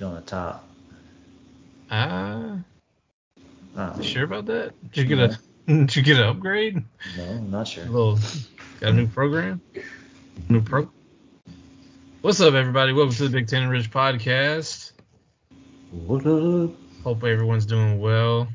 be 0.00 0.06
on 0.06 0.14
the 0.14 0.20
top. 0.22 0.66
Ah, 1.90 2.58
Uh, 3.76 4.00
sure 4.00 4.24
about 4.24 4.46
that? 4.46 4.72
Did 4.92 5.10
you 5.10 5.16
get 5.16 5.30
a 5.30 5.38
did 5.66 5.94
you 5.94 6.02
get 6.02 6.16
an 6.16 6.24
upgrade? 6.24 6.82
no, 7.18 7.24
I'm 7.24 7.50
not 7.50 7.68
sure. 7.68 7.84
A 7.84 7.86
little 7.86 8.18
got 8.80 8.90
a 8.90 8.92
new 8.94 9.06
program? 9.06 9.60
New 10.48 10.62
pro. 10.62 10.90
What's 12.22 12.40
up, 12.40 12.54
everybody? 12.54 12.92
Welcome 12.94 13.14
to 13.14 13.24
the 13.24 13.28
Big 13.28 13.46
Tan 13.46 13.64
and 13.64 13.70
Rich 13.70 13.90
podcast. 13.90 14.92
What 15.90 16.26
up? 16.26 16.70
Hope 17.04 17.22
everyone's 17.24 17.66
doing 17.66 18.00
well. 18.00 18.48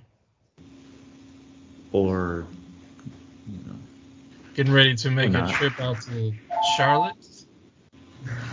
Or 1.92 2.48
you 3.48 3.58
know, 3.68 3.76
Getting 4.56 4.74
ready 4.74 4.96
to 4.96 5.12
make 5.12 5.34
a 5.36 5.48
trip 5.48 5.80
out 5.80 6.02
to 6.04 6.34
Charlotte. 6.76 7.16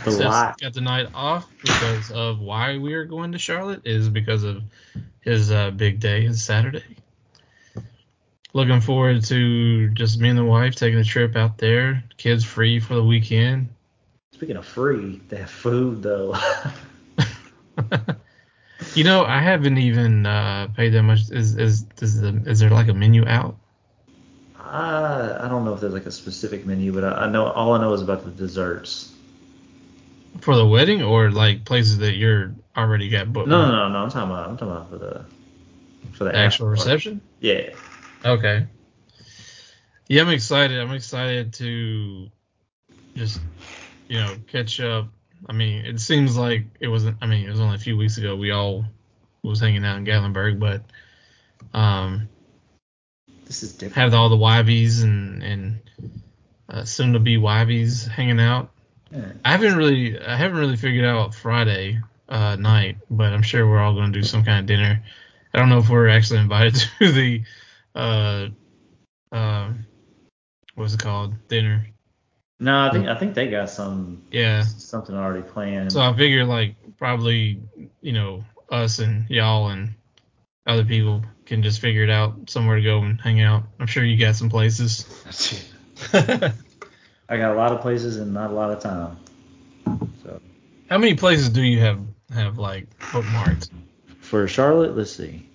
The 0.05 0.11
Seth 0.13 0.27
lot. 0.27 0.61
got 0.61 0.75
the 0.75 0.81
night 0.81 1.09
off 1.15 1.49
because 1.63 2.11
of 2.11 2.41
why 2.41 2.79
we 2.79 2.95
are 2.95 3.05
going 3.05 3.33
to 3.33 3.39
Charlotte 3.39 3.83
is 3.85 4.09
because 4.09 4.43
of 4.45 4.63
his 5.21 5.51
uh, 5.51 5.71
big 5.71 6.01
day, 6.01 6.25
is 6.25 6.43
Saturday. 6.43 6.83
Looking 8.55 8.81
forward 8.81 9.25
to 9.25 9.89
just 9.91 10.21
me 10.21 10.29
and 10.29 10.39
the 10.39 10.45
wife 10.45 10.75
taking 10.75 10.99
a 10.99 11.05
trip 11.05 11.37
out 11.37 11.57
there. 11.57 12.05
Kids 12.19 12.45
free 12.45 12.81
for 12.81 12.95
the 12.95 13.05
weekend. 13.05 13.69
Speaking 14.33 14.57
of 14.57 14.67
free, 14.67 15.21
they 15.29 15.37
have 15.39 15.51
food 15.51 16.03
though. 16.03 16.37
you 18.95 19.05
know, 19.05 19.25
I 19.25 19.41
haven't 19.41 19.79
even 19.79 20.27
uh, 20.27 20.69
paid 20.77 20.91
that 20.91 21.03
much. 21.03 21.31
Is 21.31 21.57
is 21.57 21.87
is, 22.03 22.21
the, 22.21 22.43
is 22.45 22.59
there 22.59 22.71
like 22.71 22.89
a 22.89 22.95
menu 22.95 23.27
out? 23.27 23.57
I 24.59 25.39
I 25.41 25.49
don't 25.49 25.65
know 25.65 25.73
if 25.73 25.81
there's 25.81 25.95
like 25.95 26.07
a 26.07 26.13
specific 26.13 26.67
menu, 26.67 26.93
but 26.93 27.05
I, 27.05 27.25
I 27.25 27.31
know 27.31 27.47
all 27.47 27.73
I 27.73 27.81
know 27.81 27.93
is 27.95 28.03
about 28.03 28.25
the 28.25 28.31
desserts. 28.31 29.13
For 30.41 30.57
the 30.57 30.67
wedding 30.67 31.03
or 31.03 31.31
like 31.31 31.65
places 31.65 31.99
that 31.99 32.15
you're 32.17 32.55
already 32.77 33.09
got 33.09 33.33
booked? 33.33 33.49
No, 33.49 33.63
no, 33.67 33.71
no, 33.71 33.89
no. 33.89 33.99
I'm 34.05 34.11
talking 34.11 34.31
about 34.31 34.49
I'm 34.49 34.57
talking 34.57 34.73
about 34.75 34.91
for 34.91 34.99
the 34.99 35.25
for 36.13 36.25
the 36.25 36.31
The 36.33 36.37
actual 36.39 36.67
after 36.73 36.77
party. 36.77 36.81
reception? 36.91 37.21
Yeah. 37.41 37.71
Okay. 38.25 38.67
Yeah, 40.09 40.23
I'm 40.23 40.29
excited. 40.31 40.81
I'm 40.81 40.93
excited 40.93 41.53
to 41.55 42.29
just, 43.15 43.41
you 44.09 44.19
know, 44.19 44.35
catch 44.49 44.81
up. 44.81 45.09
I 45.47 45.53
mean, 45.53 45.85
it 45.85 46.01
seems 46.01 46.37
like 46.37 46.65
it 46.81 46.89
wasn't. 46.89 47.17
I 47.23 47.27
mean, 47.27 47.47
it 47.47 47.51
was 47.51 47.61
only 47.61 47.77
a 47.77 47.79
few 47.79 47.97
weeks 47.97 48.19
ago. 48.19 48.35
We 48.37 48.51
all 48.51 48.85
was 49.43 49.61
hanging 49.61 49.85
out 49.85 49.97
in 49.97 50.05
Gatlinburg, 50.05 50.59
but 50.61 50.83
um, 51.79 52.29
This 53.47 53.63
is 53.63 53.73
different. 53.73 53.95
have 53.97 54.15
all 54.15 54.29
the 54.29 54.37
YBs 54.37 55.03
and 55.03 55.43
and 55.43 55.79
uh, 56.69 56.85
soon 56.85 57.13
to 57.15 57.19
be 57.19 57.37
YBs 57.37 58.09
hanging 58.09 58.41
out. 58.41 58.71
Yeah. 59.13 59.33
I 59.45 59.51
haven't 59.53 59.77
really 59.77 60.19
I 60.21 60.37
haven't 60.37 60.59
really 60.59 60.77
figured 60.77 61.05
out 61.05 61.35
Friday 61.35 62.01
uh, 62.29 62.57
night, 62.57 62.97
but 63.11 63.33
I'm 63.33 63.43
sure 63.43 63.69
we're 63.69 63.81
all 63.81 63.95
going 63.95 64.13
to 64.13 64.19
do 64.19 64.25
some 64.25 64.45
kind 64.45 64.61
of 64.61 64.67
dinner. 64.67 65.03
I 65.53 65.59
don't 65.59 65.69
know 65.69 65.79
if 65.79 65.89
we're 65.91 66.09
actually 66.09 66.41
invited 66.41 66.75
to 66.99 67.13
the 67.13 67.43
uh, 67.95 68.49
uh, 69.31 69.73
what's 70.75 70.95
it 70.95 71.01
called 71.01 71.35
dinner. 71.49 71.87
No, 72.59 72.89
I 72.89 72.91
think 72.93 73.09
I 73.09 73.19
think 73.19 73.35
they 73.35 73.49
got 73.49 73.69
some 73.71 74.23
Yeah. 74.31 74.63
something 74.63 75.17
already 75.17 75.43
planned. 75.43 75.93
So 75.93 76.01
I 76.01 76.17
figure 76.17 76.45
like 76.45 76.77
probably 76.97 77.61
you 78.01 78.13
know 78.13 78.45
us 78.71 78.99
and 79.01 79.29
y'all 79.29 79.69
and 79.69 79.91
other 80.67 80.85
people 80.85 81.23
can 81.45 81.63
just 81.63 81.81
figure 81.81 82.05
it 82.05 82.11
out 82.11 82.49
somewhere 82.49 82.77
to 82.77 82.83
go 82.83 83.03
and 83.03 83.21
hang 83.21 83.41
out. 83.41 83.65
I'm 83.81 83.87
sure 83.87 84.05
you 84.05 84.17
got 84.17 84.37
some 84.37 84.49
places. 84.49 85.05
I 87.29 87.37
got 87.37 87.53
a 87.53 87.55
lot 87.59 87.73
of 87.73 87.81
places 87.81 88.17
and 88.19 88.33
not 88.33 88.51
a 88.51 88.55
lot 88.55 88.71
of 88.71 88.81
time. 88.81 89.17
So 90.23 90.41
How 90.91 90.99
many 90.99 91.15
places 91.15 91.49
do 91.49 91.63
you 91.63 91.81
have 91.81 92.01
have 92.35 92.59
like 92.59 92.87
bookmarked? 93.01 93.71
for 94.21 94.47
Charlotte, 94.49 94.97
let's 94.97 95.13
see. 95.13 95.47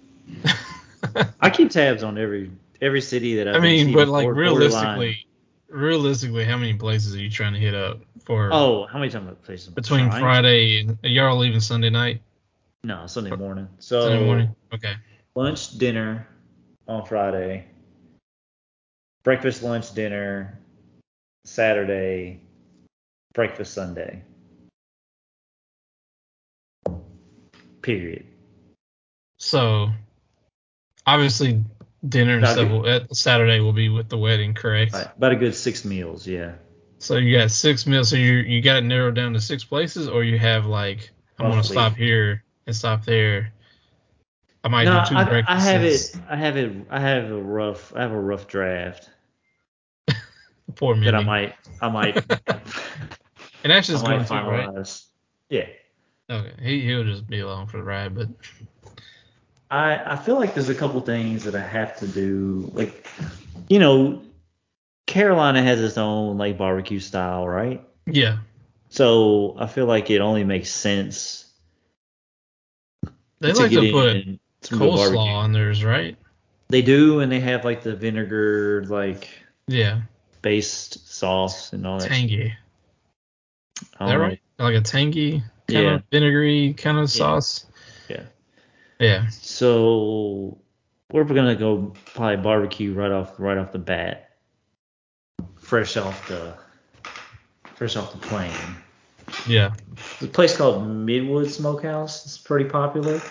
I 1.41 1.49
keep 1.49 1.69
tabs 1.69 2.03
on 2.03 2.17
every 2.17 2.51
every 2.81 3.01
city 3.01 3.35
that 3.37 3.47
I've 3.47 3.55
I 3.55 3.59
mean, 3.59 3.93
but 3.93 4.07
like 4.07 4.25
borderline. 4.25 4.37
realistically, 4.37 5.25
realistically, 5.69 6.45
how 6.45 6.57
many 6.57 6.73
places 6.73 7.15
are 7.15 7.19
you 7.19 7.29
trying 7.29 7.53
to 7.53 7.59
hit 7.59 7.75
up 7.75 7.99
for 8.25 8.51
Oh, 8.51 8.85
how 8.87 8.99
many 8.99 9.11
times 9.11 9.35
places? 9.43 9.69
between 9.69 10.09
Trying? 10.09 10.21
Friday 10.21 10.79
and 10.81 10.97
y'all 11.03 11.37
leaving 11.37 11.59
Sunday 11.59 11.89
night, 11.89 12.21
No, 12.83 13.05
Sunday 13.07 13.35
morning. 13.35 13.67
So 13.79 14.01
Sunday 14.01 14.25
morning? 14.25 14.55
Okay. 14.73 14.93
lunch, 15.35 15.77
dinner 15.77 16.27
on 16.87 17.05
Friday. 17.05 17.65
Breakfast, 19.23 19.63
lunch, 19.63 19.93
dinner 19.93 20.57
Saturday. 21.47 22.41
Breakfast 23.33 23.73
Sunday. 23.73 24.23
Period. 27.81 28.25
So 29.37 29.89
obviously, 31.05 31.63
dinner 32.07 32.37
and 32.37 32.47
stuff 32.47 32.67
good. 32.67 32.85
at 32.85 33.15
Saturday 33.15 33.59
will 33.59 33.73
be 33.73 33.89
with 33.89 34.09
the 34.09 34.17
wedding, 34.17 34.53
correct? 34.53 34.93
About 34.93 35.31
a 35.31 35.35
good 35.35 35.55
six 35.55 35.85
meals, 35.85 36.27
yeah. 36.27 36.53
So 36.99 37.15
you 37.17 37.37
got 37.37 37.51
six 37.51 37.85
meals. 37.85 38.09
So 38.09 38.15
you 38.15 38.33
you 38.33 38.61
got 38.61 38.77
it 38.77 38.85
narrowed 38.85 39.15
down 39.15 39.33
to 39.33 39.39
six 39.39 39.63
places, 39.63 40.07
or 40.07 40.23
you 40.23 40.37
have 40.39 40.65
like 40.65 41.11
I'm 41.39 41.49
gonna 41.49 41.63
stop 41.63 41.95
here 41.95 42.43
and 42.65 42.75
stop 42.75 43.05
there. 43.05 43.53
I 44.63 44.69
might 44.69 44.85
no, 44.85 45.03
do 45.03 45.09
two 45.11 45.15
I, 45.15 45.43
I 45.47 45.59
have 45.59 45.83
it. 45.83 46.15
I 46.27 46.35
have 46.35 46.57
it. 46.57 46.87
I 46.89 46.99
have 46.99 47.31
a 47.31 47.41
rough. 47.41 47.93
I 47.95 48.01
have 48.01 48.11
a 48.11 48.19
rough 48.19 48.47
draft 48.47 49.11
Poor 50.77 50.95
that 50.95 51.15
I 51.15 51.23
might. 51.23 51.55
I 51.81 51.89
might. 51.89 52.23
And 53.63 53.73
Ashley's 53.73 54.01
going 54.01 54.23
too, 54.23 54.33
right? 54.33 54.87
Yeah. 55.49 55.65
Okay, 56.29 56.53
he 56.61 56.81
he'll 56.81 57.03
just 57.03 57.27
be 57.27 57.39
along 57.39 57.67
for 57.67 57.77
the 57.77 57.83
ride, 57.83 58.15
but 58.15 58.29
I 59.71 60.13
I 60.13 60.15
feel 60.15 60.35
like 60.35 60.53
there's 60.53 60.69
a 60.69 60.75
couple 60.75 61.01
things 61.01 61.43
that 61.43 61.55
I 61.55 61.59
have 61.61 61.97
to 61.97 62.07
do. 62.07 62.69
Like, 62.73 63.07
you 63.67 63.79
know, 63.79 64.21
Carolina 65.05 65.61
has 65.63 65.81
its 65.81 65.97
own 65.97 66.37
like 66.37 66.57
barbecue 66.57 66.99
style, 66.99 67.47
right? 67.47 67.83
yeah, 68.05 68.37
So 68.89 69.55
I 69.59 69.67
feel 69.67 69.85
like 69.85 70.09
it 70.09 70.21
only 70.21 70.43
makes 70.43 70.69
sense. 70.69 71.51
they 73.39 73.51
to 73.51 73.59
like 73.59 73.71
to 73.71 73.91
put 73.91 74.15
in 74.15 74.39
some 74.61 74.79
coleslaw 74.79 75.17
on 75.17 75.51
theirs, 75.51 75.83
right? 75.83 76.17
They 76.69 76.81
do, 76.81 77.21
and 77.21 77.31
they 77.31 77.39
have 77.39 77.65
like 77.65 77.83
the 77.83 77.95
vinegar 77.95 78.85
like 78.85 79.29
Yeah, 79.67 80.01
based 80.41 81.07
sauce 81.07 81.73
and 81.73 81.85
all 81.85 81.99
that. 81.99 82.07
tangy. 82.07 82.53
Is 83.81 83.87
that 83.99 84.15
right? 84.15 84.39
Like 84.59 84.75
a 84.75 84.81
tangy 84.81 85.41
kind 85.67 85.83
Yeah. 85.83 85.95
of 85.95 86.03
vinegary 86.11 86.73
kind 86.73 86.97
of 86.97 87.09
sauce. 87.11 87.65
Yeah. 88.09 88.23
Yeah. 88.99 89.27
So 89.29 90.57
we're 91.11 91.23
gonna 91.23 91.55
go 91.55 91.93
probably 92.05 92.37
barbecue 92.37 92.93
right 92.93 93.11
off 93.11 93.39
right 93.39 93.57
off 93.57 93.71
the 93.71 93.79
bat, 93.79 94.31
fresh 95.57 95.97
off 95.97 96.27
the 96.27 96.57
fresh 97.75 97.95
off 97.95 98.11
the 98.13 98.17
plane. 98.17 98.51
Yeah. 99.47 99.75
There's 100.19 100.29
a 100.29 100.33
place 100.33 100.55
called 100.57 100.83
Midwood 100.83 101.49
Smokehouse. 101.49 102.25
It's 102.25 102.37
pretty 102.37 102.69
popular. 102.69 103.21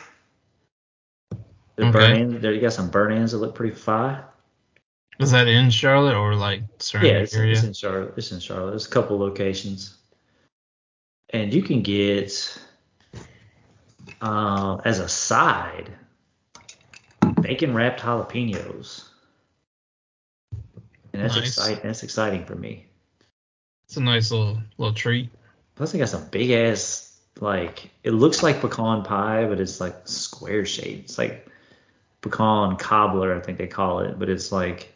Their 1.76 1.86
Okay. 1.88 1.98
burnt 1.98 2.18
ends, 2.18 2.42
there 2.42 2.58
got 2.60 2.72
some 2.72 2.90
burnt 2.90 3.14
ends 3.14 3.32
that 3.32 3.38
look 3.38 3.54
pretty 3.54 3.74
fire. 3.74 4.24
Is 5.18 5.30
that 5.30 5.48
in 5.48 5.70
Charlotte 5.70 6.14
or 6.16 6.34
like 6.34 6.62
surrounding 6.78 7.14
Yeah, 7.14 7.20
it's, 7.20 7.34
area? 7.34 7.52
it's 7.52 7.62
in 7.64 7.72
Charlotte. 7.72 8.14
It's 8.16 8.32
in 8.32 8.40
Charlotte. 8.40 8.70
There's 8.70 8.86
a 8.86 8.90
couple 8.90 9.18
locations, 9.18 9.96
and 11.30 11.52
you 11.54 11.62
can 11.62 11.82
get 11.82 12.58
uh, 14.20 14.76
as 14.84 14.98
a 15.00 15.08
side 15.08 15.90
bacon 17.40 17.74
wrapped 17.74 18.00
jalapenos, 18.00 19.04
and 21.12 21.22
that's 21.22 21.36
Nice. 21.36 21.46
exciting. 21.46 21.80
That's 21.82 22.02
exciting 22.02 22.44
for 22.44 22.54
me. 22.54 22.86
It's 23.88 23.96
a 23.96 24.02
nice 24.02 24.30
little 24.30 24.58
little 24.76 24.94
treat. 24.94 25.30
Plus, 25.76 25.92
they 25.92 25.98
got 25.98 26.08
some 26.08 26.26
big 26.28 26.50
ass 26.50 27.18
like 27.40 27.90
it 28.02 28.10
looks 28.12 28.42
like 28.42 28.60
pecan 28.60 29.02
pie, 29.02 29.46
but 29.46 29.60
it's 29.60 29.80
like 29.80 29.94
square 30.06 30.66
shaped. 30.66 31.04
It's 31.04 31.18
like 31.18 31.46
pecan 32.20 32.76
cobbler, 32.76 33.34
I 33.34 33.40
think 33.40 33.56
they 33.58 33.66
call 33.66 34.00
it, 34.00 34.18
but 34.18 34.28
it's 34.28 34.52
like 34.52 34.92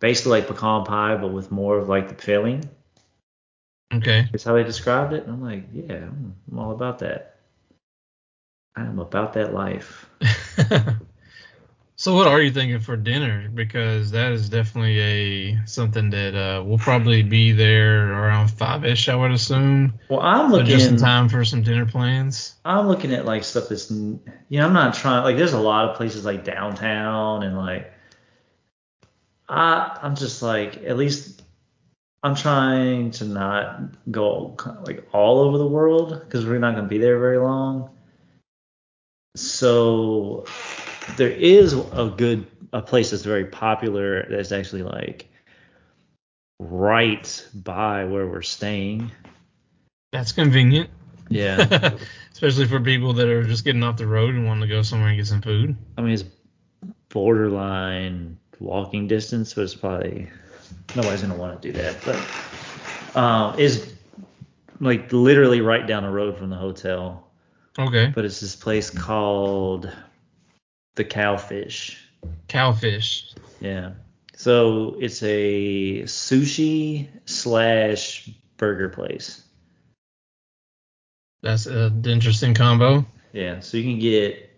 basically 0.00 0.40
like 0.40 0.48
pecan 0.48 0.84
pie, 0.84 1.16
but 1.16 1.28
with 1.28 1.50
more 1.50 1.78
of 1.78 1.88
like 1.88 2.08
the 2.08 2.14
filling. 2.14 2.68
Okay. 3.92 4.26
That's 4.30 4.44
how 4.44 4.54
they 4.54 4.64
described 4.64 5.12
it. 5.14 5.24
And 5.24 5.32
I'm 5.32 5.42
like, 5.42 5.64
yeah, 5.72 5.94
I'm, 5.94 6.34
I'm 6.50 6.58
all 6.58 6.72
about 6.72 6.98
that. 7.00 7.36
I 8.76 8.82
am 8.82 8.98
about 8.98 9.32
that 9.32 9.52
life. 9.54 10.08
so 11.96 12.14
what 12.14 12.28
are 12.28 12.40
you 12.40 12.50
thinking 12.52 12.78
for 12.80 12.96
dinner? 12.96 13.48
Because 13.52 14.10
that 14.12 14.30
is 14.30 14.48
definitely 14.48 15.00
a 15.00 15.66
something 15.66 16.10
that 16.10 16.34
uh, 16.36 16.62
will 16.62 16.78
probably 16.78 17.22
be 17.24 17.50
there 17.50 18.12
around 18.12 18.48
five 18.48 18.84
ish, 18.84 19.08
I 19.08 19.16
would 19.16 19.32
assume. 19.32 19.94
Well, 20.08 20.20
I'm 20.20 20.50
So 20.50 20.58
looking. 20.58 20.66
just 20.68 20.90
in 20.90 20.96
time 20.96 21.28
for 21.28 21.44
some 21.44 21.62
dinner 21.62 21.86
plans. 21.86 22.54
I'm 22.64 22.86
looking 22.86 23.12
at 23.12 23.24
like 23.24 23.42
stuff 23.42 23.68
that's, 23.68 23.90
you 23.90 24.20
know, 24.52 24.66
I'm 24.66 24.72
not 24.74 24.94
trying. 24.94 25.24
Like, 25.24 25.36
there's 25.36 25.54
a 25.54 25.60
lot 25.60 25.88
of 25.88 25.96
places 25.96 26.24
like 26.24 26.44
downtown 26.44 27.42
and 27.42 27.56
like, 27.56 27.92
I, 29.48 29.98
I'm 30.02 30.14
just 30.14 30.42
like, 30.42 30.78
at 30.84 30.96
least 30.96 31.42
I'm 32.22 32.34
trying 32.34 33.10
to 33.12 33.24
not 33.24 33.80
go 34.10 34.56
like 34.84 35.06
all 35.12 35.40
over 35.40 35.58
the 35.58 35.66
world 35.66 36.20
because 36.20 36.44
we're 36.44 36.58
not 36.58 36.72
going 36.72 36.84
to 36.84 36.88
be 36.88 36.98
there 36.98 37.18
very 37.18 37.38
long. 37.38 37.90
so 39.36 40.44
there 41.16 41.30
is 41.30 41.72
a 41.72 42.12
good 42.16 42.46
a 42.72 42.82
place 42.82 43.10
that's 43.10 43.22
very 43.22 43.46
popular 43.46 44.26
that's 44.28 44.52
actually 44.52 44.82
like 44.82 45.28
right 46.58 47.46
by 47.54 48.04
where 48.04 48.26
we're 48.26 48.42
staying. 48.42 49.10
That's 50.12 50.32
convenient. 50.32 50.90
Yeah. 51.30 51.96
Especially 52.32 52.66
for 52.66 52.80
people 52.80 53.12
that 53.14 53.28
are 53.28 53.44
just 53.44 53.64
getting 53.64 53.82
off 53.82 53.96
the 53.96 54.06
road 54.06 54.34
and 54.34 54.46
want 54.46 54.60
to 54.62 54.66
go 54.66 54.82
somewhere 54.82 55.08
and 55.08 55.16
get 55.16 55.26
some 55.26 55.42
food. 55.42 55.76
I 55.96 56.02
mean, 56.02 56.12
it's 56.12 56.24
borderline 57.08 58.38
walking 58.60 59.06
distance, 59.06 59.54
but 59.54 59.62
it's 59.62 59.74
probably 59.74 60.28
nobody's 60.94 61.22
gonna 61.22 61.36
want 61.36 61.60
to 61.60 61.72
do 61.72 61.78
that. 61.78 61.96
But 62.04 63.18
um, 63.18 63.58
is 63.58 63.92
like 64.80 65.12
literally 65.12 65.60
right 65.60 65.86
down 65.86 66.02
the 66.02 66.10
road 66.10 66.36
from 66.36 66.50
the 66.50 66.56
hotel. 66.56 67.28
Okay. 67.78 68.12
But 68.14 68.24
it's 68.24 68.40
this 68.40 68.56
place 68.56 68.90
called 68.90 69.90
the 70.96 71.04
Cowfish. 71.04 71.96
Cowfish. 72.48 73.34
Yeah. 73.60 73.92
So 74.34 74.96
it's 75.00 75.22
a 75.22 76.02
sushi 76.02 77.08
slash 77.24 78.30
burger 78.56 78.88
place. 78.88 79.42
That's 81.42 81.66
an 81.66 82.04
interesting 82.04 82.54
combo. 82.54 83.04
Yeah. 83.32 83.60
So 83.60 83.76
you 83.76 83.84
can 83.84 84.00
get 84.00 84.50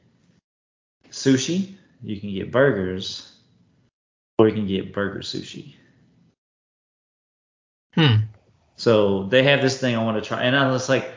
sushi, 1.11 1.75
you 2.03 2.21
can 2.21 2.33
get 2.33 2.51
burgers, 2.51 3.30
or 4.41 4.49
you 4.49 4.55
can 4.55 4.67
get 4.67 4.95
burger 4.95 5.21
sushi. 5.21 5.75
Hmm. 7.95 8.17
So 8.77 9.25
they 9.25 9.43
have 9.43 9.61
this 9.61 9.79
thing 9.79 9.95
I 9.95 10.03
want 10.03 10.23
to 10.23 10.27
try, 10.27 10.43
and 10.45 10.57
I 10.57 10.71
was 10.71 10.89
like, 10.89 11.13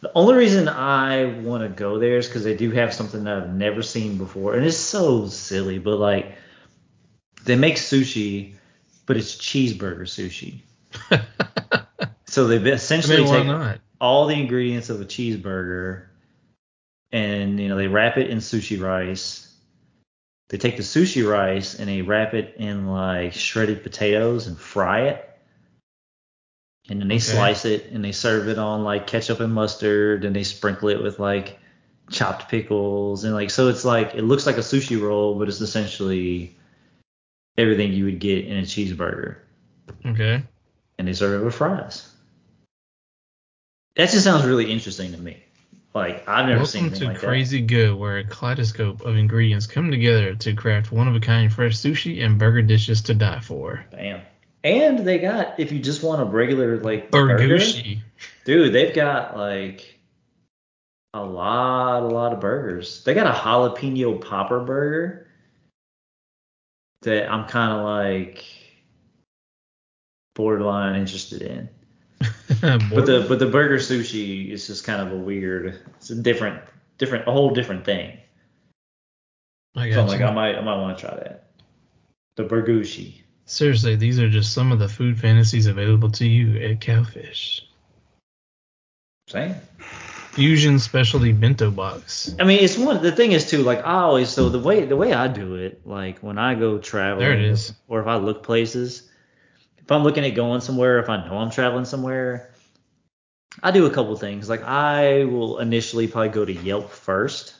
the 0.00 0.12
only 0.14 0.34
reason 0.34 0.68
I 0.68 1.24
want 1.40 1.62
to 1.62 1.70
go 1.70 1.98
there 1.98 2.18
is 2.18 2.26
because 2.26 2.44
they 2.44 2.54
do 2.54 2.70
have 2.72 2.92
something 2.92 3.24
that 3.24 3.38
I've 3.38 3.54
never 3.54 3.82
seen 3.82 4.18
before, 4.18 4.54
and 4.54 4.66
it's 4.66 4.76
so 4.76 5.26
silly, 5.26 5.78
but 5.78 5.96
like 5.96 6.34
they 7.44 7.56
make 7.56 7.76
sushi, 7.76 8.54
but 9.06 9.16
it's 9.16 9.36
cheeseburger 9.36 10.02
sushi. 10.02 10.60
so 12.26 12.46
they 12.46 12.56
essentially 12.70 13.24
I 13.26 13.42
mean, 13.42 13.72
take 13.72 13.80
all 13.98 14.26
the 14.26 14.34
ingredients 14.34 14.90
of 14.90 15.00
a 15.00 15.06
cheeseburger, 15.06 16.08
and 17.12 17.58
you 17.58 17.68
know 17.68 17.76
they 17.76 17.88
wrap 17.88 18.18
it 18.18 18.28
in 18.28 18.38
sushi 18.38 18.78
rice. 18.78 19.49
They 20.50 20.58
take 20.58 20.76
the 20.76 20.82
sushi 20.82 21.28
rice 21.28 21.78
and 21.78 21.88
they 21.88 22.02
wrap 22.02 22.34
it 22.34 22.56
in 22.56 22.88
like 22.88 23.32
shredded 23.34 23.84
potatoes 23.84 24.48
and 24.48 24.58
fry 24.58 25.02
it. 25.02 25.26
And 26.88 27.00
then 27.00 27.06
they 27.06 27.14
Okay. 27.14 27.22
slice 27.22 27.64
it 27.64 27.86
and 27.92 28.04
they 28.04 28.10
serve 28.10 28.48
it 28.48 28.58
on 28.58 28.82
like 28.82 29.06
ketchup 29.06 29.38
and 29.38 29.54
mustard. 29.54 30.24
And 30.24 30.34
they 30.34 30.42
sprinkle 30.42 30.88
it 30.88 31.00
with 31.00 31.20
like 31.20 31.60
chopped 32.10 32.48
pickles. 32.48 33.22
And 33.22 33.32
like 33.32 33.50
so 33.50 33.68
it's 33.68 33.84
like 33.84 34.16
it 34.16 34.22
looks 34.22 34.44
like 34.44 34.56
a 34.56 34.60
sushi 34.60 35.00
roll 35.00 35.38
but 35.38 35.46
it's 35.48 35.60
essentially 35.60 36.56
everything 37.56 37.92
you 37.92 38.06
would 38.06 38.18
get 38.18 38.44
in 38.44 38.58
a 38.58 38.62
cheeseburger. 38.62 39.36
Okay. 40.04 40.42
and 40.98 41.06
they 41.06 41.12
serve 41.12 41.40
it 41.40 41.44
with 41.44 41.54
fries. 41.54 42.10
That 43.94 44.10
just 44.10 44.24
sounds 44.24 44.44
really 44.44 44.70
interesting 44.70 45.12
to 45.12 45.18
me 45.18 45.44
like 45.94 46.28
i've 46.28 46.46
never 46.46 46.64
seen 46.64 46.82
Welcome 46.82 46.96
anything 46.96 47.08
to 47.08 47.12
like 47.14 47.22
Crazy 47.22 47.60
Good, 47.60 47.94
where 47.94 48.18
a 48.18 48.24
kaleidoscope 48.24 49.02
of 49.02 49.16
ingredients 49.16 49.66
come 49.66 49.90
together 49.90 50.34
to 50.36 50.54
craft 50.54 50.92
one 50.92 51.08
of 51.08 51.14
a 51.14 51.20
kind 51.20 51.52
fresh 51.52 51.76
sushi 51.76 52.24
and 52.24 52.38
burger 52.38 52.62
dishes 52.62 53.02
to 53.02 53.14
die 53.14 53.40
for. 53.40 53.84
that 53.90 54.00
bam 54.00 54.20
and 54.62 54.98
they 55.00 55.18
got 55.18 55.58
if 55.58 55.72
you 55.72 55.78
just 55.78 56.02
want 56.02 56.20
a 56.20 56.24
regular 56.24 56.78
like 56.80 57.10
burger, 57.10 57.58
dude, 58.44 58.72
they've 58.72 58.94
got 58.94 59.36
like 59.36 59.98
a 61.14 61.22
lot, 61.22 62.02
a 62.02 62.06
lot 62.06 62.32
of 62.32 62.40
burgers. 62.40 63.02
They 63.04 63.14
got 63.14 63.26
a 63.26 63.36
jalapeno 63.36 64.20
popper 64.20 64.60
burger 64.60 65.26
that 67.02 67.30
I'm 67.30 67.46
kind 67.48 67.72
of 67.72 67.84
like 67.84 68.44
borderline 70.34 70.96
interested 70.96 71.42
in. 71.42 71.68
But 72.20 73.06
the 73.06 73.24
but 73.28 73.38
the 73.38 73.46
burger 73.46 73.76
sushi 73.76 74.50
is 74.50 74.66
just 74.66 74.84
kind 74.84 75.00
of 75.00 75.12
a 75.12 75.16
weird. 75.16 75.80
It's 75.96 76.10
a 76.10 76.14
different, 76.14 76.62
different, 76.98 77.26
a 77.26 77.32
whole 77.32 77.50
different 77.50 77.84
thing. 77.84 78.18
I 79.76 79.90
So 79.90 80.02
I'm 80.02 80.06
like. 80.08 80.20
I 80.20 80.32
might, 80.32 80.56
I 80.56 80.60
might 80.60 80.76
want 80.76 80.98
to 80.98 81.06
try 81.06 81.14
that. 81.14 81.50
The 82.36 82.44
burgushi. 82.44 83.22
Seriously, 83.46 83.96
these 83.96 84.20
are 84.20 84.28
just 84.28 84.52
some 84.52 84.72
of 84.72 84.78
the 84.78 84.88
food 84.88 85.18
fantasies 85.18 85.66
available 85.66 86.10
to 86.12 86.26
you 86.26 86.60
at 86.60 86.80
Cowfish. 86.80 87.62
Same. 89.28 89.54
Fusion 89.78 90.78
Specialty 90.78 91.32
Bento 91.32 91.70
Box. 91.70 92.34
I 92.38 92.44
mean, 92.44 92.60
it's 92.62 92.78
one. 92.78 93.02
The 93.02 93.10
thing 93.10 93.32
is 93.32 93.50
too, 93.50 93.62
like 93.62 93.80
I 93.80 94.02
always. 94.02 94.28
So 94.28 94.48
the 94.48 94.60
way 94.60 94.84
the 94.84 94.96
way 94.96 95.12
I 95.12 95.26
do 95.26 95.56
it, 95.56 95.84
like 95.84 96.20
when 96.20 96.38
I 96.38 96.54
go 96.54 96.78
traveling, 96.78 97.26
There 97.26 97.32
it 97.32 97.44
is. 97.44 97.74
or 97.88 98.00
if 98.00 98.06
I 98.06 98.16
look 98.16 98.42
places, 98.44 99.09
if 99.90 99.96
I'm 99.96 100.04
looking 100.04 100.24
at 100.24 100.36
going 100.36 100.60
somewhere, 100.60 101.00
if 101.00 101.08
I 101.08 101.26
know 101.26 101.36
I'm 101.38 101.50
traveling 101.50 101.84
somewhere, 101.84 102.52
I 103.60 103.72
do 103.72 103.86
a 103.86 103.90
couple 103.90 104.14
things. 104.14 104.48
Like 104.48 104.62
I 104.62 105.24
will 105.24 105.58
initially 105.58 106.06
probably 106.06 106.28
go 106.28 106.44
to 106.44 106.52
Yelp 106.52 106.90
first, 106.90 107.56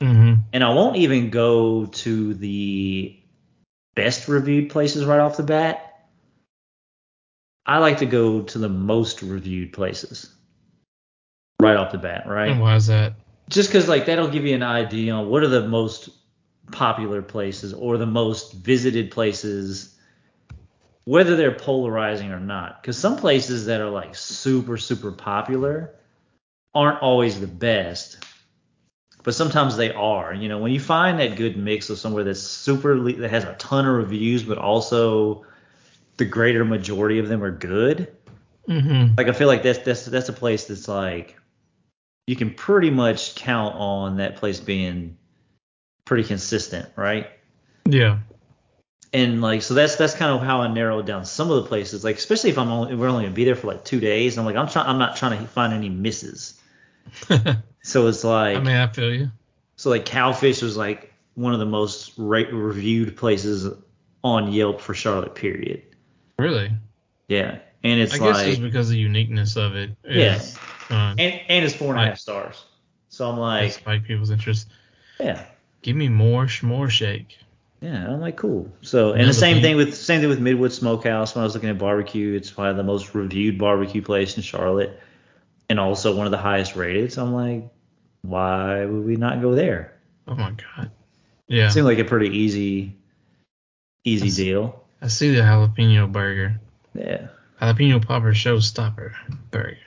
Mm-hmm. 0.00 0.42
and 0.52 0.62
I 0.62 0.72
won't 0.72 0.94
even 0.98 1.30
go 1.30 1.86
to 1.86 2.34
the 2.34 3.18
best 3.96 4.28
reviewed 4.28 4.70
places 4.70 5.04
right 5.04 5.18
off 5.18 5.36
the 5.36 5.42
bat. 5.42 6.04
I 7.66 7.78
like 7.78 7.98
to 7.98 8.06
go 8.06 8.42
to 8.42 8.58
the 8.58 8.68
most 8.68 9.22
reviewed 9.22 9.72
places 9.72 10.32
right 11.60 11.76
off 11.76 11.90
the 11.90 11.98
bat, 11.98 12.28
right? 12.28 12.52
And 12.52 12.60
why 12.60 12.76
is 12.76 12.86
that? 12.86 13.14
just 13.48 13.70
because 13.70 13.88
like 13.88 14.06
that'll 14.06 14.28
give 14.28 14.46
you 14.46 14.54
an 14.54 14.62
idea 14.62 15.12
on 15.12 15.28
what 15.28 15.42
are 15.42 15.48
the 15.48 15.66
most 15.66 16.10
popular 16.70 17.20
places 17.20 17.74
or 17.74 17.96
the 17.96 18.06
most 18.06 18.52
visited 18.52 19.10
places 19.10 19.97
whether 21.08 21.36
they're 21.36 21.54
polarizing 21.54 22.32
or 22.32 22.40
not 22.40 22.82
because 22.82 22.98
some 22.98 23.16
places 23.16 23.66
that 23.66 23.80
are 23.80 23.88
like 23.90 24.14
super 24.14 24.76
super 24.76 25.10
popular 25.10 25.94
aren't 26.74 27.00
always 27.00 27.40
the 27.40 27.46
best 27.46 28.24
but 29.22 29.34
sometimes 29.34 29.76
they 29.76 29.90
are 29.92 30.34
you 30.34 30.48
know 30.48 30.58
when 30.58 30.70
you 30.70 30.80
find 30.80 31.18
that 31.18 31.36
good 31.36 31.56
mix 31.56 31.88
of 31.88 31.98
somewhere 31.98 32.24
that's 32.24 32.40
super 32.40 33.00
that 33.12 33.30
has 33.30 33.44
a 33.44 33.54
ton 33.54 33.86
of 33.86 33.94
reviews 33.94 34.42
but 34.42 34.58
also 34.58 35.44
the 36.18 36.24
greater 36.24 36.64
majority 36.64 37.18
of 37.18 37.28
them 37.28 37.42
are 37.42 37.50
good 37.50 38.14
Mm-hmm. 38.68 39.14
like 39.16 39.28
I 39.28 39.32
feel 39.32 39.48
like 39.48 39.62
that's 39.62 39.78
that's 39.78 40.04
that's 40.04 40.28
a 40.28 40.32
place 40.34 40.66
that's 40.66 40.88
like 40.88 41.38
you 42.26 42.36
can 42.36 42.52
pretty 42.52 42.90
much 42.90 43.34
count 43.34 43.74
on 43.76 44.18
that 44.18 44.36
place 44.36 44.60
being 44.60 45.16
pretty 46.04 46.24
consistent, 46.24 46.86
right? 46.94 47.30
Yeah. 47.86 48.18
And 49.12 49.40
like 49.40 49.62
so 49.62 49.72
that's 49.74 49.96
that's 49.96 50.14
kind 50.14 50.32
of 50.32 50.42
how 50.46 50.60
I 50.60 50.68
narrowed 50.68 51.06
down 51.06 51.24
some 51.24 51.50
of 51.50 51.62
the 51.62 51.68
places, 51.68 52.04
like 52.04 52.16
especially 52.16 52.50
if 52.50 52.58
I'm 52.58 52.70
only 52.70 52.92
if 52.92 52.98
we're 52.98 53.08
only 53.08 53.24
gonna 53.24 53.34
be 53.34 53.44
there 53.44 53.56
for 53.56 53.66
like 53.68 53.84
two 53.84 54.00
days. 54.00 54.36
I'm 54.36 54.44
like 54.44 54.56
I'm 54.56 54.68
trying 54.68 54.86
I'm 54.86 54.98
not 54.98 55.16
trying 55.16 55.38
to 55.40 55.46
find 55.46 55.72
any 55.72 55.88
misses. 55.88 56.60
So 57.80 58.06
it's 58.08 58.22
like 58.24 58.56
I 58.56 58.60
mean, 58.60 58.76
I 58.76 58.86
feel 58.88 59.14
you. 59.14 59.30
so 59.76 59.88
like 59.88 60.04
Cowfish 60.04 60.62
was 60.62 60.76
like 60.76 61.14
one 61.36 61.54
of 61.54 61.58
the 61.60 61.64
most 61.64 62.12
ra- 62.18 62.42
reviewed 62.52 63.16
places 63.16 63.72
on 64.22 64.52
Yelp 64.52 64.80
for 64.80 64.92
Charlotte. 64.92 65.34
Period. 65.34 65.82
Really. 66.38 66.70
Yeah, 67.28 67.60
and 67.84 68.00
it's 68.00 68.12
I 68.14 68.18
guess 68.18 68.36
like 68.36 68.46
just 68.46 68.60
because 68.62 68.88
of 68.88 68.92
the 68.94 68.98
uniqueness 68.98 69.56
of 69.56 69.74
it. 69.74 69.90
Yeah. 70.04 70.36
is, 70.36 70.58
Uh, 70.90 71.14
and 71.18 71.40
and 71.48 71.64
it's 71.64 71.74
four 71.74 71.94
and 71.94 72.00
a 72.00 72.06
half 72.06 72.20
and 72.26 72.36
a 72.36 72.38
Right. 72.40 72.44
half 72.46 72.54
stars. 72.54 72.64
So 73.08 73.30
I'm 73.30 73.38
like 73.38 73.72
spike 73.72 74.04
people's 74.04 74.30
interest. 74.30 74.68
yeah. 75.18 75.46
Give 75.80 75.96
me 75.96 76.08
more 76.08 76.44
s'more 76.46 76.90
shake. 76.90 77.38
Yeah, 77.80 78.08
I'm 78.08 78.20
like 78.20 78.36
cool. 78.36 78.70
So 78.82 79.12
and 79.12 79.28
the 79.28 79.34
same 79.34 79.62
thing 79.62 79.76
with 79.76 79.94
same 79.94 80.20
thing 80.20 80.28
with 80.28 80.40
Midwood 80.40 80.72
Smokehouse. 80.72 81.34
When 81.34 81.42
I 81.42 81.44
was 81.44 81.54
looking 81.54 81.70
at 81.70 81.78
barbecue, 81.78 82.34
it's 82.34 82.50
probably 82.50 82.74
the 82.74 82.82
most 82.82 83.14
reviewed 83.14 83.58
barbecue 83.58 84.02
place 84.02 84.36
in 84.36 84.42
Charlotte, 84.42 84.98
and 85.68 85.78
also 85.78 86.16
one 86.16 86.26
of 86.26 86.32
the 86.32 86.38
highest 86.38 86.74
rated. 86.74 87.12
So 87.12 87.22
I'm 87.24 87.32
like, 87.32 87.68
why 88.22 88.84
would 88.84 89.06
we 89.06 89.16
not 89.16 89.40
go 89.40 89.54
there? 89.54 89.94
Oh 90.26 90.34
my 90.34 90.50
god. 90.50 90.90
Yeah. 91.46 91.68
It 91.68 91.70
seemed 91.70 91.86
like 91.86 91.98
a 91.98 92.04
pretty 92.04 92.36
easy, 92.36 92.96
easy 94.04 94.20
That's- 94.22 94.36
deal. 94.36 94.84
I 95.00 95.06
see 95.06 95.32
the 95.32 95.42
jalapeno 95.42 96.10
burger. 96.10 96.60
Yeah. 96.94 97.28
Jalapeno 97.62 98.04
popper 98.04 98.32
showstopper 98.32 99.12
burger. 99.52 99.78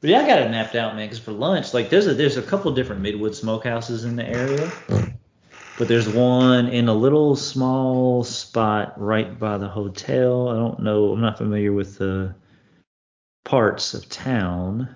But 0.00 0.10
yeah, 0.10 0.22
I 0.22 0.26
got 0.26 0.42
it 0.42 0.50
mapped 0.50 0.74
out, 0.74 0.96
man. 0.96 1.06
Because 1.06 1.20
for 1.20 1.30
lunch, 1.32 1.72
like 1.74 1.90
there's 1.90 2.06
a 2.08 2.14
there's 2.14 2.36
a 2.36 2.42
couple 2.42 2.72
different 2.72 3.02
Midwood 3.02 3.40
Smokehouses 3.40 4.04
in 4.04 4.16
the 4.16 4.26
area, 4.26 4.72
but 5.80 5.88
there's 5.88 6.10
one 6.10 6.68
in 6.68 6.88
a 6.88 6.94
little 6.94 7.34
small 7.34 8.22
spot 8.22 8.92
right 9.00 9.38
by 9.38 9.56
the 9.56 9.66
hotel. 9.66 10.50
I 10.50 10.56
don't 10.56 10.80
know. 10.80 11.10
I'm 11.12 11.22
not 11.22 11.38
familiar 11.38 11.72
with 11.72 11.96
the 11.96 12.34
parts 13.46 13.94
of 13.94 14.06
town. 14.10 14.94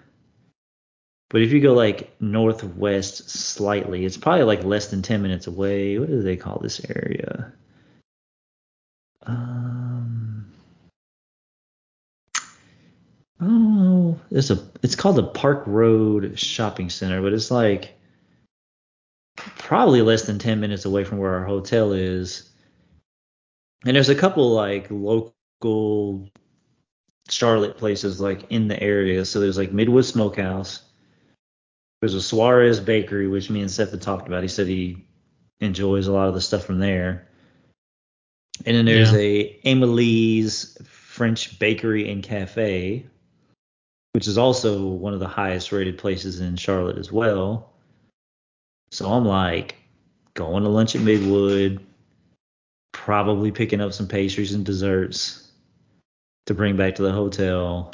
But 1.31 1.41
if 1.41 1.53
you 1.53 1.63
go 1.63 1.73
like 1.73 2.15
northwest 2.21 3.31
slightly, 3.31 4.05
it's 4.05 4.19
probably 4.19 4.45
like 4.45 4.63
less 4.63 4.89
than 4.89 5.01
10 5.01 5.23
minutes 5.23 5.47
away. 5.47 5.99
What 5.99 6.11
do 6.11 6.21
they 6.21 6.37
call 6.37 6.59
this 6.59 6.83
area? 6.91 7.51
Um, 9.23 10.53
oh, 13.41 14.21
it's 14.31 14.51
a 14.51 14.63
it's 14.83 14.97
called 14.97 15.17
the 15.17 15.25
Park 15.25 15.63
Road 15.65 16.39
Shopping 16.39 16.91
Center, 16.91 17.23
but 17.23 17.33
it's 17.33 17.51
like 17.51 17.95
probably 19.65 20.03
less 20.03 20.27
than 20.27 20.39
10 20.39 20.61
minutes 20.61 20.85
away 20.85 21.05
from 21.05 21.17
where 21.19 21.35
our 21.35 21.45
hotel 21.45 21.93
is. 21.93 22.51
And 23.87 23.97
there's 23.97 24.11
a 24.11 24.15
couple 24.15 24.51
like 24.51 24.87
local 24.91 26.29
Charlotte 27.31 27.79
places 27.79 28.21
like 28.21 28.51
in 28.51 28.69
the 28.69 28.81
area. 28.83 29.25
So 29.25 29.41
there's 29.41 29.57
like 29.57 29.73
Midwood 29.73 30.05
Smokehouse. 30.05 30.83
There's 32.01 32.13
a 32.13 32.21
Suarez 32.21 32.79
Bakery, 32.79 33.27
which 33.27 33.49
me 33.49 33.63
and 33.63 33.71
Seth 33.71 33.91
had 33.91 34.03
talked 34.03 34.29
about. 34.29 34.43
He 34.43 34.49
said 34.49 34.67
he 34.67 35.03
enjoys 35.61 36.09
a 36.09 36.13
lot 36.13 36.29
of 36.29 36.35
the 36.35 36.43
stuff 36.43 36.65
from 36.65 36.79
there. 36.79 37.27
And 38.67 38.77
then 38.77 38.85
there's 38.85 39.13
Yeah. 39.13 39.19
a 39.19 39.61
Amelie's 39.65 40.77
French 40.85 41.59
Bakery 41.59 42.11
and 42.11 42.23
Cafe, 42.23 43.07
which 44.13 44.29
is 44.29 44.37
also 44.37 44.87
one 44.87 45.15
of 45.15 45.21
the 45.21 45.27
highest 45.27 45.73
rated 45.73 45.97
places 45.97 46.41
in 46.41 46.57
Charlotte 46.57 46.99
as 46.99 47.11
well. 47.11 47.74
So 48.95 49.11
I'm 49.11 49.25
like 49.25 49.75
going 50.35 50.63
to 50.63 50.69
lunch 50.69 50.95
at 50.95 51.01
Midwood, 51.01 51.81
probably 52.93 53.51
picking 53.51 53.81
up 53.81 53.93
some 53.93 54.07
pastries 54.07 54.55
and 54.55 54.65
desserts 54.65 55.51
to 56.47 56.55
bring 56.55 56.77
back 56.77 56.95
to 56.95 57.03
the 57.03 57.11
hotel 57.11 57.93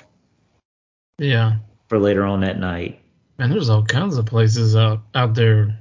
Yeah. 1.19 1.57
for 1.89 1.99
later 1.99 2.25
on 2.27 2.41
that 2.41 2.59
night. 2.59 3.01
Man, 3.39 3.49
there's 3.49 3.71
all 3.71 3.83
kinds 3.83 4.19
of 4.19 4.27
places 4.27 4.77
out 4.77 5.01
out 5.15 5.35
there 5.35 5.75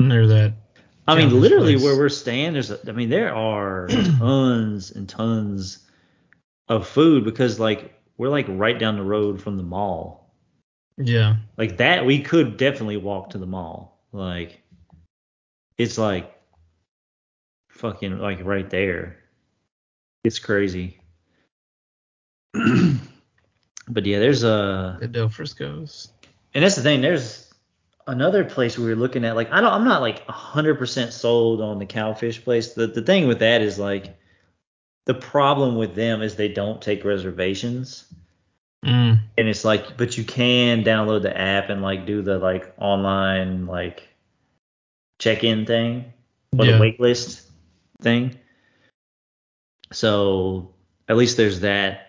near 0.00 0.26
that. 0.28 0.54
I 1.06 1.14
mean, 1.14 1.38
literally 1.38 1.74
place. 1.74 1.84
where 1.84 1.98
we're 1.98 2.08
staying, 2.08 2.54
there's, 2.54 2.70
a, 2.70 2.80
I 2.88 2.92
mean, 2.92 3.10
there 3.10 3.34
are 3.34 3.86
tons 4.18 4.92
and 4.92 5.06
tons 5.06 5.86
of 6.68 6.88
food 6.88 7.24
because 7.26 7.60
like 7.60 7.92
we're 8.16 8.30
like 8.30 8.46
right 8.48 8.78
down 8.78 8.96
the 8.96 9.02
road 9.02 9.42
from 9.42 9.58
the 9.58 9.62
mall. 9.62 10.34
Yeah. 10.96 11.36
Like 11.58 11.76
that, 11.76 12.06
we 12.06 12.22
could 12.22 12.56
definitely 12.56 12.96
walk 12.96 13.28
to 13.30 13.38
the 13.38 13.46
mall. 13.46 13.93
Like, 14.14 14.62
it's 15.76 15.98
like 15.98 16.32
fucking 17.68 18.18
like 18.18 18.44
right 18.44 18.70
there. 18.70 19.16
It's 20.22 20.38
crazy. 20.38 21.00
but 22.54 24.06
yeah, 24.06 24.20
there's 24.20 24.44
a 24.44 24.98
The 25.00 25.08
Del 25.08 25.28
Frisco's. 25.28 26.12
and 26.54 26.62
that's 26.62 26.76
the 26.76 26.82
thing. 26.82 27.00
There's 27.00 27.52
another 28.06 28.44
place 28.44 28.78
we 28.78 28.86
were 28.86 28.94
looking 28.94 29.24
at. 29.24 29.34
Like 29.34 29.50
I 29.50 29.60
don't, 29.60 29.72
I'm 29.72 29.84
not 29.84 30.00
like 30.00 30.24
100% 30.28 31.10
sold 31.10 31.60
on 31.60 31.80
the 31.80 31.86
cowfish 31.86 32.44
place. 32.44 32.72
The 32.74 32.86
the 32.86 33.02
thing 33.02 33.26
with 33.26 33.40
that 33.40 33.62
is 33.62 33.80
like 33.80 34.16
the 35.06 35.14
problem 35.14 35.74
with 35.74 35.96
them 35.96 36.22
is 36.22 36.36
they 36.36 36.48
don't 36.48 36.80
take 36.80 37.04
reservations. 37.04 38.04
Mm. 38.84 39.18
And 39.38 39.48
it's 39.48 39.64
like, 39.64 39.96
but 39.96 40.16
you 40.18 40.24
can 40.24 40.84
download 40.84 41.22
the 41.22 41.36
app 41.36 41.70
and 41.70 41.82
like 41.82 42.06
do 42.06 42.22
the 42.22 42.38
like 42.38 42.72
online 42.78 43.66
like 43.66 44.08
check-in 45.18 45.64
thing 45.66 46.12
or 46.58 46.66
Yeah. 46.66 46.72
the 46.72 46.80
wait 46.80 47.00
list 47.00 47.48
thing. 48.02 48.38
So 49.92 50.74
at 51.08 51.16
least 51.16 51.36
there's 51.36 51.60
that 51.60 52.08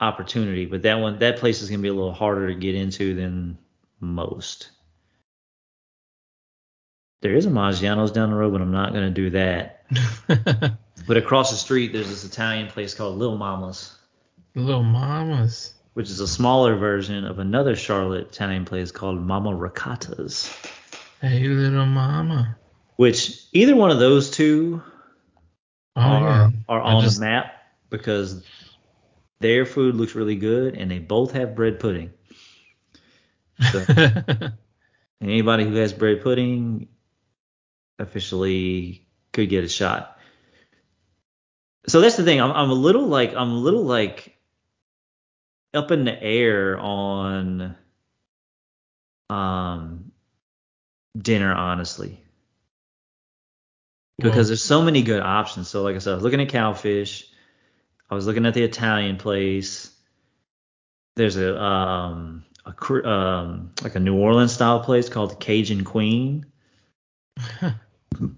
opportunity, 0.00 0.66
but 0.66 0.82
that 0.82 0.96
one 0.96 1.18
that 1.20 1.36
place 1.38 1.62
is 1.62 1.70
gonna 1.70 1.82
be 1.82 1.88
a 1.88 1.94
little 1.94 2.12
harder 2.12 2.48
to 2.48 2.54
get 2.54 2.74
into 2.74 3.14
than 3.14 3.56
most. 4.00 4.70
There 7.22 7.34
is 7.34 7.44
a 7.46 7.50
Maggiano's 7.50 8.10
down 8.12 8.30
the 8.30 8.36
road, 8.36 8.52
but 8.52 8.62
I'm 8.62 8.72
not 8.72 8.92
gonna 8.92 9.10
do 9.10 9.30
that. 9.30 9.84
But 11.06 11.16
across 11.16 11.50
the 11.50 11.56
street, 11.56 11.92
there's 11.92 12.08
this 12.08 12.24
Italian 12.24 12.68
place 12.68 12.94
called 12.94 13.16
Little 13.18 13.38
Mama's, 13.38 13.96
Little 14.54 14.82
mamas. 14.82 15.74
Which 15.94 16.08
is 16.10 16.20
a 16.20 16.28
smaller 16.28 16.76
version 16.76 17.24
of 17.24 17.38
another 17.38 17.76
Charlotte 17.76 18.28
Italian 18.28 18.64
place 18.64 18.90
called 18.92 19.20
Mama 19.20 19.54
Ricotta's. 19.54 20.54
Hey, 21.20 21.40
little 21.46 21.86
mama. 21.86 22.56
Which 22.96 23.42
either 23.52 23.74
one 23.76 23.90
of 23.90 23.98
those 23.98 24.30
two 24.30 24.82
Oh 25.96 26.00
are, 26.00 26.20
yeah. 26.22 26.50
are 26.68 26.80
on 26.80 27.02
just- 27.02 27.18
the 27.18 27.24
map 27.26 27.52
because 27.90 28.44
their 29.40 29.66
food 29.66 29.94
looks 29.96 30.14
really 30.14 30.36
good 30.36 30.76
and 30.76 30.90
they 30.90 30.98
both 30.98 31.32
have 31.32 31.54
bread 31.56 31.80
pudding. 31.80 32.12
So 33.72 33.84
anybody 35.20 35.64
who 35.64 35.74
has 35.74 35.92
bread 35.92 36.22
pudding 36.22 36.88
officially 37.98 39.06
could 39.32 39.48
get 39.48 39.64
a 39.64 39.68
shot. 39.68 40.18
So 41.86 42.00
that's 42.00 42.16
the 42.16 42.24
thing. 42.24 42.40
I'm, 42.40 42.52
I'm 42.52 42.70
a 42.70 42.74
little 42.74 43.06
like 43.06 43.34
I'm 43.34 43.50
a 43.50 43.56
little 43.58 43.84
like 43.84 44.36
up 45.74 45.90
in 45.90 46.04
the 46.04 46.22
air 46.22 46.78
on 46.78 47.76
um 49.28 50.10
dinner 51.16 51.54
honestly 51.54 52.20
because 54.20 54.36
Well, 54.36 54.46
there's 54.48 54.64
so 54.64 54.82
many 54.82 55.02
good 55.02 55.22
options. 55.22 55.68
So 55.68 55.82
like 55.82 55.96
I 55.96 55.98
said, 55.98 56.12
I 56.12 56.14
was 56.14 56.22
looking 56.22 56.40
at 56.40 56.48
cowfish. 56.48 57.24
I 58.10 58.14
was 58.14 58.26
looking 58.26 58.44
at 58.44 58.54
the 58.54 58.62
Italian 58.62 59.16
place. 59.16 59.90
There's 61.16 61.36
a 61.36 61.60
um 61.60 62.44
a 62.66 63.08
um 63.08 63.72
like 63.82 63.94
a 63.94 64.00
New 64.00 64.16
Orleans 64.16 64.52
style 64.52 64.80
place 64.80 65.08
called 65.08 65.40
Cajun 65.40 65.84
Queen 65.84 66.46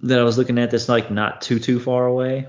that 0.02 0.18
I 0.18 0.22
was 0.22 0.38
looking 0.38 0.58
at 0.58 0.70
that's 0.70 0.88
like 0.88 1.10
not 1.10 1.42
too 1.42 1.58
too 1.58 1.80
far 1.80 2.06
away. 2.06 2.46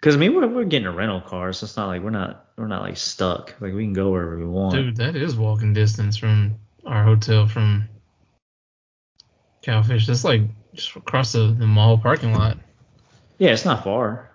Cause 0.00 0.14
I 0.14 0.18
mean 0.18 0.34
we're 0.34 0.46
we're 0.46 0.64
getting 0.64 0.86
a 0.86 0.92
rental 0.92 1.20
car, 1.20 1.52
so 1.52 1.64
it's 1.64 1.76
not 1.76 1.88
like 1.88 2.02
we're 2.02 2.10
not 2.10 2.46
we're 2.56 2.68
not 2.68 2.82
like 2.82 2.96
stuck. 2.96 3.54
Like 3.60 3.74
we 3.74 3.82
can 3.84 3.92
go 3.94 4.10
wherever 4.10 4.38
we 4.38 4.44
want. 4.46 4.74
dude, 4.74 4.96
that 4.96 5.16
is 5.16 5.36
walking 5.36 5.72
distance 5.72 6.16
from 6.16 6.54
our 6.86 7.02
hotel 7.02 7.48
from 7.48 7.88
Cowfish. 9.64 10.06
That's 10.06 10.22
like 10.22 10.42
just 10.72 10.94
across 10.94 11.32
the, 11.32 11.54
the 11.58 11.66
mall 11.66 11.98
parking 11.98 12.32
lot. 12.32 12.58
Yeah, 13.38 13.50
it's 13.50 13.64
not 13.64 13.82
far. 13.82 14.30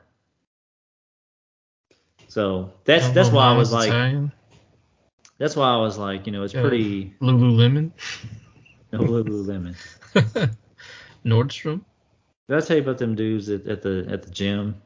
So 2.27 2.73
that's 2.83 3.09
that's 3.09 3.29
why 3.29 3.45
I 3.45 3.55
was 3.57 3.71
like 3.71 3.87
Italian. 3.87 4.31
that's 5.37 5.55
why 5.55 5.71
I 5.73 5.77
was 5.77 5.97
like, 5.97 6.25
you 6.25 6.33
know, 6.33 6.43
it's 6.43 6.53
Yeah. 6.53 6.61
pretty 6.61 7.13
Lululemon. 7.21 7.91
no 8.91 8.99
Lululemon. 8.99 9.75
Nordstrom. 11.25 11.81
Did 12.49 12.57
I 12.57 12.59
tell 12.59 12.75
you 12.75 12.83
about 12.83 12.97
them 12.97 13.15
dudes 13.15 13.49
at, 13.49 13.65
at 13.67 13.81
the 13.81 14.05
at 14.09 14.23
the 14.23 14.29
gym 14.31 14.81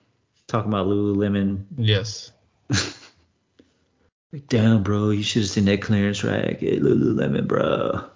talking 0.47 0.71
about 0.71 0.87
Lululemon? 0.87 1.65
Yes. 1.77 2.31
Like, 2.69 4.47
damn, 4.47 4.83
bro, 4.83 5.09
you 5.09 5.23
should 5.23 5.43
have 5.43 5.51
seen 5.51 5.65
that 5.65 5.81
clearance 5.81 6.23
rack 6.23 6.63
at 6.63 6.79
Lululemon, 6.79 7.47
bro. 7.47 8.09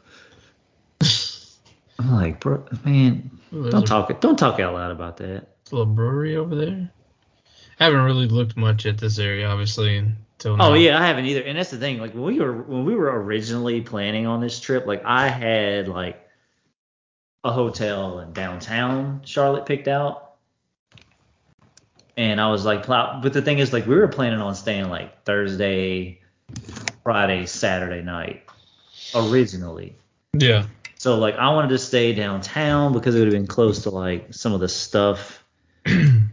I'm 2.00 2.14
like, 2.14 2.40
bro, 2.40 2.66
man, 2.84 3.30
there's 3.52 3.72
don't 3.72 3.84
a 3.84 3.88
talk 3.88 4.22
don't 4.22 4.38
talk 4.38 4.60
out 4.60 4.74
loud 4.74 4.92
about 4.92 5.18
that. 5.18 5.48
little 5.72 5.86
brewery 5.86 6.36
over 6.36 6.56
there. 6.56 6.92
I 7.80 7.86
haven't 7.86 8.02
really 8.02 8.28
looked 8.28 8.56
much 8.56 8.86
at 8.86 8.98
this 8.98 9.18
area, 9.20 9.48
obviously, 9.48 9.98
until 9.98 10.54
oh, 10.54 10.56
now. 10.56 10.70
Oh 10.70 10.74
yeah, 10.74 11.00
I 11.00 11.06
haven't 11.06 11.26
either. 11.26 11.42
And 11.42 11.58
that's 11.58 11.72
the 11.72 11.78
thing. 11.78 12.00
Like 12.00 12.14
when 12.14 12.24
we 12.24 12.40
were 12.40 12.54
when 12.54 12.86
we 12.86 12.96
were 12.96 13.22
originally 13.22 13.82
planning 13.82 14.26
on 14.26 14.40
this 14.40 14.60
trip, 14.60 14.86
like 14.86 15.04
I 15.04 15.28
had 15.28 15.88
like 15.88 16.28
a 17.44 17.52
hotel 17.52 18.20
in 18.20 18.34
downtown 18.34 19.22
Charlotte 19.26 19.66
picked 19.66 19.88
out, 19.88 20.31
and 22.22 22.40
I 22.40 22.52
was 22.52 22.66
like, 22.66 22.86
but 22.86 23.34
the 23.34 23.42
thing 23.42 23.58
is, 23.58 23.74
like 23.74 23.88
we 23.88 23.96
were 23.96 24.08
planning 24.08 24.42
on 24.42 24.54
staying 24.54 24.90
like 24.90 25.24
Thursday, 25.24 26.22
Friday, 27.02 27.48
Saturday 27.48 28.04
night 28.04 28.44
originally. 29.16 29.96
Yeah. 30.34 30.68
So 31.00 31.18
like 31.18 31.36
I 31.38 31.50
wanted 31.50 31.70
to 31.70 31.80
stay 31.80 32.14
downtown 32.14 32.94
because 32.94 33.16
it 33.16 33.20
would 33.20 33.28
have 33.28 33.34
been 33.34 33.48
close 33.48 33.82
to 33.84 33.90
like 33.90 34.36
some 34.36 34.54
of 34.54 34.60
the 34.60 34.70
stuff. 34.70 35.44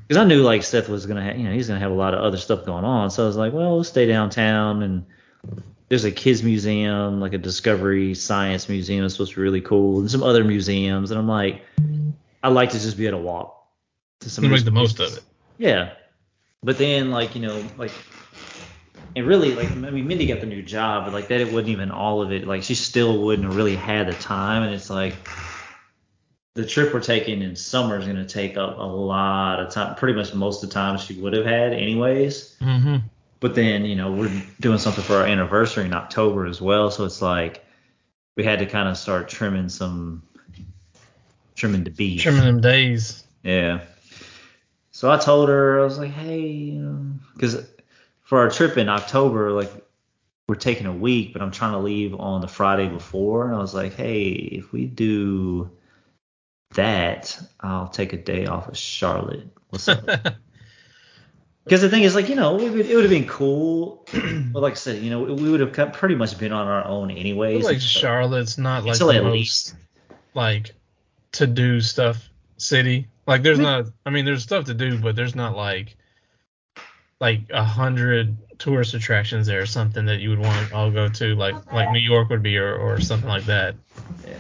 Because 0.09 0.23
I 0.23 0.25
knew 0.25 0.43
like 0.43 0.63
Seth 0.63 0.89
was 0.89 1.05
gonna, 1.05 1.23
ha- 1.23 1.37
you 1.37 1.45
know, 1.45 1.53
he's 1.53 1.69
gonna 1.69 1.81
have 1.81 1.91
a 1.91 1.95
lot 1.95 2.15
of 2.15 2.21
other 2.21 2.39
stuff 2.39 2.65
going 2.65 2.85
on. 2.87 3.11
So 3.11 3.25
I 3.25 3.27
was 3.27 3.37
like, 3.37 3.53
well, 3.53 3.75
we'll 3.75 3.85
stay 3.85 4.07
downtown 4.07 4.83
and 4.83 5.05
there's 5.91 6.05
a 6.05 6.11
kids 6.11 6.43
museum, 6.43 7.21
like 7.21 7.35
a 7.35 7.39
Discovery 7.39 8.15
Science 8.15 8.71
Museum, 8.71 9.05
it's 9.05 9.13
supposed 9.13 9.33
to 9.33 9.37
be 9.37 9.43
really 9.43 9.61
cool, 9.61 10.01
and 10.01 10.11
some 10.11 10.23
other 10.23 10.45
museums. 10.45 11.11
And 11.11 11.21
I'm 11.21 11.29
like, 11.29 11.61
I 12.43 12.49
like 12.49 12.71
to 12.71 12.81
just 12.81 12.97
be 12.97 13.07
able 13.07 13.19
to 13.19 13.25
walk 13.25 13.67
to 14.21 14.31
some. 14.31 14.49
Make 14.49 14.65
the 14.65 14.71
most 14.71 14.97
places. 14.97 15.19
of 15.19 15.25
it. 15.25 15.29
Yeah. 15.59 15.93
But 16.63 16.79
then 16.79 17.11
like, 17.11 17.35
you 17.35 17.43
know, 17.43 17.63
like 17.77 17.93
and 19.15 19.27
really 19.27 19.55
like 19.55 19.71
I 19.71 19.75
mean 19.75 20.07
Mindy 20.07 20.27
got 20.27 20.41
the 20.41 20.47
new 20.47 20.63
job, 20.63 21.05
but 21.05 21.13
like 21.13 21.29
that 21.29 21.41
it 21.41 21.53
wasn't 21.53 21.69
even 21.69 21.91
all 21.91 22.23
of 22.23 22.33
it. 22.33 22.47
Like 22.47 22.63
she 22.63 22.75
still 22.75 23.23
wouldn't 23.23 23.47
have 23.47 23.57
really 23.57 23.77
had 23.77 24.09
the 24.09 24.13
time 24.13 24.63
and 24.63 24.75
it's 24.75 24.91
like 24.91 25.15
the 26.55 26.67
trip 26.67 26.93
we're 26.93 27.01
taking 27.01 27.41
in 27.43 27.55
summer 27.55 27.99
is 27.99 28.07
gonna 28.07 28.27
take 28.27 28.57
up 28.57 28.79
a 28.79 28.83
lot 28.83 29.61
of 29.61 29.73
time, 29.73 29.95
pretty 29.95 30.15
much 30.15 30.35
most 30.35 30.63
of 30.63 30.69
the 30.69 30.75
time 30.75 30.99
she 30.99 31.15
would 31.21 31.33
have 31.33 31.47
had 31.47 31.73
anyways. 31.73 32.57
Mm-hmm. 32.61 32.97
But 33.41 33.55
then, 33.55 33.85
you 33.85 33.95
know, 33.95 34.11
we're 34.11 34.43
doing 34.59 34.79
something 34.79 35.05
for 35.05 35.15
our 35.15 35.25
anniversary 35.25 35.85
in 35.85 35.93
October 35.95 36.47
as 36.47 36.61
well, 36.61 36.91
so 36.91 37.05
it's 37.05 37.23
like 37.23 37.65
we 38.37 38.43
had 38.43 38.59
to 38.59 38.67
kind 38.67 38.89
of 38.89 38.97
start 38.97 39.29
trimming 39.29 39.69
some 39.69 40.23
trimming 41.55 41.85
the 41.85 41.91
beef. 41.91 42.23
Trimming 42.23 42.45
them 42.45 42.61
days. 42.61 43.25
Yeah. 43.45 43.83
So 44.99 45.09
I 45.09 45.17
told 45.17 45.49
her, 45.49 45.79
I 45.79 45.85
was 45.85 45.97
like, 45.97 46.11
hey, 46.11 46.77
because 47.33 47.65
for 48.25 48.41
our 48.41 48.51
trip 48.51 48.77
in 48.77 48.89
October, 48.89 49.53
like 49.53 49.71
we're 50.49 50.57
taking 50.57 50.89
a 50.89 50.93
week, 50.93 51.33
but 51.33 51.41
I'm 51.41 51.53
trying 51.53 51.71
to 51.75 51.79
leave 51.79 52.19
on 52.19 52.41
the 52.41 52.49
Friday 52.49 52.89
before. 52.89 53.47
And 53.47 53.55
I 53.55 53.61
was 53.61 53.75
like, 53.75 53.95
hey, 53.95 54.25
if 54.25 54.73
we 54.73 54.87
do 54.87 55.71
that, 56.75 57.41
I'll 57.61 57.87
take 57.87 58.13
a 58.13 58.17
day 58.17 58.47
off 58.47 58.67
of 58.67 58.77
Charlotte. 58.77 59.47
What's 59.69 59.87
up? 59.89 60.05
Because 61.65 61.83
the 61.83 61.91
thing 61.91 62.03
is, 62.03 62.15
like, 62.15 62.31
you 62.31 62.35
know, 62.35 62.59
it 62.59 62.71
would, 62.73 62.87
it 62.87 62.95
would 62.95 63.05
have 63.05 63.11
been 63.11 63.29
cool. 63.29 64.07
but 64.53 64.63
like 64.63 64.73
I 64.73 64.77
said, 64.77 65.03
you 65.03 65.11
know, 65.11 65.23
we 65.23 65.51
would 65.51 65.61
have 65.61 65.93
pretty 65.93 66.15
much 66.15 66.39
been 66.39 66.51
on 66.51 66.67
our 66.67 66.85
own 66.87 67.11
anyways. 67.11 67.63
Like 67.63 67.81
Charlotte's 67.81 68.57
not 68.57 68.85
like 68.85 68.95
Until 68.95 69.09
the 69.09 69.17
at 69.17 69.25
least- 69.27 69.77
like 70.33 70.75
to 71.33 71.47
do 71.47 71.83
stuff 71.83 72.31
city. 72.57 73.07
Like 73.29 73.43
there's 73.43 73.59
not. 73.59 73.85
I 74.07 74.11
mean, 74.11 74.25
there's 74.25 74.43
stuff 74.43 74.65
to 74.65 74.75
do, 74.75 74.99
but 74.99 75.15
there's 75.15 75.35
not 75.35 75.55
like 75.55 75.95
like 77.21 77.43
a 77.51 77.63
hundred 77.63 78.39
tourist 78.59 78.95
attractions 78.95 79.47
there 79.47 79.61
or 79.61 79.67
something 79.67 80.07
that 80.07 80.21
you 80.21 80.31
would 80.31 80.39
want 80.39 80.69
to 80.69 80.75
all 80.75 80.91
go 80.91 81.11
to, 81.11 81.35
like 81.35 81.71
like 81.71 81.93
New 81.93 81.99
York 81.99 82.31
would 82.31 82.43
be 82.43 82.57
or, 82.57 82.75
or 82.75 82.99
something 83.03 83.29
like 83.29 83.45
that. 83.45 83.75
Yeah. 84.27 84.35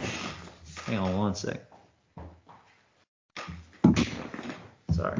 Hang 0.87 0.99
on 1.01 1.19
one 1.19 1.35
sec. 1.35 1.61
Sorry. 4.91 5.19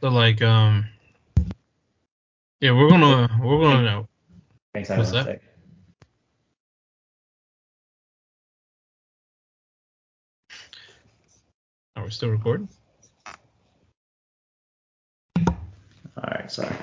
So 0.00 0.08
like 0.08 0.40
um 0.40 0.86
yeah, 2.60 2.70
we're 2.70 2.88
gonna 2.88 3.28
we're 3.42 3.60
gonna 3.60 3.82
know. 3.82 4.08
Thanks, 4.72 4.88
hang 4.88 4.98
What's 4.98 5.10
that? 5.10 5.24
sec. 5.24 5.42
Are 12.02 12.06
we 12.06 12.10
still 12.10 12.30
recording? 12.30 12.68
All 15.36 15.44
right, 16.16 16.50
sorry. 16.50 16.74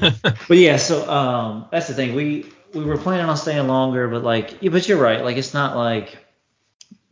But 0.48 0.56
yeah, 0.56 0.78
so 0.78 1.06
um, 1.10 1.66
that's 1.70 1.88
the 1.88 1.92
thing. 1.92 2.14
We 2.14 2.50
we 2.72 2.82
were 2.84 2.96
planning 2.96 3.26
on 3.26 3.36
staying 3.36 3.68
longer, 3.68 4.08
but 4.08 4.24
like, 4.24 4.62
yeah, 4.62 4.70
but 4.70 4.88
you're 4.88 4.96
right. 4.96 5.22
Like, 5.22 5.36
it's 5.36 5.52
not 5.52 5.76
like 5.76 6.16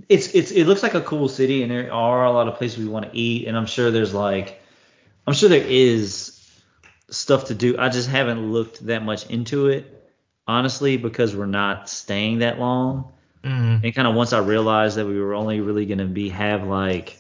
it's 0.08 0.34
it's 0.34 0.50
it 0.50 0.64
looks 0.64 0.82
like 0.82 0.94
a 0.94 1.02
cool 1.02 1.28
city, 1.28 1.62
and 1.62 1.70
there 1.70 1.92
are 1.92 2.24
a 2.24 2.32
lot 2.32 2.48
of 2.48 2.56
places 2.56 2.78
we 2.78 2.86
want 2.86 3.04
to 3.04 3.14
eat, 3.14 3.48
and 3.48 3.54
I'm 3.54 3.66
sure 3.66 3.90
there's 3.90 4.14
like, 4.14 4.62
I'm 5.26 5.34
sure 5.34 5.50
there 5.50 5.62
is 5.62 6.40
stuff 7.10 7.48
to 7.48 7.54
do. 7.54 7.76
I 7.78 7.90
just 7.90 8.08
haven't 8.08 8.50
looked 8.50 8.86
that 8.86 9.04
much 9.04 9.28
into 9.28 9.66
it, 9.66 10.10
honestly, 10.46 10.96
because 10.96 11.36
we're 11.36 11.44
not 11.44 11.90
staying 11.90 12.38
that 12.38 12.58
long. 12.58 13.12
Mhm. 13.44 13.84
And 13.84 13.94
kind 13.94 14.08
of 14.08 14.14
once 14.14 14.32
I 14.32 14.38
realized 14.38 14.96
that 14.96 15.06
we 15.06 15.20
were 15.20 15.34
only 15.34 15.60
really 15.60 15.84
gonna 15.86 16.06
be 16.06 16.30
have 16.30 16.64
like, 16.64 17.18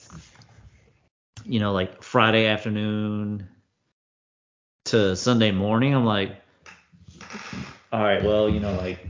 you 1.44 1.60
know, 1.60 1.72
like 1.72 2.02
Friday 2.02 2.46
afternoon 2.46 3.46
to 4.86 5.14
Sunday 5.16 5.50
morning, 5.50 5.94
I'm 5.94 6.04
like, 6.06 6.40
all 7.92 8.00
right, 8.02 8.22
well, 8.24 8.48
you 8.48 8.60
know, 8.60 8.74
like 8.74 9.06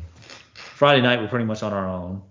Friday 0.54 1.00
night 1.02 1.20
we're 1.20 1.28
pretty 1.28 1.44
much 1.44 1.62
on 1.62 1.72
our 1.72 1.88
own, 1.88 2.22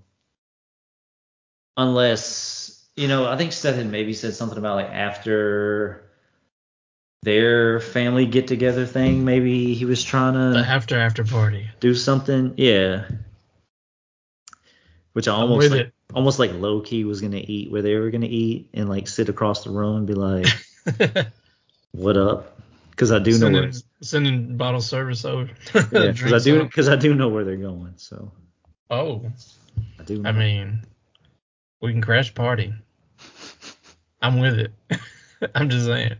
unless, 1.77 2.85
you 2.95 3.07
know, 3.07 3.25
I 3.27 3.37
think 3.37 3.51
Seth 3.53 3.75
had 3.75 3.89
maybe 3.89 4.13
said 4.13 4.33
something 4.33 4.57
about 4.57 4.75
like 4.75 4.89
after 4.89 6.03
their 7.23 7.79
family 7.79 8.25
get 8.25 8.47
together 8.47 8.85
thing, 8.85 9.23
maybe 9.25 9.73
he 9.73 9.85
was 9.85 10.03
trying 10.03 10.33
to 10.33 10.59
The 10.59 10.65
after 10.67 10.97
after 10.97 11.23
party. 11.23 11.69
do 11.79 11.95
something. 11.95 12.53
Yeah. 12.57 13.05
Which 15.13 15.27
I 15.27 15.33
almost 15.33 15.69
like, 15.69 15.79
it. 15.79 15.93
almost 16.13 16.39
like 16.39 16.53
low 16.53 16.81
key 16.81 17.03
was 17.03 17.21
gonna 17.21 17.41
eat 17.43 17.71
where 17.71 17.81
they 17.81 17.95
were 17.95 18.09
gonna 18.09 18.25
eat 18.25 18.69
and 18.73 18.89
like 18.89 19.07
sit 19.07 19.29
across 19.29 19.63
the 19.63 19.69
room 19.69 19.97
and 19.97 20.07
be 20.07 20.15
like, 20.15 20.47
"What 21.91 22.17
up?" 22.17 22.59
Because 22.89 23.11
I 23.11 23.19
do 23.19 23.37
know 23.37 23.51
where. 23.51 23.71
sending, 23.71 23.81
sending 24.01 24.57
bottle 24.57 24.81
service 24.81 25.25
over. 25.25 25.49
Yeah, 25.91 26.11
because 26.11 26.33
I 26.33 26.39
do 26.39 26.63
because 26.63 26.89
I 26.89 26.95
do 26.95 27.13
know 27.13 27.29
where 27.29 27.43
they're 27.43 27.55
going. 27.57 27.93
So 27.97 28.31
Oh, 28.89 29.31
I 29.99 30.03
do. 30.03 30.19
Know. 30.19 30.29
I 30.29 30.31
mean, 30.33 30.85
we 31.81 31.91
can 31.91 32.01
crash 32.01 32.33
party. 32.33 32.73
I'm 34.21 34.39
with 34.39 34.59
it. 34.59 34.71
I'm 35.55 35.69
just 35.69 35.85
saying. 35.85 36.15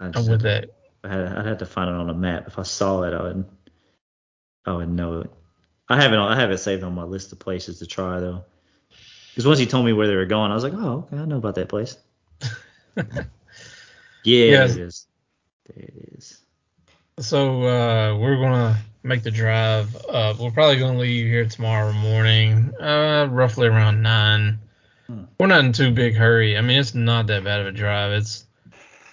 I 0.00 0.10
I'm 0.14 0.26
with 0.26 0.42
that. 0.42 0.70
I 1.04 1.08
had 1.08 1.26
I'd 1.26 1.46
have 1.46 1.58
to 1.58 1.66
find 1.66 1.88
it 1.88 1.94
on 1.94 2.10
a 2.10 2.14
map. 2.14 2.48
If 2.48 2.58
I 2.58 2.62
saw 2.62 3.02
it, 3.04 3.14
I 3.14 3.22
would 3.22 3.44
I 4.66 4.72
would 4.72 4.88
know 4.88 5.20
it. 5.20 5.30
I 5.88 6.00
haven't 6.00 6.18
I 6.18 6.38
have 6.38 6.50
it 6.50 6.58
saved 6.58 6.82
on 6.82 6.94
my 6.94 7.04
list 7.04 7.32
of 7.32 7.38
places 7.38 7.78
to 7.80 7.86
try 7.86 8.20
though. 8.20 8.44
Because 9.30 9.46
once 9.46 9.58
he 9.58 9.66
told 9.66 9.84
me 9.86 9.92
where 9.92 10.06
they 10.06 10.16
were 10.16 10.26
going, 10.26 10.50
I 10.50 10.54
was 10.54 10.62
like, 10.64 10.74
oh, 10.74 11.06
okay, 11.10 11.16
I 11.16 11.24
know 11.24 11.38
about 11.38 11.54
that 11.56 11.68
place. 11.68 11.96
Yeah, 14.24 14.50
there 14.50 14.64
it 14.64 14.76
is. 14.76 15.06
There 15.66 15.84
it 15.84 15.94
is. 16.16 16.38
So 17.18 17.62
uh, 17.62 18.16
we're 18.18 18.36
gonna 18.36 18.76
make 19.02 19.22
the 19.22 19.30
drive. 19.30 19.94
Uh, 20.08 20.34
we're 20.38 20.50
probably 20.52 20.78
gonna 20.78 20.98
leave 20.98 21.26
here 21.26 21.44
tomorrow 21.46 21.92
morning, 21.92 22.72
uh, 22.80 23.26
roughly 23.30 23.66
around 23.66 24.00
nine. 24.02 24.60
Hmm. 25.08 25.24
We're 25.40 25.48
not 25.48 25.64
in 25.64 25.72
too 25.72 25.90
big 25.90 26.14
hurry. 26.14 26.56
I 26.56 26.60
mean, 26.60 26.78
it's 26.78 26.94
not 26.94 27.26
that 27.26 27.42
bad 27.44 27.60
of 27.60 27.66
a 27.66 27.72
drive. 27.72 28.12
It's 28.12 28.46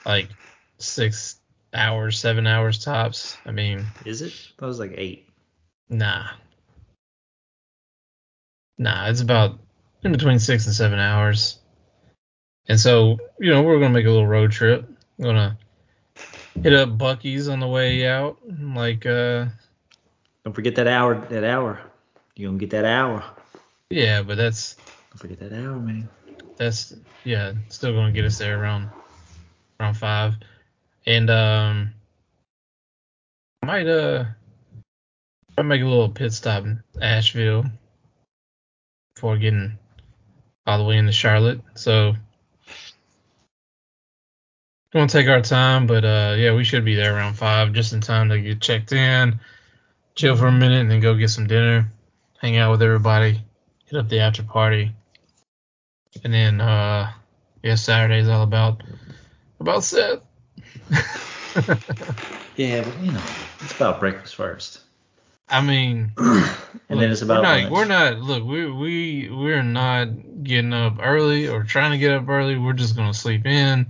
like 0.06 0.30
six 0.78 1.40
hours, 1.74 2.20
seven 2.20 2.46
hours 2.46 2.84
tops. 2.84 3.36
I 3.46 3.52
mean, 3.52 3.86
Is 4.06 4.22
it? 4.22 4.34
That 4.60 4.68
was 4.68 4.80
like 4.80 4.94
eight. 4.96 5.28
nah, 5.90 6.28
nah. 8.80 9.08
It's 9.10 9.22
about 9.22 9.60
in 10.04 10.12
between 10.12 10.40
six 10.40 10.66
and 10.66 10.74
seven 10.74 10.98
hours. 10.98 11.60
And 12.68 12.80
so, 12.80 13.18
you 13.40 13.52
know, 13.52 13.62
we're 13.62 13.80
gonna 13.80 13.94
make 13.94 14.06
a 14.06 14.10
little 14.10 14.28
road 14.28 14.52
trip. 14.52 14.90
We're 15.18 15.28
gonna 15.28 15.58
hit 16.64 16.74
up 16.74 16.98
Buc-ee's 16.98 17.48
on 17.48 17.60
the 17.60 17.68
way 17.68 18.08
out, 18.08 18.38
like 18.60 19.06
uh. 19.06 19.46
Don't 20.44 20.54
forget 20.54 20.76
that 20.76 20.88
hour. 20.88 21.16
That 21.30 21.44
hour. 21.44 21.80
You 22.36 22.48
gonna 22.48 22.58
get 22.58 22.70
that 22.72 22.86
hour? 22.86 23.24
Yeah, 23.90 24.22
but 24.22 24.38
that's 24.38 24.76
Don't 24.76 25.18
forget 25.18 25.40
that 25.40 25.52
hour, 25.52 25.78
man. 25.78 26.08
that's 26.58 26.96
yeah, 27.24 27.54
still 27.70 27.94
gonna 27.94 28.12
get 28.12 28.26
us 28.26 28.38
there 28.38 28.62
around 28.62 28.90
around 29.80 29.96
five. 29.96 30.36
And 31.06 31.30
um 31.30 31.94
I 33.64 33.66
might 33.66 33.88
uh 33.88 34.26
I 35.58 35.62
make 35.64 35.82
a 35.82 35.86
little 35.86 36.10
pit 36.10 36.32
stop 36.32 36.64
in 36.64 36.82
Asheville 37.02 37.66
before 39.20 39.36
getting 39.36 39.78
all 40.66 40.78
the 40.78 40.86
way 40.86 40.98
into 40.98 41.12
Charlotte. 41.12 41.60
So 41.76 42.14
gonna 44.94 45.08
take 45.08 45.28
our 45.28 45.42
time, 45.42 45.88
but 45.88 46.06
uh 46.06 46.36
yeah, 46.38 46.56
we 46.56 46.64
should 46.64 46.86
be 46.86 46.96
there 46.96 47.14
around 47.14 47.34
five, 47.34 47.74
just 47.74 47.92
in 47.92 48.00
time 48.00 48.30
to 48.30 48.40
get 48.40 48.62
checked 48.62 48.94
in, 48.94 49.42
chill 50.16 50.38
for 50.38 50.48
a 50.48 50.54
minute, 50.54 50.80
and 50.80 50.90
then 50.90 51.02
go 51.02 51.16
get 51.16 51.32
some 51.32 51.48
dinner, 51.48 51.92
hang 52.40 52.56
out 52.56 52.72
with 52.72 52.82
everybody, 52.82 53.44
hit 53.88 54.00
up 54.00 54.08
the 54.08 54.22
after 54.22 54.42
party. 54.42 54.94
And 56.24 56.34
then 56.34 56.62
uh 56.62 57.12
yeah, 57.62 57.76
Saturday's 57.76 58.30
all 58.30 58.44
about 58.44 58.84
about 59.60 59.84
Seth. 59.84 60.22
Yeah, 62.56 62.84
but 62.84 63.00
you 63.02 63.12
know, 63.14 63.24
it's 63.62 63.72
about 63.74 64.02
breakfast 64.02 64.36
first, 64.36 64.82
I 65.50 65.62
mean, 65.62 66.14
and 66.18 66.36
look, 66.90 67.00
then 67.00 67.12
it's 67.12 67.22
about 67.22 67.44
we're 67.44 67.62
not, 67.62 67.72
we're 67.72 67.86
not 67.86 68.20
look 68.20 68.44
we 68.44 68.72
we 68.72 69.30
we're 69.30 69.64
not 69.64 70.10
getting 70.44 70.74
up 70.74 70.98
early 71.02 71.48
or 71.48 71.64
trying 71.64 71.92
to 71.92 71.98
get 71.98 72.12
up 72.12 72.30
early. 72.30 72.58
We're 72.58 72.74
just 72.74 72.96
gonna 72.96 73.14
sleep 73.14 73.46
in. 73.46 73.88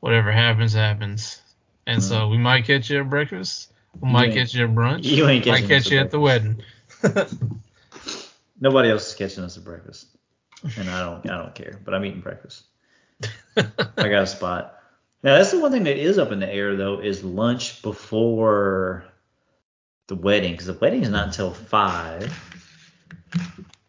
Whatever 0.00 0.30
happens, 0.30 0.72
happens. 0.72 1.42
And 1.86 2.02
so 2.02 2.16
mm-hmm. 2.16 2.30
we 2.30 2.38
might 2.38 2.64
catch 2.64 2.90
you 2.90 3.00
at 3.00 3.10
breakfast. 3.10 3.72
We 4.00 4.08
You 4.08 4.12
might 4.12 4.32
catch 4.32 4.54
you 4.54 4.64
at 4.64 4.70
brunch. 4.70 5.04
you 5.04 5.28
ain't 5.28 5.46
might 5.46 5.66
catch 5.66 5.86
us 5.86 5.90
you 5.90 5.98
at 5.98 6.06
at 6.06 6.10
the 6.12 6.20
wedding. 6.20 6.62
Nobody 8.60 8.90
else 8.90 9.08
is 9.08 9.14
catching 9.14 9.42
us 9.42 9.56
at 9.56 9.64
breakfast, 9.64 10.06
and 10.76 10.88
I 10.88 11.00
don't. 11.00 11.28
I 11.28 11.38
don't 11.38 11.54
care. 11.54 11.80
But 11.84 11.94
I'm 11.94 12.04
eating 12.04 12.20
breakfast. 12.20 12.64
I 13.56 13.64
got 13.96 14.22
a 14.22 14.26
spot. 14.26 14.76
Now 15.22 15.36
that's 15.36 15.50
the 15.50 15.58
one 15.58 15.72
thing 15.72 15.84
that 15.84 15.98
is 15.98 16.18
up 16.18 16.30
in 16.30 16.40
the 16.40 16.48
air 16.48 16.76
though 16.76 17.00
is 17.00 17.24
lunch 17.24 17.82
before 17.82 19.04
the 20.10 20.16
wedding 20.16 20.50
because 20.50 20.66
the 20.66 20.74
wedding 20.74 21.02
is 21.02 21.08
not 21.08 21.20
mm-hmm. 21.20 21.28
until 21.28 21.54
five. 21.54 22.36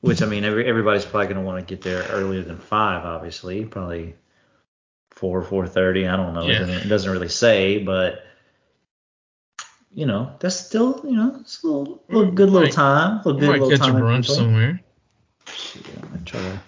Which 0.01 0.21
I 0.21 0.27
mean, 0.27 0.43
every, 0.43 0.67
everybody's 0.67 1.03
probably 1.03 1.27
gonna 1.27 1.41
want 1.41 1.67
to 1.67 1.75
get 1.75 1.83
there 1.83 2.03
earlier 2.09 2.43
than 2.43 2.57
five, 2.57 3.03
obviously, 3.03 3.65
probably 3.65 4.15
four, 5.09 5.41
four 5.41 5.67
thirty. 5.67 6.07
I 6.07 6.15
don't 6.15 6.33
know. 6.33 6.47
It, 6.47 6.59
doesn't, 6.59 6.85
it 6.85 6.87
doesn't 6.87 7.11
really 7.11 7.27
say, 7.27 7.79
but 7.79 8.23
you 9.91 10.05
know, 10.05 10.35
that's 10.39 10.55
still 10.55 11.01
you 11.03 11.15
know, 11.15 11.37
it's 11.41 11.63
a 11.63 11.67
little, 11.67 12.03
little 12.07 12.31
good 12.31 12.49
little 12.49 12.67
might- 12.67 12.73
time, 12.73 13.17
little 13.25 13.33
You 13.33 13.39
good 13.39 13.49
might 13.49 13.61
little 13.61 13.77
catch 13.77 13.87
a 13.87 13.91
time. 13.91 13.97
in 13.97 14.03
brunch 14.03 14.25
somewhere. 14.25 14.81
Yeah, 15.75 16.05
I 16.13 16.17
try 16.23 16.39
to 16.39 16.61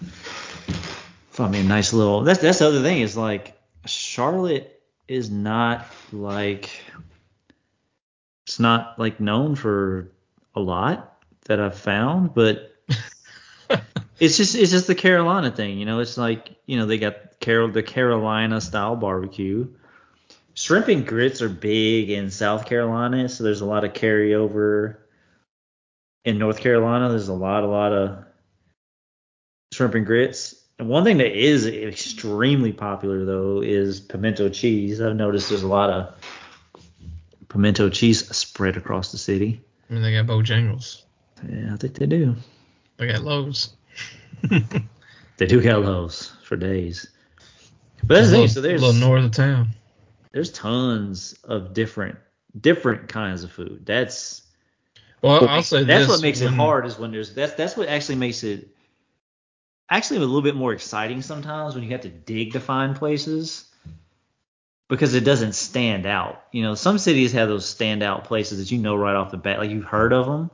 find 1.30 1.52
me 1.52 1.60
a 1.60 1.64
nice 1.64 1.92
little. 1.92 2.22
That's 2.22 2.40
that's 2.40 2.58
the 2.58 2.66
other 2.66 2.82
thing 2.82 3.02
is 3.02 3.16
like 3.16 3.56
Charlotte 3.86 4.82
is 5.06 5.30
not 5.30 5.86
like 6.12 6.70
it's 8.46 8.60
not 8.60 8.98
like 8.98 9.20
known 9.20 9.54
for 9.54 10.10
a 10.54 10.60
lot 10.60 11.18
that 11.46 11.60
I've 11.60 11.78
found, 11.78 12.34
but 12.34 12.74
it's 14.18 14.36
just 14.36 14.54
it's 14.54 14.70
just 14.70 14.86
the 14.86 14.94
Carolina 14.94 15.50
thing, 15.50 15.78
you 15.78 15.86
know. 15.86 16.00
It's 16.00 16.18
like 16.18 16.56
you 16.66 16.76
know 16.78 16.86
they 16.86 16.98
got 16.98 17.40
Carol 17.40 17.70
the 17.70 17.82
Carolina 17.82 18.60
style 18.60 18.96
barbecue, 18.96 19.68
shrimp 20.54 20.88
and 20.88 21.06
grits 21.06 21.42
are 21.42 21.48
big 21.48 22.10
in 22.10 22.30
South 22.30 22.66
Carolina, 22.66 23.28
so 23.28 23.44
there's 23.44 23.60
a 23.60 23.66
lot 23.66 23.84
of 23.84 23.92
carryover. 23.92 24.96
In 26.24 26.38
North 26.38 26.60
Carolina, 26.60 27.10
there's 27.10 27.28
a 27.28 27.34
lot, 27.34 27.64
a 27.64 27.66
lot 27.66 27.92
of 27.92 28.24
shrimp 29.74 29.94
and 29.94 30.06
grits. 30.06 30.54
And 30.78 30.88
one 30.88 31.04
thing 31.04 31.18
that 31.18 31.38
is 31.38 31.66
extremely 31.66 32.72
popular 32.72 33.26
though 33.26 33.60
is 33.60 34.00
pimento 34.00 34.48
cheese. 34.48 35.02
I've 35.02 35.16
noticed 35.16 35.50
there's 35.50 35.62
a 35.62 35.68
lot 35.68 35.90
of 35.90 36.14
pimento 37.54 37.88
cheese 37.88 38.36
spread 38.36 38.76
across 38.76 39.12
the 39.12 39.18
city. 39.18 39.62
I 39.88 39.92
mean, 39.92 40.02
they 40.02 40.12
got 40.12 40.26
Bojangles. 40.26 41.02
Yeah, 41.48 41.72
I 41.72 41.76
think 41.76 41.94
they 41.94 42.06
do. 42.06 42.34
They 42.96 43.06
got 43.06 43.22
Lowe's. 43.22 43.74
they 44.42 45.46
do 45.46 45.62
got 45.62 45.82
Lowe's 45.82 46.32
for 46.42 46.56
days. 46.56 47.06
But 48.02 48.16
that's 48.16 48.30
the 48.30 48.36
thing. 48.36 48.48
So 48.48 48.60
there's 48.60 48.82
a 48.82 48.86
little 48.86 49.00
north 49.00 49.24
of 49.24 49.30
town. 49.30 49.68
There's 50.32 50.50
tons 50.50 51.38
of 51.44 51.74
different 51.74 52.18
different 52.60 53.08
kinds 53.08 53.44
of 53.44 53.52
food. 53.52 53.86
That's 53.86 54.42
well, 55.22 55.48
I'll 55.48 55.62
say 55.62 55.84
that's 55.84 56.08
what 56.08 56.22
makes 56.22 56.40
when, 56.40 56.54
it 56.54 56.56
hard 56.56 56.86
is 56.86 56.98
when 56.98 57.12
there's 57.12 57.34
that's 57.34 57.54
that's 57.54 57.76
what 57.76 57.88
actually 57.88 58.16
makes 58.16 58.42
it 58.42 58.68
actually 59.88 60.16
a 60.16 60.20
little 60.20 60.42
bit 60.42 60.56
more 60.56 60.72
exciting 60.72 61.22
sometimes 61.22 61.76
when 61.76 61.84
you 61.84 61.90
have 61.90 62.00
to 62.00 62.08
dig 62.08 62.54
to 62.54 62.60
find 62.60 62.96
places 62.96 63.70
because 64.88 65.14
it 65.14 65.24
doesn't 65.24 65.54
stand 65.54 66.06
out. 66.06 66.42
You 66.52 66.62
know, 66.62 66.74
some 66.74 66.98
cities 66.98 67.32
have 67.32 67.48
those 67.48 67.72
standout 67.72 68.24
places 68.24 68.58
that 68.58 68.70
you 68.70 68.78
know 68.78 68.96
right 68.96 69.16
off 69.16 69.30
the 69.30 69.36
bat, 69.36 69.58
like 69.58 69.70
you've 69.70 69.84
heard 69.84 70.12
of 70.12 70.26
them. 70.26 70.50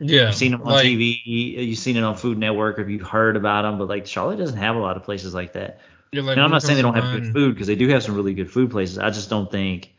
Yeah. 0.00 0.26
You've 0.26 0.34
seen 0.34 0.52
them 0.52 0.62
on 0.62 0.68
like, 0.68 0.86
TV, 0.86 1.20
you've 1.24 1.78
seen 1.78 1.96
it 1.96 2.02
on 2.02 2.16
Food 2.16 2.38
Network, 2.38 2.78
or 2.78 2.88
you've 2.88 3.06
heard 3.06 3.36
about 3.36 3.62
them. 3.62 3.78
But 3.78 3.88
like 3.88 4.06
Charlotte 4.06 4.38
doesn't 4.38 4.56
have 4.56 4.76
a 4.76 4.80
lot 4.80 4.96
of 4.96 5.04
places 5.04 5.34
like 5.34 5.52
that. 5.52 5.80
Like 6.12 6.36
and 6.36 6.42
I'm 6.42 6.50
not 6.50 6.62
saying 6.62 6.76
they 6.76 6.82
don't 6.82 6.94
have 6.94 7.12
good 7.12 7.32
food 7.32 7.54
because 7.54 7.68
they 7.68 7.76
do 7.76 7.88
have 7.88 8.02
some 8.02 8.16
really 8.16 8.34
good 8.34 8.50
food 8.50 8.70
places. 8.70 8.98
I 8.98 9.10
just 9.10 9.30
don't 9.30 9.50
think 9.50 9.94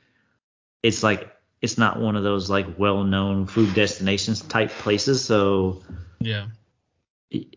it's 0.83 1.03
like 1.03 1.31
it's 1.61 1.77
not 1.77 1.99
one 1.99 2.15
of 2.15 2.23
those 2.23 2.49
like 2.49 2.67
well-known 2.77 3.45
food 3.45 3.73
destinations 3.73 4.41
type 4.41 4.71
places. 4.71 5.23
So 5.23 5.83
Yeah. 6.19 6.47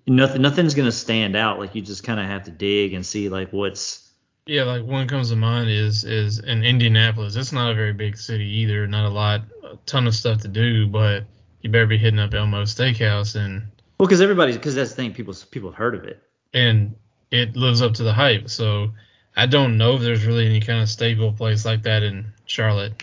nothing 0.06 0.42
nothing's 0.42 0.74
gonna 0.74 0.92
stand 0.92 1.34
out. 1.34 1.58
Like 1.58 1.74
you 1.74 1.82
just 1.82 2.04
kind 2.04 2.20
of 2.20 2.26
have 2.26 2.44
to 2.44 2.52
dig 2.52 2.92
and 2.92 3.04
see 3.04 3.28
like 3.28 3.50
what's 3.52 4.03
Yeah, 4.46 4.64
like 4.64 4.84
one 4.84 5.08
comes 5.08 5.30
to 5.30 5.36
mind 5.36 5.70
is 5.70 6.04
is 6.04 6.38
in 6.38 6.62
Indianapolis. 6.64 7.34
It's 7.36 7.52
not 7.52 7.70
a 7.70 7.74
very 7.74 7.92
big 7.94 8.16
city 8.18 8.44
either. 8.44 8.86
Not 8.86 9.06
a 9.06 9.08
lot, 9.08 9.42
a 9.62 9.76
ton 9.86 10.06
of 10.06 10.14
stuff 10.14 10.42
to 10.42 10.48
do, 10.48 10.86
but 10.86 11.24
you 11.62 11.70
better 11.70 11.86
be 11.86 11.96
hitting 11.96 12.18
up 12.20 12.34
Elmo 12.34 12.64
Steakhouse 12.64 13.36
and 13.36 13.62
well 13.98 14.06
because 14.06 14.20
everybody's 14.20 14.56
because 14.56 14.74
that's 14.74 14.90
the 14.90 14.96
thing 14.96 15.14
people 15.14 15.34
people 15.50 15.70
have 15.70 15.78
heard 15.78 15.94
of 15.94 16.04
it. 16.04 16.22
and 16.52 16.94
it 17.30 17.56
lives 17.56 17.80
up 17.80 17.94
to 17.94 18.02
the 18.02 18.12
hype. 18.12 18.50
So 18.50 18.90
I 19.34 19.46
don't 19.46 19.78
know 19.78 19.94
if 19.94 20.02
there's 20.02 20.26
really 20.26 20.46
any 20.46 20.60
kind 20.60 20.82
of 20.82 20.88
stable 20.90 21.32
place 21.32 21.64
like 21.64 21.82
that 21.84 22.02
in 22.02 22.26
Charlotte. 22.44 23.02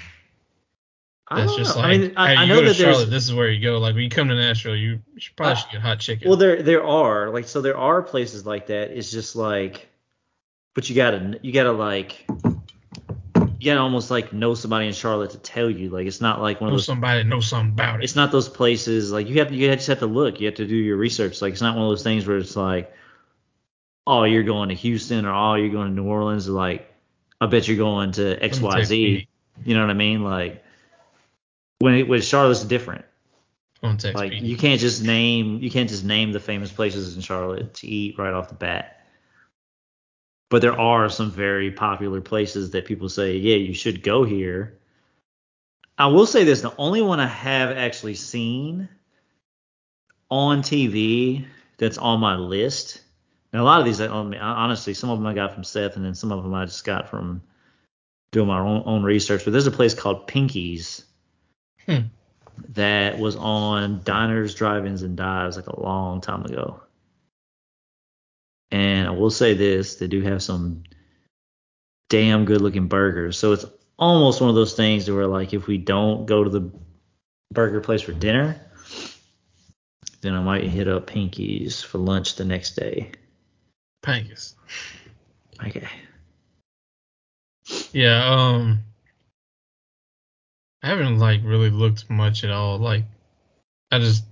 I 1.28 1.46
don't 1.46 1.58
just 1.58 1.76
know. 1.76 1.82
like 1.82 1.92
I 1.94 1.98
mean 1.98 2.14
I, 2.18 2.28
hey, 2.28 2.36
I 2.36 2.46
know 2.46 2.56
that 2.58 2.64
there's 2.64 2.78
Charlotte, 2.78 3.10
this 3.10 3.24
is 3.24 3.34
where 3.34 3.50
you 3.50 3.62
go. 3.64 3.80
Like 3.80 3.96
when 3.96 4.04
you 4.04 4.10
come 4.10 4.28
to 4.28 4.36
Nashville, 4.36 4.76
you, 4.76 5.00
you 5.14 5.20
should 5.22 5.36
probably 5.36 5.54
Uh, 5.54 5.56
should 5.56 5.72
get 5.72 5.82
hot 5.82 6.00
chicken. 6.00 6.28
Well, 6.30 6.38
there 6.38 6.62
there 6.62 6.84
are 6.86 7.30
like 7.32 7.48
so 7.48 7.62
there 7.62 7.78
are 7.78 8.02
places 8.04 8.46
like 8.46 8.68
that. 8.68 8.92
It's 8.92 9.10
just 9.12 9.36
like, 9.36 9.88
but 10.74 10.90
you 10.90 10.96
gotta 10.96 11.40
you 11.42 11.52
gotta 11.52 11.72
like 11.72 12.26
you 13.62 13.66
gotta 13.66 13.80
almost 13.80 14.10
like 14.10 14.34
know 14.34 14.56
somebody 14.56 14.88
in 14.88 14.94
Charlotte 14.94 15.32
to 15.32 15.38
tell 15.38 15.70
you. 15.70 15.90
Like 15.90 16.08
it's 16.08 16.22
not 16.22 16.42
like 16.42 16.62
one 16.62 16.70
of 16.70 16.74
those. 16.74 16.86
somebody 16.86 17.24
knows 17.24 17.48
something 17.48 17.74
about 17.74 18.00
it. 18.00 18.04
It's 18.04 18.16
not 18.16 18.32
those 18.32 18.50
places 18.50 19.12
like 19.12 19.30
you 19.30 19.40
have 19.40 19.52
you 19.52 19.72
just 19.74 19.88
have 19.88 20.00
to 20.00 20.08
look. 20.08 20.40
You 20.40 20.48
have 20.48 20.56
to 20.56 20.68
do 20.68 20.76
your 20.76 20.98
research. 20.98 21.42
Like 21.42 21.54
it's 21.54 21.62
not 21.62 21.76
one 21.76 21.86
of 21.86 21.92
those 21.92 22.04
things 22.04 22.26
where 22.26 22.38
it's 22.38 22.56
like, 22.56 22.92
oh 24.08 24.24
you're 24.24 24.44
going 24.44 24.70
to 24.70 24.76
Houston 24.76 25.26
or 25.26 25.34
oh 25.34 25.56
you're 25.56 25.70
going 25.70 25.90
to 25.90 25.94
New 25.94 26.08
Orleans. 26.08 26.50
Or 26.50 26.54
like 26.54 26.92
I 27.40 27.48
bet 27.48 27.68
you're 27.68 27.78
going 27.78 28.14
to 28.14 28.42
X 28.44 28.60
Y 28.60 28.84
Z. 28.84 29.28
You 29.64 29.76
know 29.76 29.82
what 29.82 29.90
I 29.90 29.94
mean? 29.94 30.24
Like 30.24 30.64
when 31.80 31.96
it, 31.96 32.22
Charlotte's 32.24 32.64
different. 32.64 33.06
Like 34.16 34.32
Pete. 34.32 34.44
you 34.44 34.58
can't 34.58 34.80
just 34.80 35.04
name 35.04 35.60
you 35.60 35.70
can't 35.70 35.90
just 35.90 36.04
name 36.04 36.32
the 36.32 36.40
famous 36.40 36.72
places 36.72 37.16
in 37.16 37.22
Charlotte 37.22 37.74
to 37.76 37.88
eat 37.88 38.18
right 38.18 38.34
off 38.34 38.48
the 38.48 38.56
bat. 38.56 39.01
But 40.52 40.62
there 40.62 40.78
are 40.78 41.10
some 41.10 41.32
very 41.32 41.72
popular 41.72 42.20
places 42.20 42.72
that 42.72 42.86
people 42.86 43.08
say, 43.08 43.38
yeah, 43.38 43.56
you 43.56 43.74
should 43.74 44.04
go 44.04 44.26
here. 44.26 44.78
I 45.98 46.08
will 46.08 46.26
say 46.26 46.44
this: 46.44 46.60
the 46.60 46.76
only 46.78 47.02
one 47.02 47.22
I 47.22 47.26
have 47.26 47.72
actually 47.72 48.16
seen 48.16 48.90
on 50.30 50.62
TV 50.62 51.46
that's 51.78 51.98
on 51.98 52.20
my 52.20 52.36
list. 52.36 53.02
Now 53.54 53.64
a 53.64 53.66
lot 53.66 53.80
of 53.80 53.86
these, 53.86 54.02
I, 54.02 54.08
honestly, 54.08 54.94
some 54.94 55.10
of 55.10 55.20
them 55.20 55.26
I 55.26 55.34
got 55.34 55.54
from 55.54 55.64
Seth, 55.64 55.96
and 55.96 56.04
then 56.04 56.16
some 56.16 56.34
of 56.34 56.44
them 56.44 56.54
I 56.54 56.66
just 56.66 56.84
got 56.84 57.10
from 57.10 57.42
doing 58.34 58.48
my 58.48 58.60
own, 58.60 58.84
own 58.86 59.04
research. 59.04 59.46
But 59.46 59.52
there's 59.52 59.68
a 59.68 59.72
place 59.72 59.94
called 59.94 60.28
Pinky's 60.28 61.06
Hmm. 61.86 62.08
that 62.74 63.18
was 63.18 63.38
on 63.38 64.02
Diners, 64.04 64.54
Drive-ins, 64.54 65.02
and 65.02 65.16
Dives 65.16 65.56
like 65.56 65.68
a 65.68 65.82
long 65.82 66.20
time 66.20 66.44
ago. 66.44 66.82
And 68.72 69.08
I 69.08 69.12
will 69.12 69.30
say 69.30 69.54
this: 69.54 69.96
they 69.96 70.08
do 70.08 70.22
have 70.22 70.42
some 70.42 70.84
damn 72.10 72.46
good-looking 72.46 72.88
burgers. 72.88 73.38
So 73.38 73.54
it's 73.54 73.66
almost 73.98 74.42
one 74.42 74.50
of 74.50 74.56
those 74.56 74.74
things 74.74 75.10
where 75.10 75.28
like 75.28 75.54
if 75.54 75.68
we 75.68 75.78
don't 75.78 76.26
go 76.26 76.44
to 76.44 76.50
the 76.50 76.72
burger 77.52 77.82
place 77.82 78.02
for 78.02 78.14
dinner, 78.14 78.60
then 80.22 80.34
I 80.34 80.42
might 80.42 80.64
hit 80.64 80.88
up 80.88 81.08
Pinky's 81.08 81.82
for 81.82 81.98
lunch 81.98 82.36
the 82.36 82.46
next 82.46 82.76
day. 82.76 83.12
Pankus. 84.04 84.56
Okay. 85.64 85.88
Yeah, 87.94 88.26
um 88.26 88.80
I 90.84 90.88
haven't 90.88 91.20
like 91.20 91.42
really 91.44 91.70
looked 91.70 92.10
much 92.10 92.44
at 92.44 92.52
all. 92.52 92.80
Like 92.80 93.04
I 93.92 94.00
just 94.00 94.24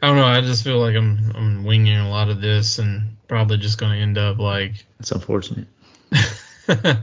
I 0.00 0.06
don't 0.08 0.16
know, 0.16 0.26
I 0.26 0.40
just 0.40 0.64
feel 0.64 0.78
like 0.78 0.96
I'm 0.96 1.32
I'm 1.34 1.64
winging 1.64 1.98
a 1.98 2.10
lot 2.10 2.28
of 2.28 2.40
this 2.40 2.78
and 2.78 3.16
probably 3.32 3.56
just 3.56 3.78
gonna 3.78 3.96
end 3.96 4.18
up 4.18 4.38
like 4.38 4.84
It's 5.00 5.10
unfortunate. 5.10 5.66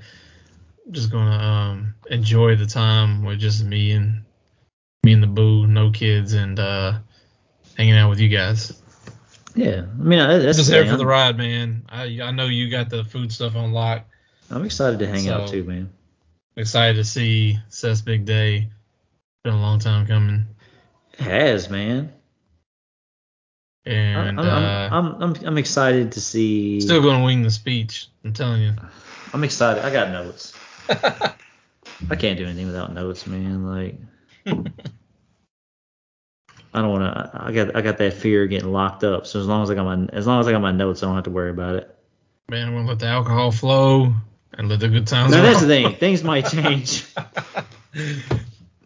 just 0.92 1.12
gonna 1.12 1.32
um 1.44 1.96
enjoy 2.12 2.56
the 2.56 2.68
time 2.68 3.24
with 3.24 3.40
just 3.40 3.64
me 3.64 3.94
and 3.94 4.22
me 5.04 5.14
and 5.14 5.24
the 5.24 5.28
boo, 5.28 5.66
no 5.66 5.90
kids 5.90 6.34
and 6.34 6.60
uh 6.60 7.00
hanging 7.76 7.96
out 7.96 8.12
with 8.12 8.20
you 8.20 8.30
guys. 8.30 8.80
Yeah, 9.56 9.86
I 9.92 10.04
mean 10.04 10.20
I- 10.20 10.38
that's 10.38 10.58
just 10.58 10.70
the 10.70 10.76
there 10.76 10.86
for 10.92 10.98
the 10.98 11.06
ride, 11.08 11.36
man. 11.36 11.84
I 11.90 12.20
I 12.22 12.30
know 12.30 12.46
you 12.46 12.70
got 12.70 12.92
the 12.92 13.04
food 13.04 13.32
stuff 13.32 13.56
on 13.56 13.72
lock. 13.74 14.06
I'm 14.52 14.64
excited 14.64 15.00
to 15.00 15.08
hang 15.08 15.28
out 15.30 15.48
too, 15.48 15.64
man. 15.64 15.90
Excited 16.58 16.98
to 16.98 17.04
see 17.04 17.58
Seth's 17.70 18.02
big 18.02 18.26
day. 18.26 18.70
Been 19.44 19.54
a 19.54 19.60
long 19.60 19.80
time 19.80 20.06
coming. 20.06 20.46
It 21.14 21.22
has, 21.22 21.72
man. 21.72 22.14
And 23.90 24.40
I'm, 24.40 24.48
uh 24.48 24.90
I'm, 24.92 25.22
I'm, 25.22 25.36
I'm, 25.46 25.58
excited 25.58 26.12
to 26.12 26.22
see. 26.22 26.80
Still 26.80 27.02
gonna 27.02 27.24
wing 27.24 27.42
the 27.42 27.50
speech. 27.50 28.08
I'm 28.24 28.34
telling 28.34 28.62
you. 28.62 28.74
I'm 29.34 29.44
excited. 29.44 29.84
I 29.84 29.92
got 29.92 30.12
notes. 30.12 30.54
I 30.90 32.16
can't 32.16 32.38
do 32.38 32.46
anything 32.46 32.68
without 32.68 32.94
notes, 32.94 33.26
man. 33.26 33.66
Like, 33.66 33.96
I 34.46 34.52
don't 36.82 36.92
want 36.92 37.04
to. 37.04 37.32
I 37.34 37.52
got, 37.52 37.76
I 37.76 37.82
got 37.82 37.98
that 37.98 38.14
fear 38.14 38.44
of 38.44 38.52
getting 38.52 38.72
locked 38.72 39.04
up. 39.04 39.26
So 39.26 39.40
as 39.40 39.48
long 39.48 39.64
as 39.64 39.72
I 39.72 39.76
got 39.76 39.86
my, 39.86 40.06
as 40.14 40.28
long 40.28 40.40
as 40.40 40.48
I 40.48 40.52
got 40.52 40.62
my 40.62 40.72
notes, 40.72 41.02
I 41.02 41.08
don't 41.08 41.16
have 41.16 41.24
to 41.24 41.32
worry 41.32 41.50
about 41.50 41.76
it. 41.76 41.96
Man, 42.48 42.68
I'm 42.68 42.76
gonna 42.76 42.88
let 42.88 43.00
the 43.00 43.08
alcohol 43.08 43.52
flow 43.52 44.14
and 44.54 44.70
let 44.70 44.82
the 44.82 44.88
good 44.88 45.08
times 45.08 45.32
Now 45.32 45.42
that's 45.42 45.62
the 45.62 45.68
thing. 45.68 45.96
Things 45.96 46.24
might 46.24 46.46
change. 46.46 47.08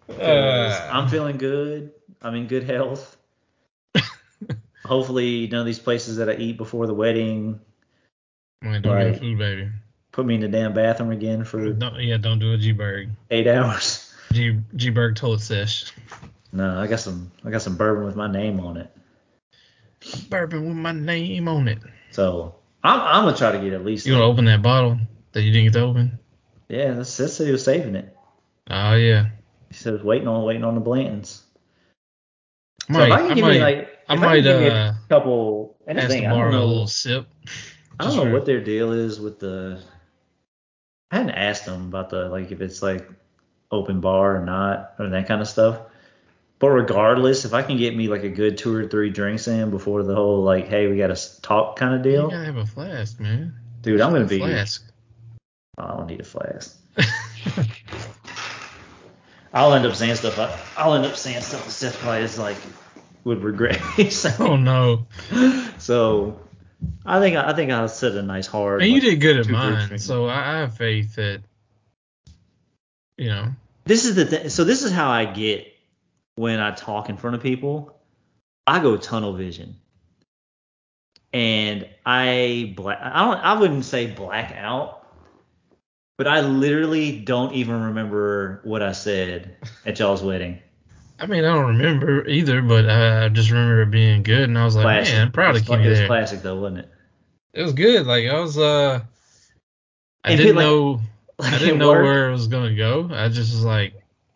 Uh, 0.09 0.89
I'm 0.93 1.09
feeling 1.09 1.37
good. 1.37 1.91
I'm 2.21 2.35
in 2.35 2.47
good 2.47 2.63
health. 2.63 3.17
Hopefully, 4.85 5.47
none 5.47 5.61
of 5.61 5.65
these 5.65 5.79
places 5.79 6.17
that 6.17 6.29
I 6.29 6.33
eat 6.35 6.57
before 6.57 6.87
the 6.87 6.93
wedding 6.93 7.59
Man, 8.61 8.81
don't 8.81 8.93
Right. 8.95 9.17
food 9.17 9.37
baby. 9.37 9.69
put 10.11 10.25
me 10.25 10.35
in 10.35 10.41
the 10.41 10.47
damn 10.47 10.73
bathroom 10.73 11.11
again 11.11 11.43
for 11.43 11.71
Don't, 11.73 11.99
yeah, 12.01 12.17
don't 12.17 12.39
do 12.39 12.53
a 12.53 12.57
G 12.57 12.71
Berg. 12.71 13.09
eight 13.31 13.47
hours. 13.55 14.13
G 14.31 14.59
G 14.75 14.89
Berg 14.89 15.15
toilet 15.15 15.41
sesh. 15.41 15.91
No, 16.51 16.79
I 16.79 16.87
got 16.87 16.99
some. 16.99 17.31
I 17.43 17.49
got 17.49 17.61
some 17.61 17.75
bourbon 17.77 18.05
with 18.05 18.15
my 18.15 18.31
name 18.31 18.59
on 18.59 18.77
it. 18.77 18.89
Bourbon 20.29 20.67
with 20.67 20.75
my 20.77 20.91
name 20.91 21.47
on 21.47 21.67
it. 21.67 21.79
So 22.11 22.55
I'm, 22.83 22.99
I'm 22.99 23.25
gonna 23.25 23.35
try 23.37 23.51
to 23.51 23.59
get 23.59 23.73
at 23.73 23.83
least. 23.85 24.05
You 24.05 24.13
gonna 24.13 24.25
open 24.25 24.45
that 24.45 24.61
bottle 24.61 24.97
that 25.31 25.41
you 25.41 25.51
didn't 25.51 25.65
get 25.73 25.79
to 25.79 25.85
open? 25.85 26.19
Yeah, 26.69 26.93
that's, 26.93 27.17
that's 27.17 27.37
he 27.37 27.51
was 27.51 27.63
saving 27.63 27.95
it. 27.95 28.15
Oh 28.69 28.93
yeah. 28.95 29.29
He 29.69 29.73
said 29.75 29.93
was 29.93 30.03
waiting 30.03 30.27
on 30.27 30.43
waiting 30.43 30.63
on 30.63 30.75
the 30.75 30.81
Blantons. 30.81 31.41
So 32.91 32.93
might, 32.93 33.07
if 33.07 33.11
I 33.13 33.17
can 33.17 33.31
I 33.31 33.33
give 33.33 33.43
might, 33.45 33.53
me 33.53 33.59
like, 33.61 33.92
I 34.07 34.15
might, 34.15 34.27
I 34.27 34.35
can 34.35 34.43
give 34.43 34.59
me 34.61 34.67
uh, 34.69 34.91
a 34.91 34.99
couple. 35.09 35.77
And 35.87 35.97
the 35.97 36.03
ask 36.03 36.11
thing, 36.11 36.23
to 36.23 36.27
I 36.27 36.29
don't 36.31 36.39
borrow 36.39 36.49
a 36.49 36.51
know. 36.53 36.65
little 36.65 36.87
sip. 36.87 37.27
I 37.99 38.05
don't 38.05 38.15
know 38.15 38.33
what 38.33 38.45
their 38.45 38.61
deal 38.61 38.91
is 38.91 39.19
with 39.19 39.39
the. 39.39 39.81
I 41.11 41.17
hadn't 41.17 41.31
asked 41.31 41.65
them 41.65 41.87
about 41.87 42.09
the 42.09 42.27
like 42.29 42.51
if 42.51 42.61
it's 42.61 42.81
like 42.81 43.07
open 43.71 44.01
bar 44.01 44.37
or 44.37 44.45
not 44.45 44.93
or 44.99 45.09
that 45.09 45.27
kind 45.27 45.41
of 45.41 45.47
stuff. 45.47 45.79
But 46.59 46.69
regardless, 46.69 47.45
if 47.45 47.53
I 47.53 47.61
can 47.61 47.77
get 47.77 47.95
me 47.95 48.07
like 48.07 48.23
a 48.23 48.29
good 48.29 48.57
two 48.57 48.73
or 48.73 48.87
three 48.87 49.09
drinks 49.09 49.47
in 49.47 49.69
before 49.69 50.01
the 50.03 50.15
whole 50.15 50.43
like, 50.43 50.67
hey, 50.67 50.87
we 50.87 50.97
got 50.97 51.15
to 51.15 51.41
talk 51.41 51.75
kind 51.77 51.93
of 51.93 52.01
deal. 52.01 52.11
You 52.13 52.19
deal, 52.19 52.29
gotta 52.29 52.45
have 52.45 52.57
a 52.57 52.65
flask, 52.65 53.19
man. 53.19 53.53
dude, 53.81 54.01
I'm 54.01 54.11
gonna 54.13 54.25
be. 54.25 54.39
Flask. 54.39 54.89
Oh, 55.77 55.83
I 55.83 55.97
don't 55.97 56.07
need 56.07 56.21
a 56.21 56.23
flask. 56.23 56.77
I'll 59.53 59.73
end 59.73 59.85
up 59.85 59.95
saying 59.95 60.15
stuff. 60.15 60.39
I, 60.39 60.57
I'll 60.81 60.93
end 60.95 61.05
up 61.05 61.15
saying 61.15 61.41
stuff 61.41 61.65
that 61.65 61.71
Seth 61.71 61.99
probably 61.99 62.21
is 62.21 62.39
like 62.39 62.57
would 63.23 63.43
regret. 63.43 63.81
oh 64.39 64.55
no. 64.55 65.07
So 65.77 66.39
I 67.05 67.19
think 67.19 67.37
I 67.37 67.53
think 67.53 67.71
I 67.71 67.85
set 67.87 68.13
a 68.13 68.21
nice 68.21 68.47
hard. 68.47 68.81
And 68.81 68.91
you 68.91 68.99
like, 68.99 69.03
did 69.03 69.21
good 69.21 69.37
at 69.37 69.47
mine, 69.47 69.97
so 69.99 70.27
I, 70.27 70.39
I 70.39 70.57
have 70.59 70.77
faith 70.77 71.15
that 71.15 71.41
you 73.17 73.29
know. 73.29 73.53
This 73.85 74.05
is 74.05 74.15
the 74.15 74.25
th- 74.25 74.51
so 74.51 74.63
this 74.63 74.83
is 74.83 74.91
how 74.91 75.09
I 75.09 75.25
get 75.25 75.67
when 76.35 76.59
I 76.59 76.71
talk 76.71 77.09
in 77.09 77.17
front 77.17 77.35
of 77.35 77.41
people. 77.41 77.99
I 78.65 78.81
go 78.81 78.95
tunnel 78.95 79.33
vision, 79.33 79.75
and 81.33 81.87
I 82.05 82.73
black. 82.75 82.99
I 83.01 83.25
don't. 83.25 83.37
I 83.37 83.59
wouldn't 83.59 83.85
say 83.85 84.07
black 84.07 84.55
out, 84.57 85.05
but 86.17 86.27
I 86.27 86.41
literally 86.41 87.19
don't 87.19 87.53
even 87.53 87.81
remember 87.83 88.61
what 88.63 88.81
I 88.81 88.93
said 88.93 89.57
at 89.85 89.99
y'all's 89.99 90.23
wedding. 90.23 90.59
I 91.19 91.25
mean, 91.25 91.45
I 91.45 91.53
don't 91.53 91.77
remember 91.77 92.27
either, 92.27 92.61
but 92.61 92.89
I 92.89 93.29
just 93.29 93.49
remember 93.51 93.83
it 93.83 93.91
being 93.91 94.23
good, 94.23 94.49
and 94.49 94.57
I 94.57 94.65
was 94.65 94.75
like, 94.75 94.83
Classic. 94.83 95.13
man, 95.13 95.21
I'm 95.27 95.31
proud 95.31 95.55
of 95.55 95.67
you 95.67 95.75
It 95.75 95.89
was 95.89 95.97
there. 95.99 96.07
classic 96.07 96.41
though, 96.41 96.59
wasn't 96.59 96.79
it? 96.79 96.89
It 97.53 97.61
was 97.61 97.73
good. 97.73 98.05
Like 98.07 98.27
I 98.27 98.39
was, 98.39 98.57
uh, 98.57 99.01
I 100.23 100.29
And 100.31 100.37
didn't 100.37 100.55
like- 100.55 100.63
know, 100.65 101.01
Like 101.39 101.53
I 101.53 101.59
didn't 101.59 101.79
know 101.79 101.89
work- 101.89 102.03
where 102.03 102.29
it 102.29 102.31
was 102.31 102.47
gonna 102.47 102.75
go. 102.75 103.09
I 103.11 103.27
just 103.29 103.53
was 103.53 103.63
like, 103.63 103.93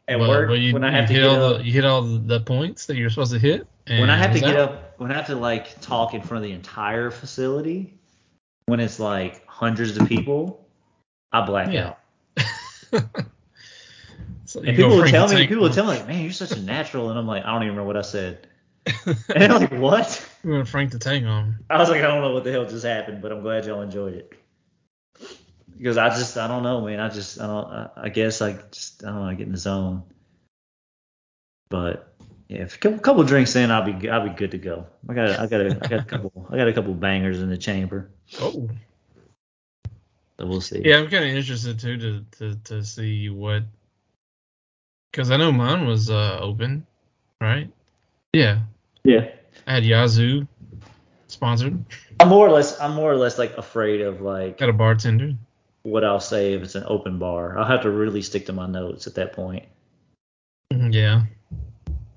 At 0.08 0.20
well, 0.20 0.30
work, 0.30 0.50
well, 0.50 0.58
you, 0.58 0.74
when 0.74 0.84
I 0.84 0.92
have 0.92 1.08
to 1.08 1.14
hit 1.14 1.22
get 1.22 1.30
all 1.30 1.44
up, 1.44 1.58
the, 1.60 1.64
you 1.66 1.72
hit 1.74 1.86
all 1.86 2.02
the, 2.02 2.40
points 2.42 2.86
that 2.88 2.96
you're 2.96 3.10
supposed 3.10 3.34
to 3.34 3.40
hit. 3.40 3.68
And 3.88 4.00
when 4.02 4.10
I 4.10 4.18
have 4.18 4.34
to 4.34 4.40
get 4.40 4.56
out. 4.58 4.70
up, 4.72 4.94
when 5.00 5.12
I 5.12 5.16
have 5.16 5.28
to 5.28 5.36
like 5.36 5.80
talk 5.82 6.14
in 6.14 6.22
front 6.22 6.44
of 6.44 6.50
the 6.50 6.56
entire 6.56 7.10
facility, 7.12 7.94
when 8.66 8.80
it's 8.80 9.00
like 9.00 9.46
hundreds 9.48 9.96
of 9.98 10.08
people, 10.08 10.66
I 11.32 11.46
black 11.46 11.72
Yeah. 11.72 11.94
out. 12.94 13.04
And 14.66 14.76
people 14.76 14.98
will 14.98 15.06
tell 15.06 15.28
me, 15.28 15.36
Tank 15.36 15.50
people 15.50 15.64
will 15.64 15.74
tell 15.74 15.86
me 15.86 15.92
like, 15.98 16.08
man, 16.08 16.22
you're 16.24 16.32
such 16.32 16.52
a 16.52 16.62
natural, 16.62 17.10
and 17.10 17.20
I'm 17.20 17.28
like, 17.28 17.44
I 17.46 17.52
don't 17.52 17.64
even 17.64 17.76
remember 17.76 17.88
what 17.88 17.98
I 17.98 18.02
said. 18.02 18.48
And 19.06 19.42
they're 19.42 19.50
like, 19.50 19.72
what? 19.74 20.30
You 20.44 20.52
went 20.52 20.68
Frank 20.68 20.92
the 20.92 21.00
Tank 21.00 21.26
on. 21.26 21.58
I 21.70 21.78
was 21.78 21.90
like, 21.90 22.00
I 22.04 22.08
don't 22.08 22.22
know 22.22 22.32
what 22.34 22.44
the 22.44 22.52
hell 22.52 22.66
just 22.66 22.86
happened, 22.86 23.22
but 23.22 23.32
I'm 23.32 23.42
glad 23.42 23.66
y'all 23.66 23.82
enjoyed 23.82 24.14
it. 24.14 24.34
Because 25.78 25.98
I 25.98 26.10
just, 26.10 26.38
I 26.38 26.48
don't 26.48 26.64
know, 26.64 26.82
man. 26.82 27.00
I 27.00 27.10
just, 27.10 27.40
I 27.40 27.48
don't, 27.48 27.68
I, 27.72 27.90
I 28.04 28.10
guess 28.10 28.42
I 28.42 28.54
just, 28.72 29.04
I 29.04 29.08
don't 29.08 29.18
know, 29.22 29.30
I 29.30 29.34
get 29.36 29.46
in 29.48 29.52
the 29.52 29.58
zone. 29.60 30.04
But 31.70 32.14
yeah, 32.48 32.62
if 32.64 32.76
a 32.76 32.80
couple, 32.80 33.00
couple 33.00 33.24
drinks 33.24 33.56
in, 33.56 33.70
I'll 33.72 33.84
be, 33.84 34.10
I'll 34.10 34.28
be 34.28 34.34
good 34.34 34.52
to 34.52 34.58
go. 34.58 34.88
I 35.10 35.14
got, 35.14 35.40
I 35.40 35.46
got, 35.48 35.62
a, 35.62 35.80
I 35.84 35.88
got 35.88 36.00
a 36.00 36.04
couple, 36.06 36.48
I 36.50 36.58
got 36.58 36.68
a 36.68 36.74
couple 36.74 36.94
bangers 36.94 37.42
in 37.42 37.50
the 37.50 37.58
chamber, 37.58 38.10
Oh, 38.42 38.70
so 40.40 40.46
we'll 40.46 40.62
see. 40.62 40.82
yeah, 40.86 40.98
I'm 41.00 41.10
kind 41.10 41.26
of 41.26 41.32
interested 41.32 41.80
too 41.80 41.98
to 41.98 42.26
to 42.38 42.56
to 42.66 42.84
see 42.86 43.30
what, 43.30 43.64
because 45.18 45.32
I 45.32 45.38
know 45.38 45.52
mine 45.52 45.88
was 45.88 46.12
uh 46.12 46.38
open, 46.40 46.86
right? 47.42 47.68
Yeah, 48.34 48.60
yeah. 49.04 49.32
I 49.66 49.74
had 49.74 49.84
Yazoo 49.84 50.46
sponsored. 51.28 51.84
I'm 52.20 52.28
more 52.28 52.48
or 52.48 52.52
less, 52.52 52.80
I'm 52.80 52.94
more 52.94 53.12
or 53.12 53.16
less 53.18 53.40
like 53.40 53.58
afraid 53.58 54.02
of 54.02 54.22
like 54.22 54.60
Got 54.60 54.70
a 54.70 54.74
bartender. 54.74 55.34
what 55.82 56.04
I'll 56.06 56.20
say 56.20 56.54
if 56.54 56.62
it's 56.62 56.76
an 56.76 56.84
open 56.86 57.18
bar. 57.18 57.58
I'll 57.58 57.66
have 57.66 57.82
to 57.82 57.90
really 57.90 58.22
stick 58.22 58.46
to 58.46 58.54
my 58.54 58.68
notes 58.68 59.08
at 59.08 59.16
that 59.16 59.34
point. 59.34 59.66
Mhm, 60.72 60.94
Yeah. 60.94 61.24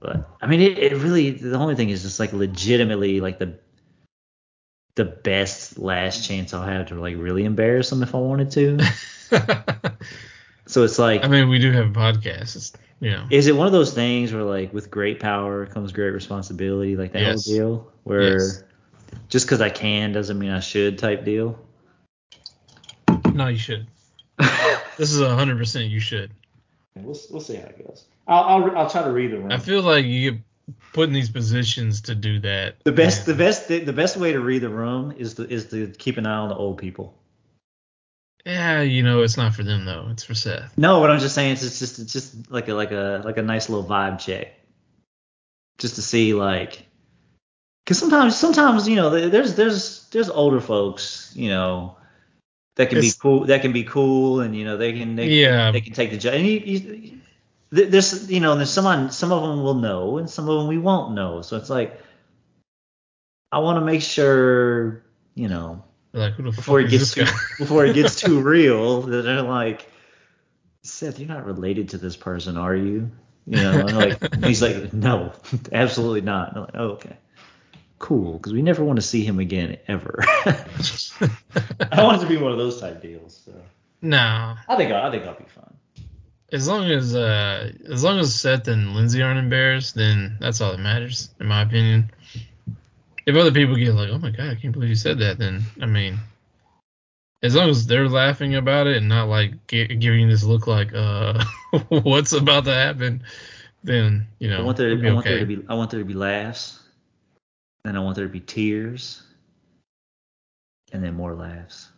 But 0.00 0.28
I 0.42 0.46
mean, 0.46 0.60
it, 0.60 0.78
it 0.78 0.96
really 0.98 1.30
the 1.30 1.56
only 1.56 1.76
thing 1.76 1.88
is 1.88 2.02
just 2.02 2.20
like 2.20 2.34
legitimately 2.34 3.20
like 3.22 3.38
the 3.38 3.54
the 4.96 5.06
best 5.06 5.78
last 5.78 6.26
chance 6.28 6.52
I'll 6.52 6.66
have 6.66 6.88
to 6.88 7.00
like 7.00 7.16
really 7.16 7.46
embarrass 7.46 7.88
them 7.88 8.02
if 8.02 8.14
I 8.14 8.18
wanted 8.18 8.50
to. 8.50 9.96
So 10.70 10.84
it's 10.84 11.00
like, 11.00 11.24
I 11.24 11.26
mean, 11.28 11.48
we 11.48 11.58
do 11.58 11.72
have 11.72 11.86
a 11.86 11.90
podcast. 13.00 13.04
It's, 13.04 13.04
you 13.04 13.10
know. 13.10 13.26
is 13.30 13.46
it 13.46 13.56
one 13.56 13.66
of 13.66 13.72
those 13.72 13.92
things 13.92 14.32
where 14.32 14.42
like 14.44 14.72
with 14.74 14.90
great 14.90 15.20
power 15.20 15.66
comes 15.66 15.92
great 15.92 16.10
responsibility, 16.10 16.96
like 16.96 17.12
that 17.12 17.22
Yes. 17.22 17.46
whole 17.46 17.54
deal, 17.56 17.92
where 18.04 18.38
Yes. 18.38 18.64
just 19.28 19.46
because 19.46 19.60
I 19.60 19.70
can 19.70 20.12
doesn't 20.12 20.38
mean 20.38 20.50
I 20.50 20.60
should 20.60 20.98
type 20.98 21.24
deal. 21.24 21.58
No, 23.34 23.48
you 23.48 23.58
should. 23.58 23.86
This 24.96 25.12
is 25.12 25.20
a 25.20 25.34
hundred 25.34 25.58
percent. 25.58 25.86
You 25.86 26.00
should. 26.00 26.30
we'll 26.96 27.18
we'll 27.30 27.40
see 27.40 27.56
how 27.56 27.64
it 27.66 27.86
goes. 27.86 28.04
I'll 28.26 28.42
I'll, 28.64 28.76
I'll 28.78 28.90
try 28.90 29.02
to 29.02 29.10
read 29.12 29.30
the 29.32 29.38
room. 29.38 29.50
I 29.52 29.58
feel 29.58 29.82
like 29.82 30.04
you 30.04 30.30
get 30.32 30.40
put 30.92 31.08
in 31.08 31.14
these 31.14 31.30
positions 31.30 32.02
to 32.02 32.14
do 32.14 32.38
that. 32.40 32.76
the 32.84 32.92
best 32.92 33.26
the 33.26 33.34
best 33.34 33.68
the, 33.68 33.80
the 33.80 33.92
best 33.92 34.16
way 34.16 34.32
to 34.32 34.40
read 34.40 34.62
the 34.62 34.68
room 34.68 35.12
is 35.16 35.34
to 35.34 35.48
is 35.48 35.66
to 35.70 35.88
keep 35.88 36.16
an 36.18 36.26
eye 36.26 36.36
on 36.36 36.48
the 36.48 36.54
old 36.54 36.78
people. 36.78 37.14
Yeah, 38.46 38.80
you 38.80 39.02
know, 39.02 39.22
it's 39.22 39.36
not 39.36 39.54
for 39.54 39.62
them 39.62 39.84
though. 39.84 40.08
It's 40.10 40.24
for 40.24 40.34
Seth. 40.34 40.76
No, 40.78 41.00
what 41.00 41.10
I'm 41.10 41.20
just 41.20 41.34
saying 41.34 41.52
is 41.54 41.64
it's 41.64 41.78
just 41.78 41.98
it's 41.98 42.12
just 42.12 42.50
like 42.50 42.68
a 42.68 42.74
like 42.74 42.90
a 42.90 43.22
like 43.24 43.36
a 43.36 43.42
nice 43.42 43.68
little 43.68 43.84
vibe 43.84 44.18
check, 44.18 44.48
just 45.78 45.96
to 45.96 46.02
see 46.02 46.32
like, 46.32 46.86
because 47.84 47.98
sometimes 47.98 48.36
sometimes 48.36 48.88
you 48.88 48.96
know 48.96 49.10
there's 49.10 49.54
there's 49.56 50.08
there's 50.08 50.30
older 50.30 50.60
folks 50.60 51.32
you 51.36 51.48
know 51.50 51.96
that 52.76 52.88
can 52.88 52.98
It's- 52.98 53.14
be 53.14 53.18
cool 53.20 53.44
that 53.46 53.60
can 53.62 53.72
be 53.72 53.84
cool 53.84 54.40
and 54.40 54.56
you 54.56 54.64
know 54.64 54.76
they 54.78 54.92
can 54.94 55.16
they, 55.16 55.28
Yeah. 55.28 55.70
they 55.70 55.80
can 55.82 55.92
take 55.92 56.10
the 56.10 56.16
job 56.16 56.34
and 56.34 56.46
you, 56.46 56.58
you, 56.60 56.80
th- 57.74 57.90
there's 57.90 58.30
you 58.30 58.40
know 58.40 58.54
there's 58.56 58.70
someone 58.70 59.10
some 59.10 59.32
of 59.32 59.42
them 59.42 59.62
will 59.62 59.74
know 59.74 60.16
and 60.18 60.30
some 60.30 60.48
of 60.48 60.58
them 60.58 60.66
we 60.66 60.78
won't 60.78 61.14
know 61.14 61.42
so 61.42 61.56
it's 61.58 61.68
like 61.68 62.00
I 63.52 63.58
want 63.58 63.76
to 63.78 63.84
make 63.84 64.00
sure 64.02 65.04
you 65.34 65.48
know 65.48 65.84
Like 66.12 66.36
before 66.42 66.80
it 66.80 66.90
gets 66.90 67.14
too 67.14 67.24
before 67.58 67.84
it 67.84 67.94
gets 67.94 68.16
too 68.16 68.40
real 68.40 69.02
that 69.02 69.22
they're 69.22 69.42
like 69.42 69.86
Seth 70.82 71.18
you're 71.18 71.28
not 71.28 71.44
related 71.44 71.90
to 71.90 71.98
this 71.98 72.16
person 72.16 72.56
are 72.56 72.74
you? 72.74 73.10
You 73.46 73.56
know 73.56 73.80
and 73.86 73.96
like 73.96 74.44
he's 74.44 74.62
like 74.62 74.92
no 74.92 75.32
absolutely 75.72 76.22
not. 76.22 76.48
And 76.48 76.58
I'm 76.58 76.64
like 76.64 76.74
oh, 76.74 76.88
okay. 76.92 77.16
Cool 77.98 78.38
because 78.38 78.52
we 78.52 78.62
never 78.62 78.82
want 78.82 78.96
to 78.96 79.02
see 79.02 79.24
him 79.24 79.38
again 79.38 79.76
ever. 79.86 80.24
I 80.46 82.02
want 82.02 82.18
it 82.18 82.20
to 82.22 82.26
be 82.26 82.38
one 82.38 82.50
of 82.50 82.58
those 82.58 82.80
type 82.80 83.02
deals 83.02 83.42
so. 83.44 83.52
No. 84.02 84.56
I 84.68 84.76
think 84.76 84.92
I, 84.92 85.08
I 85.08 85.10
think 85.10 85.24
I'll 85.24 85.34
be 85.34 85.44
fine. 85.44 85.74
As 86.52 86.66
long 86.66 86.90
as 86.90 87.14
uh 87.14 87.70
as 87.88 88.02
long 88.02 88.18
as 88.18 88.34
Seth 88.34 88.66
and 88.66 88.94
Lindsay 88.94 89.22
aren't 89.22 89.38
embarrassed, 89.38 89.94
then 89.94 90.36
that's 90.40 90.60
all 90.60 90.72
that 90.72 90.80
matters, 90.80 91.32
in 91.38 91.46
my 91.46 91.62
opinion. 91.62 92.10
If 93.30 93.36
other 93.36 93.52
people 93.52 93.76
get 93.76 93.94
like, 93.94 94.10
oh 94.10 94.18
my 94.18 94.30
god, 94.30 94.50
I 94.50 94.54
can't 94.56 94.72
believe 94.72 94.88
you 94.90 94.96
said 94.96 95.20
that, 95.20 95.38
then 95.38 95.62
I 95.80 95.86
mean, 95.86 96.18
as 97.44 97.54
long 97.54 97.70
as 97.70 97.86
they're 97.86 98.08
laughing 98.08 98.56
about 98.56 98.88
it 98.88 98.96
and 98.96 99.08
not 99.08 99.28
like 99.28 99.68
gi- 99.68 99.94
giving 99.94 100.28
this 100.28 100.42
look 100.42 100.66
like, 100.66 100.92
uh, 100.92 101.44
what's 101.88 102.32
about 102.32 102.64
to 102.64 102.74
happen, 102.74 103.22
then 103.84 104.26
you 104.40 104.50
know, 104.50 104.58
I 104.58 104.62
want 104.62 104.78
there 104.78 104.90
to, 104.90 104.96
be 104.96 105.08
I 105.08 105.12
want 105.12 105.26
there 105.26 105.38
to 105.38 105.46
be 105.46 105.64
I 105.68 105.74
want 105.74 105.90
there 105.92 106.00
to 106.00 106.04
be 106.06 106.14
laughs 106.14 106.80
and 107.84 107.96
I 107.96 108.00
want 108.00 108.16
there 108.16 108.26
to 108.26 108.32
be 108.32 108.40
tears 108.40 109.22
and 110.90 111.04
then 111.04 111.14
more 111.14 111.36
laughs 111.36 111.88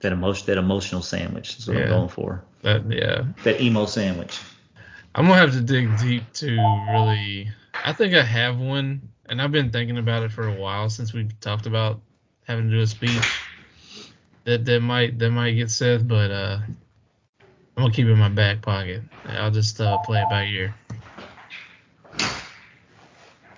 that 0.00 0.12
emotion 0.12 0.44
that 0.48 0.58
emotional 0.58 1.00
sandwich 1.00 1.58
is 1.58 1.66
what 1.66 1.78
Yeah. 1.78 1.84
I'm 1.84 1.88
going 1.88 2.08
for 2.10 2.44
That 2.60 2.92
yeah, 2.92 3.24
that 3.44 3.58
emo 3.62 3.86
sandwich 3.86 4.38
I'm 5.14 5.26
gonna 5.26 5.38
have 5.38 5.52
to 5.52 5.62
dig 5.62 5.96
deep 5.98 6.30
to 6.34 6.50
really. 6.90 7.48
I 7.84 7.92
think 7.92 8.14
I 8.14 8.22
have 8.22 8.58
one, 8.58 9.10
and 9.26 9.40
I've 9.40 9.52
been 9.52 9.70
thinking 9.70 9.98
about 9.98 10.22
it 10.22 10.32
for 10.32 10.46
a 10.46 10.54
while 10.54 10.88
since 10.90 11.12
we 11.12 11.28
talked 11.40 11.66
about 11.66 12.00
having 12.46 12.68
to 12.68 12.76
do 12.76 12.80
a 12.82 12.86
speech. 12.86 13.42
That 14.44 14.64
that 14.66 14.80
might 14.80 15.18
that 15.18 15.30
might 15.30 15.52
get 15.52 15.70
said, 15.70 16.08
but 16.08 16.30
uh, 16.30 16.58
I'm 17.76 17.82
gonna 17.84 17.92
keep 17.94 18.06
it 18.06 18.12
in 18.12 18.18
my 18.18 18.28
back 18.28 18.62
pocket. 18.62 19.04
I'll 19.24 19.50
just 19.50 19.80
uh, 19.80 19.98
play 19.98 20.22
it 20.22 20.28
by 20.28 20.44
ear. 20.44 20.76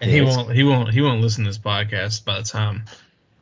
And 0.00 0.10
he 0.10 0.20
Yeah, 0.20 0.22
won't 0.22 0.52
he 0.52 0.64
won't 0.64 0.92
he 0.92 1.00
won't 1.02 1.20
listen 1.22 1.44
to 1.44 1.50
this 1.50 1.58
podcast 1.58 2.24
by 2.24 2.38
the 2.38 2.44
time 2.44 2.84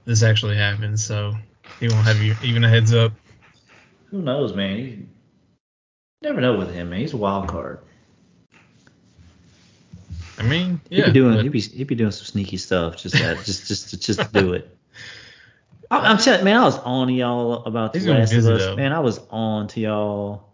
this 0.05 0.23
actually 0.23 0.57
happens, 0.57 1.05
so 1.05 1.35
he 1.81 1.89
won't 1.89 2.07
have 2.07 2.21
you 2.21 2.37
even 2.41 2.65
a 2.65 2.69
heads 2.69 2.93
up. 2.95 3.13
who 4.11 4.23
knows 4.23 4.55
man 4.55 4.79
you 4.79 5.09
never 6.23 6.41
know 6.41 6.57
with 6.57 6.73
him 6.75 6.91
man 6.91 7.01
he's 7.01 7.13
a 7.13 7.17
wild 7.17 7.49
card 7.49 7.81
I 10.39 10.43
mean, 10.43 10.81
he'd 10.91 11.05
be 11.07 11.13
doing 11.13 11.35
but- 11.37 11.43
he'd 11.45 11.53
be 11.53 11.61
he'd 11.61 11.87
be 11.87 11.95
doing 11.95 12.11
some 12.11 12.27
sneaky 12.27 12.57
stuff 12.57 12.97
just 12.97 13.15
that 13.15 13.45
just 13.45 13.67
just 13.69 13.91
to, 13.91 13.99
just 13.99 14.21
to 14.21 14.29
do 14.33 14.53
it 14.55 14.77
I, 15.91 15.99
I'm 16.11 16.19
telling 16.19 16.45
man 16.45 16.57
I 16.57 16.65
was 16.65 16.79
on 16.79 17.09
to 17.09 17.13
y'all 17.13 17.65
about 17.65 17.93
the 17.93 18.01
Last 18.01 18.33
of 18.33 18.39
Us 18.47 18.63
though. 18.63 18.77
man 18.77 18.93
I 18.93 19.01
was 19.01 19.21
on 19.31 19.69
to 19.69 19.81
y'all 19.81 20.45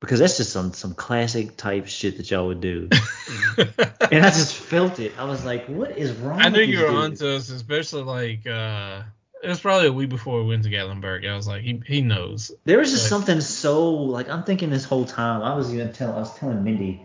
because 0.00 0.20
that's 0.20 0.36
just 0.36 0.52
some 0.52 0.72
some 0.74 0.94
classic 0.94 1.56
type 1.56 1.86
shit 1.86 2.16
that 2.18 2.30
y'all 2.30 2.46
would 2.48 2.60
do 2.60 2.88
and 3.58 4.24
I 4.24 4.30
just 4.30 4.54
felt 4.54 5.00
it. 5.00 5.12
I 5.18 5.24
was 5.24 5.44
like, 5.44 5.66
"What 5.66 5.98
is 5.98 6.12
wrong?" 6.12 6.40
I 6.40 6.48
knew 6.50 6.60
you 6.62 6.80
were 6.82 6.90
on 6.90 7.14
to 7.16 7.34
us, 7.36 7.50
especially 7.50 8.02
like 8.02 8.46
uh 8.46 9.02
it 9.42 9.48
was 9.48 9.60
probably 9.60 9.88
a 9.88 9.92
week 9.92 10.08
before 10.08 10.40
we 10.42 10.48
went 10.48 10.62
to 10.64 10.70
Gatlinburg. 10.70 11.28
I 11.28 11.34
was 11.34 11.48
like, 11.48 11.62
he 11.62 11.80
he 11.86 12.00
knows. 12.00 12.52
There 12.64 12.78
was 12.78 12.90
just 12.90 13.04
Like- 13.04 13.08
something 13.10 13.40
so 13.40 13.90
like 13.92 14.28
I'm 14.28 14.44
thinking 14.44 14.70
this 14.70 14.84
whole 14.84 15.04
time. 15.04 15.42
I 15.42 15.54
was 15.56 15.72
even 15.74 15.92
telling 15.92 16.14
I 16.14 16.20
was 16.20 16.34
telling 16.36 16.62
Mindy, 16.62 17.04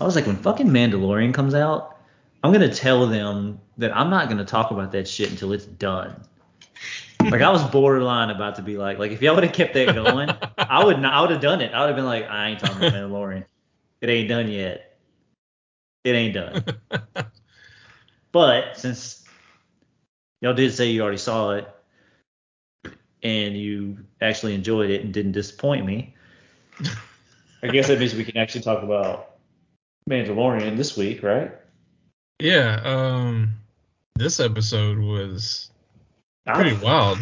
I 0.00 0.04
was 0.04 0.16
like, 0.16 0.26
when 0.26 0.36
fucking 0.36 0.68
Mandalorian 0.68 1.32
comes 1.32 1.54
out, 1.54 1.98
I'm 2.42 2.52
gonna 2.52 2.72
tell 2.72 3.06
them 3.06 3.60
that 3.78 3.96
I'm 3.96 4.10
not 4.10 4.28
gonna 4.28 4.44
talk 4.44 4.70
about 4.70 4.92
that 4.92 5.08
shit 5.08 5.30
until 5.30 5.52
it's 5.52 5.64
done. 5.64 6.20
Like 7.22 7.40
I 7.40 7.50
was 7.50 7.62
borderline 7.64 8.30
about 8.30 8.56
to 8.56 8.62
be 8.62 8.76
like, 8.76 8.98
like 8.98 9.12
if 9.12 9.22
y'all 9.22 9.34
would 9.34 9.44
have 9.44 9.52
kept 9.54 9.72
that 9.74 9.94
going, 9.94 10.30
I 10.58 10.84
would 10.84 10.98
not, 10.98 11.14
I 11.14 11.20
would 11.22 11.30
have 11.30 11.40
done 11.40 11.60
it. 11.60 11.72
I 11.72 11.80
would 11.80 11.86
have 11.88 11.96
been 11.96 12.04
like, 12.04 12.28
I 12.28 12.48
ain't 12.48 12.60
talking 12.60 12.76
about 12.76 12.92
Mandalorian. 12.92 13.44
it 14.00 14.10
ain't 14.10 14.28
done 14.28 14.50
yet. 14.50 14.98
It 16.04 16.10
ain't 16.10 16.34
done. 16.34 16.64
but 18.32 18.76
since 18.76 19.24
y'all 20.42 20.52
did 20.54 20.74
say 20.74 20.90
you 20.90 21.00
already 21.00 21.16
saw 21.16 21.52
it 21.52 21.68
and 23.22 23.56
you 23.56 23.96
actually 24.20 24.54
enjoyed 24.54 24.90
it 24.90 25.02
and 25.02 25.14
didn't 25.14 25.32
disappoint 25.32 25.86
me, 25.86 26.14
I 27.62 27.68
guess 27.68 27.88
that 27.88 27.98
means 27.98 28.14
we 28.14 28.24
can 28.24 28.36
actually 28.36 28.60
talk 28.60 28.82
about 28.82 29.33
Mandalorian 30.08 30.76
this 30.76 30.96
week, 30.96 31.22
right? 31.22 31.52
Yeah. 32.40 32.80
Um, 32.84 33.54
this 34.16 34.40
episode 34.40 34.98
was 34.98 35.70
pretty 36.46 36.76
wild. 36.76 37.18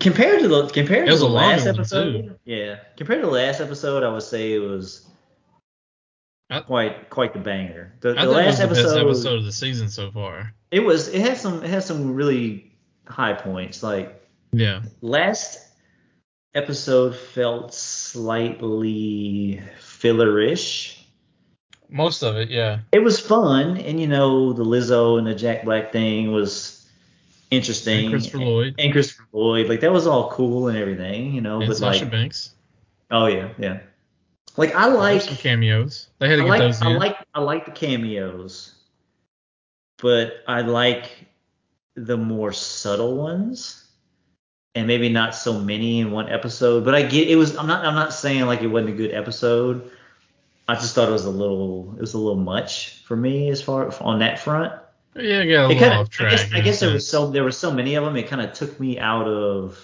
Compared 0.00 0.40
to 0.40 0.48
the 0.48 0.66
compared 0.68 1.06
to 1.08 1.16
the 1.16 1.28
last 1.28 1.66
episode, 1.66 2.38
yeah. 2.44 2.76
Compared 2.96 3.20
to 3.20 3.26
the 3.26 3.32
last 3.32 3.60
episode, 3.60 4.02
I 4.02 4.08
would 4.08 4.22
say 4.22 4.52
it 4.54 4.58
was 4.58 5.06
I- 6.50 6.60
quite 6.60 7.08
quite 7.10 7.32
the 7.32 7.38
banger. 7.38 7.92
The, 8.00 8.10
I 8.10 8.12
the 8.12 8.18
think 8.20 8.24
it 8.24 8.26
was 8.28 8.36
last 8.36 8.58
the 8.60 8.66
best 8.68 8.80
episode, 8.80 9.06
episode 9.06 9.38
of 9.38 9.44
the 9.44 9.52
season 9.52 9.88
so 9.88 10.10
far. 10.10 10.52
it 10.72 10.80
was 10.80 11.08
it 11.08 11.20
had 11.20 11.36
some 11.36 11.62
it 11.62 11.70
had 11.70 11.84
some 11.84 12.14
really 12.14 12.72
high 13.06 13.34
points. 13.34 13.82
Like 13.82 14.20
Yeah. 14.52 14.82
last 15.02 15.58
episode 16.54 17.14
felt 17.14 17.72
slightly 17.74 19.62
fillerish. 19.80 20.95
Most 21.88 22.22
of 22.22 22.36
it, 22.36 22.50
yeah. 22.50 22.80
It 22.92 23.00
was 23.00 23.20
fun, 23.20 23.76
and 23.78 24.00
you 24.00 24.06
know 24.06 24.52
the 24.52 24.64
Lizzo 24.64 25.18
and 25.18 25.26
the 25.26 25.34
Jack 25.34 25.64
Black 25.64 25.92
thing 25.92 26.32
was 26.32 26.86
interesting. 27.50 28.06
And 28.06 28.14
Christopher 28.14 28.38
Lloyd. 28.38 28.74
and 28.78 28.92
Christopher 28.92 29.26
Lloyd, 29.32 29.68
like 29.68 29.80
that 29.80 29.92
was 29.92 30.06
all 30.06 30.30
cool 30.30 30.68
and 30.68 30.76
everything, 30.76 31.32
you 31.32 31.40
know. 31.40 31.60
And 31.60 31.68
but 31.68 31.76
Sasha 31.76 32.04
like, 32.04 32.10
Banks. 32.10 32.54
oh 33.10 33.26
yeah, 33.26 33.48
yeah. 33.58 33.80
Like 34.56 34.74
I 34.74 34.86
like, 34.86 35.22
some 35.22 35.36
cameos. 35.36 36.08
They 36.18 36.28
had 36.28 36.36
to 36.36 36.42
I 36.42 36.44
get 36.44 36.50
like, 36.50 36.60
those 36.60 36.82
I 36.82 36.90
in. 36.90 36.98
like, 36.98 37.16
I 37.34 37.40
like 37.40 37.66
the 37.66 37.72
cameos, 37.72 38.74
but 39.98 40.42
I 40.48 40.62
like 40.62 41.26
the 41.94 42.16
more 42.16 42.52
subtle 42.52 43.16
ones, 43.16 43.86
and 44.74 44.86
maybe 44.86 45.08
not 45.08 45.34
so 45.34 45.60
many 45.60 46.00
in 46.00 46.10
one 46.10 46.30
episode. 46.30 46.84
But 46.84 46.94
I 46.94 47.02
get 47.02 47.28
it 47.28 47.36
was. 47.36 47.56
I'm 47.56 47.66
not. 47.66 47.84
I'm 47.84 47.94
not 47.94 48.12
saying 48.12 48.46
like 48.46 48.62
it 48.62 48.68
wasn't 48.68 48.94
a 48.94 48.96
good 48.96 49.12
episode. 49.12 49.90
I 50.68 50.74
just 50.74 50.94
thought 50.94 51.08
it 51.08 51.12
was 51.12 51.24
a 51.24 51.30
little. 51.30 51.94
It 51.96 52.00
was 52.00 52.14
a 52.14 52.18
little 52.18 52.36
much 52.40 53.02
for 53.04 53.16
me 53.16 53.50
as 53.50 53.62
far 53.62 53.92
on 54.02 54.18
that 54.18 54.40
front. 54.40 54.72
yeah, 55.14 55.40
I 55.40 55.46
got 55.46 55.50
a 55.50 55.64
it 55.64 55.68
little 55.68 55.78
kind 55.80 55.92
off 55.94 56.10
track. 56.10 56.32
I 56.32 56.36
guess, 56.36 56.52
I 56.54 56.60
guess 56.60 56.80
there 56.80 56.92
was 56.92 57.08
so 57.08 57.30
there 57.30 57.44
were 57.44 57.52
so 57.52 57.72
many 57.72 57.94
of 57.94 58.04
them. 58.04 58.16
It 58.16 58.26
kind 58.28 58.42
of 58.42 58.52
took 58.52 58.78
me 58.80 58.98
out 58.98 59.28
of. 59.28 59.78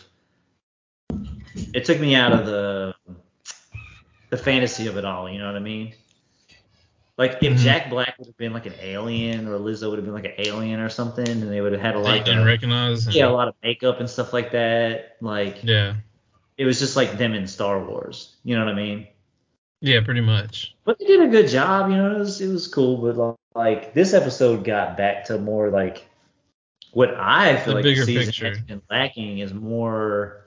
It 1.75 1.85
took 1.85 2.01
me 2.01 2.15
out 2.15 2.33
of 2.33 2.47
the 2.47 2.95
the 4.31 4.37
fantasy 4.37 4.87
of 4.87 4.97
it 4.97 5.05
all. 5.05 5.31
You 5.31 5.39
know 5.39 5.47
what 5.47 5.57
I 5.57 5.61
mean? 5.61 5.95
Like 7.19 7.39
if 7.43 7.53
Mhm. 7.53 7.59
Jack 7.59 7.91
Black 7.91 8.15
would 8.19 8.27
have 8.27 8.37
been 8.39 8.53
like 8.55 8.67
an 8.67 8.75
alien, 8.81 9.47
or 9.47 9.59
Lizzo 9.59 9.91
would 9.91 9.99
have 9.99 10.05
been 10.07 10.15
like 10.15 10.25
an 10.25 10.35
alien 10.39 10.81
or 10.81 10.89
something, 10.89 11.29
and 11.29 11.43
they 11.53 11.61
would 11.61 11.73
have 11.73 11.81
had 11.83 11.95
a 11.95 12.03
They 12.03 12.21
didn't 12.21 12.45
recognize. 12.45 13.07
and- 13.07 13.15
yeah, 13.15 13.29
a 13.29 13.31
lot 13.31 13.49
of 13.49 13.55
makeup 13.63 14.01
and 14.01 14.09
stuff 14.09 14.33
like 14.33 14.53
that. 14.53 15.17
Like 15.21 15.59
yeah. 15.63 15.95
it 16.57 16.65
was 16.65 16.79
just 16.81 16.97
like 16.97 17.19
them 17.19 17.35
in 17.35 17.47
Star 17.47 17.85
Wars. 17.85 18.35
You 18.45 18.57
know 18.59 18.65
what 18.65 18.73
I 18.73 18.77
mean? 18.77 19.07
Yeah, 19.85 20.01
pretty 20.05 20.21
much. 20.21 20.75
But 20.85 20.99
they 21.01 21.07
did 21.07 21.21
a 21.23 21.29
good 21.29 21.49
job, 21.49 21.91
you 21.91 21.97
know. 21.97 22.15
It 22.15 22.19
was 22.21 22.41
it 22.41 22.49
was 22.49 22.69
cool, 22.69 22.97
but 22.99 23.37
like 23.59 23.93
this 23.95 24.15
episode 24.15 24.65
got 24.65 24.97
back 24.97 25.25
to 25.27 25.39
more 25.39 25.71
like 25.71 26.07
what 26.93 27.15
I 27.17 27.57
feel 27.57 27.67
The 27.67 27.75
like 27.75 27.83
the 27.85 27.91
bigger 27.91 28.05
season 28.05 28.27
picture. 28.27 28.49
has 28.49 28.61
been 28.61 28.81
lacking 28.89 29.39
is 29.41 29.53
more 29.53 30.47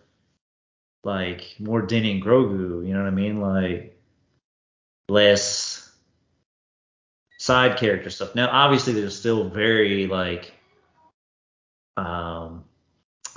like 1.04 1.54
more 1.60 1.82
Din 1.82 2.06
and 2.06 2.24
Grogu. 2.24 2.88
You 2.88 2.94
know 2.94 3.02
what 3.02 3.08
I 3.08 3.12
mean? 3.12 3.42
Like 3.42 4.00
less 5.10 5.92
side 7.38 7.78
character 7.78 8.10
stuff. 8.10 8.36
Now, 8.36 8.48
obviously, 8.50 8.94
there's 8.94 9.20
still 9.20 9.50
very 9.50 10.08
like 10.08 10.54
um. 11.98 12.64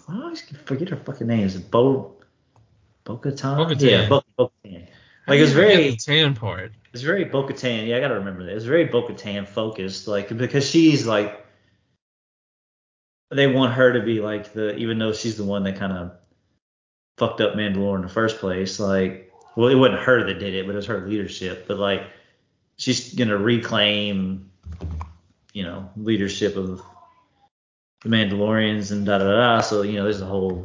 I 0.08 0.22
always 0.22 0.40
forget 0.64 0.88
her 0.88 0.96
fucking 0.96 1.26
name. 1.26 1.44
Is 1.44 1.56
it 1.56 1.70
Bo? 1.70 2.14
Bo-Katan? 3.04 3.56
Bo-Katan. 3.58 3.80
Yeah, 3.82 4.08
Bo- 4.08 4.22
Bo-Katan. 4.38 4.87
Like 5.28 5.40
it's 5.40 5.52
very 5.52 5.94
tan 5.96 6.34
part. 6.34 6.72
it's 6.94 7.02
very 7.02 7.24
Bo-Katan. 7.24 7.86
Yeah, 7.86 7.98
I 7.98 8.00
gotta 8.00 8.14
remember 8.14 8.44
that. 8.44 8.56
It's 8.56 8.64
very 8.64 8.86
Bo-Katan 8.86 9.46
focused, 9.46 10.08
like 10.08 10.34
because 10.36 10.68
she's 10.68 11.06
like 11.06 11.44
they 13.30 13.46
want 13.46 13.74
her 13.74 13.92
to 13.92 14.00
be 14.00 14.20
like 14.20 14.54
the 14.54 14.74
even 14.76 14.98
though 14.98 15.12
she's 15.12 15.36
the 15.36 15.44
one 15.44 15.64
that 15.64 15.76
kind 15.76 15.92
of 15.92 16.12
fucked 17.18 17.42
up 17.42 17.54
Mandalore 17.54 17.96
in 17.96 18.02
the 18.02 18.08
first 18.08 18.38
place. 18.38 18.80
Like, 18.80 19.30
well, 19.54 19.68
it 19.68 19.74
wasn't 19.74 20.00
her 20.00 20.24
that 20.24 20.38
did 20.38 20.54
it, 20.54 20.66
but 20.66 20.72
it 20.72 20.76
was 20.76 20.86
her 20.86 21.06
leadership. 21.06 21.66
But 21.68 21.78
like, 21.78 22.04
she's 22.78 23.12
gonna 23.12 23.36
reclaim, 23.36 24.50
you 25.52 25.62
know, 25.62 25.90
leadership 25.96 26.56
of 26.56 26.82
the 28.02 28.08
Mandalorians 28.08 28.92
and 28.92 29.04
da 29.04 29.18
da 29.18 29.24
da. 29.24 29.60
So 29.60 29.82
you 29.82 29.96
know, 29.96 30.04
there's 30.04 30.22
a 30.22 30.26
whole 30.26 30.64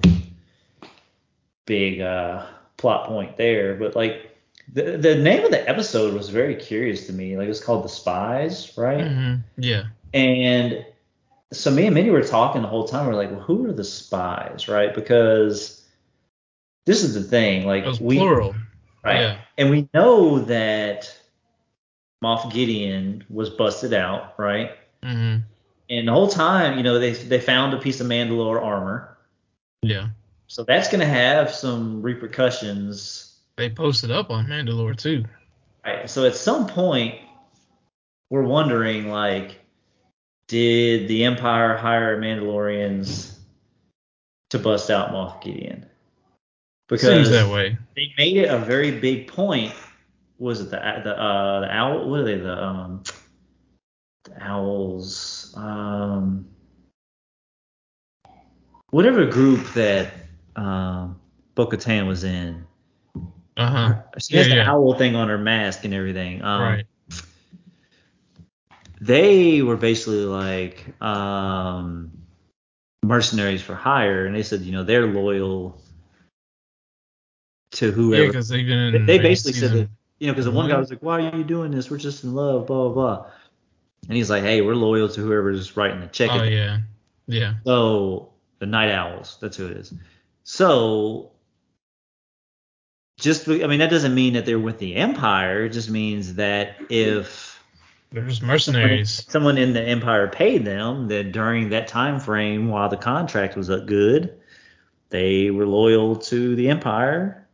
big 1.65 1.99
uh, 1.99 2.45
plot 2.77 3.07
point 3.09 3.35
there. 3.35 3.75
But 3.75 3.95
like. 3.95 4.29
The, 4.71 4.97
the 4.97 5.15
name 5.15 5.43
of 5.43 5.51
the 5.51 5.67
episode 5.69 6.13
was 6.13 6.29
very 6.29 6.55
curious 6.55 7.05
to 7.07 7.13
me. 7.13 7.37
Like 7.37 7.49
it's 7.49 7.63
called 7.63 7.83
The 7.83 7.89
Spies, 7.89 8.75
right? 8.77 9.05
hmm 9.07 9.35
Yeah. 9.57 9.83
And 10.13 10.85
so 11.51 11.69
me 11.69 11.85
and 11.85 11.93
Minnie 11.93 12.09
were 12.09 12.23
talking 12.23 12.61
the 12.61 12.67
whole 12.67 12.87
time. 12.87 13.07
We're 13.07 13.15
like, 13.15 13.29
well, 13.31 13.39
who 13.41 13.67
are 13.67 13.73
the 13.73 13.83
spies, 13.83 14.67
right? 14.67 14.93
Because 14.93 15.83
this 16.85 17.03
is 17.03 17.13
the 17.13 17.21
thing. 17.23 17.65
Like 17.67 17.83
It 17.83 17.87
was 17.87 18.01
we, 18.01 18.17
plural. 18.17 18.55
right? 19.03 19.19
Yeah. 19.19 19.37
And 19.57 19.69
we 19.69 19.87
know 19.93 20.39
that 20.39 21.15
Moff 22.23 22.51
Gideon 22.51 23.23
was 23.29 23.49
busted 23.49 23.93
out, 23.93 24.33
right? 24.39 24.71
hmm 25.03 25.37
And 25.89 26.07
the 26.07 26.11
whole 26.13 26.29
time, 26.29 26.77
you 26.77 26.83
know, 26.83 26.97
they 26.97 27.11
they 27.11 27.39
found 27.39 27.73
a 27.73 27.77
piece 27.77 27.99
of 27.99 28.07
Mandalore 28.07 28.63
armor. 28.63 29.17
Yeah. 29.81 30.07
So 30.47 30.63
that's 30.63 30.89
gonna 30.89 31.05
have 31.05 31.51
some 31.53 32.01
repercussions 32.01 33.32
They 33.57 33.69
posted 33.69 34.11
up 34.11 34.29
on 34.29 34.47
Mandalore 34.47 34.97
too. 34.97 35.25
Right. 35.85 36.09
So 36.09 36.25
at 36.25 36.35
some 36.35 36.67
point, 36.67 37.15
we're 38.29 38.43
wondering 38.43 39.09
like, 39.09 39.59
did 40.47 41.07
the 41.07 41.23
Empire 41.25 41.77
hire 41.77 42.19
Mandalorians 42.19 43.37
to 44.49 44.59
bust 44.59 44.89
out 44.89 45.11
Moff 45.11 45.41
Gideon? 45.41 45.85
Seems 46.95 47.29
that 47.31 47.51
way. 47.51 47.77
they 47.95 48.13
made 48.17 48.37
it 48.37 48.49
a 48.49 48.57
very 48.59 48.91
big 48.91 49.27
point. 49.27 49.73
Was 50.37 50.61
it 50.61 50.69
the 50.69 50.77
the 51.03 51.19
uh 51.19 51.61
the 51.61 51.75
owl? 51.75 52.09
What 52.09 52.19
are 52.19 52.23
they? 52.23 52.37
The 52.37 52.63
um 52.63 53.03
the 54.25 54.43
owls. 54.43 55.53
Um, 55.55 56.47
whatever 58.91 59.25
group 59.25 59.73
that 59.73 60.13
um 60.55 61.19
Bo-Katan 61.55 62.07
was 62.07 62.23
in. 62.23 62.65
Uh 63.57 63.69
huh. 63.69 64.01
She 64.19 64.35
has 64.37 64.47
Yeah, 64.47 64.55
the 64.55 64.61
yeah. 64.61 64.71
owl 64.71 64.95
thing 64.95 65.15
on 65.15 65.29
her 65.29 65.37
mask 65.37 65.85
and 65.85 65.93
everything. 65.93 66.41
Um, 66.41 66.61
right. 66.61 66.85
they 69.01 69.61
were 69.61 69.77
basically 69.77 70.25
like 70.25 70.85
um, 71.01 72.11
mercenaries 73.03 73.61
for 73.61 73.75
hire, 73.75 74.25
and 74.25 74.35
they 74.35 74.43
said, 74.43 74.61
you 74.61 74.71
know, 74.71 74.83
they're 74.83 75.05
loyal 75.05 75.81
to 77.71 77.91
whoever. 77.91 78.23
Yeah, 78.23 78.29
because 78.29 78.51
even 78.53 79.05
they, 79.05 79.17
they 79.17 79.19
basically 79.19 79.59
said 79.59 79.71
that, 79.71 79.89
you 80.19 80.27
know, 80.27 80.33
because 80.33 80.45
the 80.45 80.51
one 80.51 80.69
guy 80.69 80.77
was 80.77 80.89
like, 80.89 81.03
why 81.03 81.21
are 81.21 81.35
you 81.35 81.43
doing 81.43 81.71
this? 81.71 81.91
We're 81.91 81.97
just 81.97 82.23
in 82.23 82.33
love, 82.33 82.67
blah 82.67 82.89
blah 82.89 82.93
blah. 82.93 83.25
And 84.07 84.17
he's 84.17 84.29
like, 84.29 84.43
hey, 84.43 84.61
we're 84.61 84.75
loyal 84.75 85.09
to 85.09 85.21
whoever's 85.21 85.75
writing 85.77 86.01
the 86.01 86.07
check. 86.07 86.29
Oh 86.31 86.43
yeah. 86.43 86.79
Yeah. 87.27 87.55
So 87.65 88.31
the 88.59 88.65
Nite 88.65 88.91
Owls, 88.91 89.37
that's 89.41 89.57
who 89.57 89.67
it 89.67 89.77
is. 89.77 89.93
So 90.43 91.32
just, 93.23 93.47
I 93.47 93.65
mean, 93.67 93.79
that 93.79 93.89
doesn't 93.89 94.13
mean 94.13 94.33
that 94.33 94.45
they're 94.45 94.59
with 94.59 94.77
the 94.79 94.95
Empire. 94.95 95.65
It 95.65 95.69
just 95.69 95.89
means 95.89 96.35
that 96.35 96.75
if 96.89 97.59
They're 98.11 98.27
just 98.27 98.43
mercenaries. 98.43 99.25
someone 99.29 99.57
in 99.57 99.73
the 99.73 99.81
empire 99.81 100.27
paid 100.27 100.65
them 100.65 101.07
that 101.07 101.31
during 101.31 101.69
that 101.69 101.87
time 101.87 102.19
frame 102.19 102.67
while 102.69 102.89
the 102.89 102.97
contract 102.97 103.55
was 103.55 103.69
up 103.71 103.85
good 103.87 104.39
they 105.09 105.49
were 105.51 105.65
loyal 105.65 106.15
to 106.17 106.55
the 106.55 106.69
empire 106.69 107.47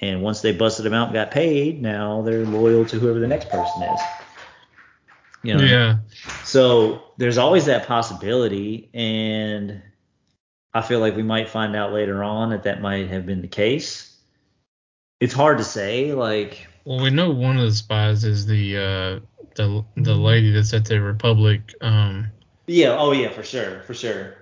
and 0.00 0.22
once 0.22 0.40
they 0.42 0.52
busted 0.52 0.84
them 0.84 0.92
out 0.94 1.08
and 1.08 1.14
got 1.14 1.30
paid 1.30 1.80
now 1.80 2.20
they're 2.22 2.44
loyal 2.44 2.84
to 2.84 2.98
whoever 2.98 3.18
the 3.18 3.26
next 3.26 3.48
person 3.48 3.82
is 3.82 4.00
you 5.42 5.54
know 5.54 5.64
Yeah. 5.64 5.98
so 6.44 7.02
there's 7.16 7.38
always 7.38 7.64
that 7.66 7.86
possibility 7.86 8.90
and 8.92 9.80
i 10.74 10.82
feel 10.82 11.00
like 11.00 11.16
we 11.16 11.22
might 11.22 11.48
find 11.48 11.74
out 11.74 11.92
later 11.94 12.22
on 12.22 12.50
that 12.50 12.64
that 12.64 12.82
might 12.82 13.08
have 13.08 13.24
been 13.24 13.40
the 13.40 13.48
case 13.48 14.07
it's 15.20 15.34
hard 15.34 15.58
to 15.58 15.64
say 15.64 16.12
like 16.12 16.66
Well, 16.84 17.02
we 17.02 17.10
know 17.10 17.30
one 17.30 17.56
of 17.58 17.64
the 17.64 17.72
spies 17.72 18.24
is 18.24 18.46
the 18.46 18.76
uh 18.76 19.20
the 19.56 19.84
the 19.96 20.14
lady 20.14 20.52
that's 20.52 20.72
at 20.72 20.84
the 20.84 21.00
Republic. 21.00 21.74
Um, 21.80 22.28
yeah 22.66 22.96
oh 22.98 23.12
yeah 23.12 23.30
for 23.30 23.42
sure 23.42 23.80
for 23.82 23.94
sure 23.94 24.36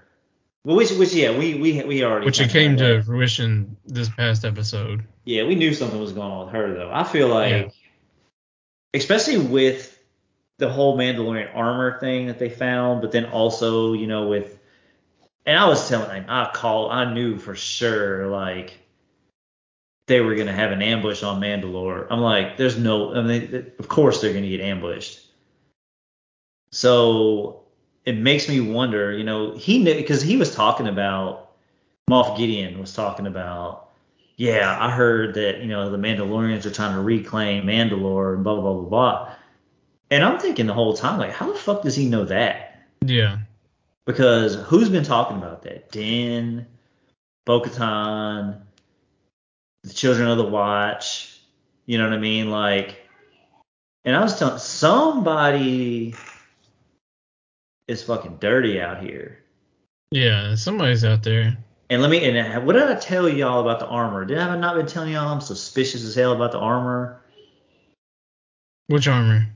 well, 0.66 0.74
which 0.74 0.90
which 0.90 1.14
yeah 1.14 1.30
we 1.30 1.54
we 1.54 1.80
we 1.84 2.02
already 2.02 2.26
which 2.26 2.40
it 2.40 2.50
came 2.50 2.76
to 2.78 3.00
fruition 3.04 3.76
this 3.86 4.08
past 4.08 4.44
episode. 4.44 5.04
Yeah, 5.24 5.44
we 5.44 5.54
knew 5.54 5.72
something 5.72 6.00
was 6.00 6.12
going 6.12 6.32
on 6.32 6.46
with 6.46 6.54
her 6.56 6.74
though. 6.74 6.90
I 6.92 7.04
feel 7.04 7.28
like 7.28 7.50
Yeah. 7.52 7.68
especially 8.92 9.38
with 9.38 9.96
the 10.58 10.68
whole 10.68 10.98
Mandalorian 10.98 11.54
armor 11.54 12.00
thing 12.00 12.26
that 12.26 12.40
they 12.40 12.48
found, 12.48 13.00
but 13.00 13.12
then 13.12 13.26
also, 13.26 13.92
you 13.92 14.08
know, 14.08 14.26
with 14.26 14.58
and 15.46 15.56
I 15.56 15.68
was 15.68 15.88
telling 15.88 16.10
him, 16.10 16.24
I 16.28 16.50
called, 16.52 16.90
I 16.90 17.14
knew 17.14 17.38
for 17.38 17.54
sure, 17.54 18.26
like 18.26 18.76
they 20.06 20.20
were 20.20 20.34
gonna 20.34 20.52
have 20.52 20.72
an 20.72 20.82
ambush 20.82 21.22
on 21.22 21.40
Mandalore. 21.40 22.06
I'm 22.10 22.20
like, 22.20 22.56
there's 22.56 22.78
no, 22.78 23.14
I 23.14 23.22
mean, 23.22 23.72
of 23.78 23.88
course 23.88 24.20
they're 24.20 24.32
gonna 24.32 24.48
get 24.48 24.60
ambushed. 24.60 25.20
So 26.70 27.64
it 28.04 28.16
makes 28.16 28.48
me 28.48 28.60
wonder, 28.60 29.12
you 29.12 29.24
know, 29.24 29.56
he 29.56 29.78
knew 29.78 29.94
because 29.94 30.22
he 30.22 30.36
was 30.36 30.54
talking 30.54 30.86
about 30.86 31.52
Moff 32.08 32.36
Gideon 32.38 32.78
was 32.78 32.94
talking 32.94 33.26
about, 33.26 33.90
yeah, 34.36 34.76
I 34.80 34.90
heard 34.90 35.34
that 35.34 35.60
you 35.60 35.66
know 35.66 35.90
the 35.90 35.98
Mandalorians 35.98 36.66
are 36.66 36.70
trying 36.70 36.94
to 36.94 37.00
reclaim 37.00 37.64
Mandalore 37.64 38.34
and 38.34 38.44
blah 38.44 38.54
blah 38.54 38.62
blah 38.62 38.74
blah 38.74 38.88
blah. 38.88 39.34
And 40.10 40.22
I'm 40.22 40.38
thinking 40.38 40.66
the 40.66 40.74
whole 40.74 40.94
time, 40.94 41.18
like, 41.18 41.32
how 41.32 41.52
the 41.52 41.58
fuck 41.58 41.82
does 41.82 41.96
he 41.96 42.08
know 42.08 42.24
that? 42.26 42.86
Yeah. 43.04 43.38
Because 44.04 44.54
who's 44.54 44.88
been 44.88 45.02
talking 45.02 45.36
about 45.36 45.62
that? 45.62 45.90
Din, 45.90 46.64
Bo-Katan, 47.44 48.60
the 49.86 49.94
Children 49.94 50.28
of 50.28 50.38
the 50.38 50.44
Watch. 50.44 51.38
You 51.86 51.98
know 51.98 52.04
what 52.04 52.12
I 52.14 52.18
mean? 52.18 52.50
Like, 52.50 53.06
and 54.04 54.16
I 54.16 54.22
was 54.22 54.38
telling 54.38 54.58
somebody 54.58 56.14
is 57.86 58.02
fucking 58.02 58.38
dirty 58.40 58.80
out 58.80 59.02
here. 59.02 59.38
Yeah, 60.10 60.54
somebody's 60.56 61.04
out 61.04 61.22
there. 61.22 61.56
And 61.88 62.02
let 62.02 62.10
me. 62.10 62.24
And 62.28 62.66
what 62.66 62.72
did 62.72 62.82
I 62.82 62.96
tell 62.96 63.28
y'all 63.28 63.60
about 63.60 63.78
the 63.78 63.86
armor? 63.86 64.24
Did 64.24 64.38
I 64.38 64.56
not 64.56 64.74
been 64.74 64.86
telling 64.86 65.12
y'all 65.12 65.28
I'm 65.28 65.40
suspicious 65.40 66.04
as 66.04 66.14
hell 66.16 66.32
about 66.32 66.50
the 66.50 66.58
armor? 66.58 67.20
Which 68.88 69.06
armor? 69.06 69.46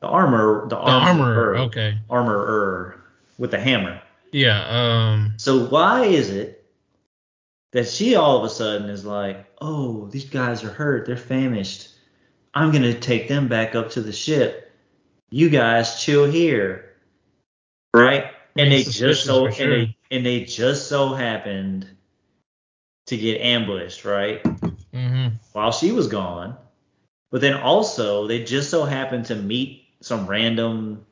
The 0.00 0.06
armor. 0.06 0.62
The, 0.62 0.76
The 0.76 0.76
armor. 0.76 1.24
armor. 1.24 1.56
Okay. 1.56 1.98
Armor 2.08 3.02
with 3.38 3.50
the 3.50 3.58
hammer. 3.58 4.00
Yeah. 4.30 4.64
Um. 4.68 5.34
So 5.36 5.66
why 5.66 6.04
is 6.04 6.30
it 6.30 6.59
that 7.72 7.88
she 7.88 8.16
all 8.16 8.38
of 8.38 8.44
a 8.44 8.48
sudden 8.48 8.88
is 8.90 9.04
like, 9.04 9.46
oh, 9.60 10.06
these 10.06 10.28
guys 10.28 10.64
are 10.64 10.72
hurt, 10.72 11.06
they're 11.06 11.16
famished. 11.16 11.90
I'm 12.54 12.72
gonna 12.72 12.98
take 12.98 13.28
them 13.28 13.48
back 13.48 13.74
up 13.74 13.90
to 13.90 14.00
the 14.00 14.12
ship. 14.12 14.72
You 15.30 15.48
guys 15.50 16.02
chill 16.02 16.24
here, 16.24 16.96
right? 17.94 18.32
And 18.56 18.72
they 18.72 18.82
just 18.82 19.24
so 19.24 19.48
sure. 19.50 19.72
and 19.72 19.72
they 19.72 19.96
and 20.10 20.26
they 20.26 20.44
just 20.44 20.88
so 20.88 21.14
happened 21.14 21.88
to 23.06 23.16
get 23.16 23.40
ambushed, 23.40 24.04
right? 24.04 24.44
hmm 24.92 25.28
While 25.52 25.72
she 25.72 25.92
was 25.92 26.08
gone. 26.08 26.56
But 27.30 27.40
then 27.40 27.54
also 27.54 28.26
they 28.26 28.42
just 28.42 28.70
so 28.70 28.84
happened 28.84 29.26
to 29.26 29.36
meet 29.36 29.84
some 30.00 30.26
random 30.26 31.06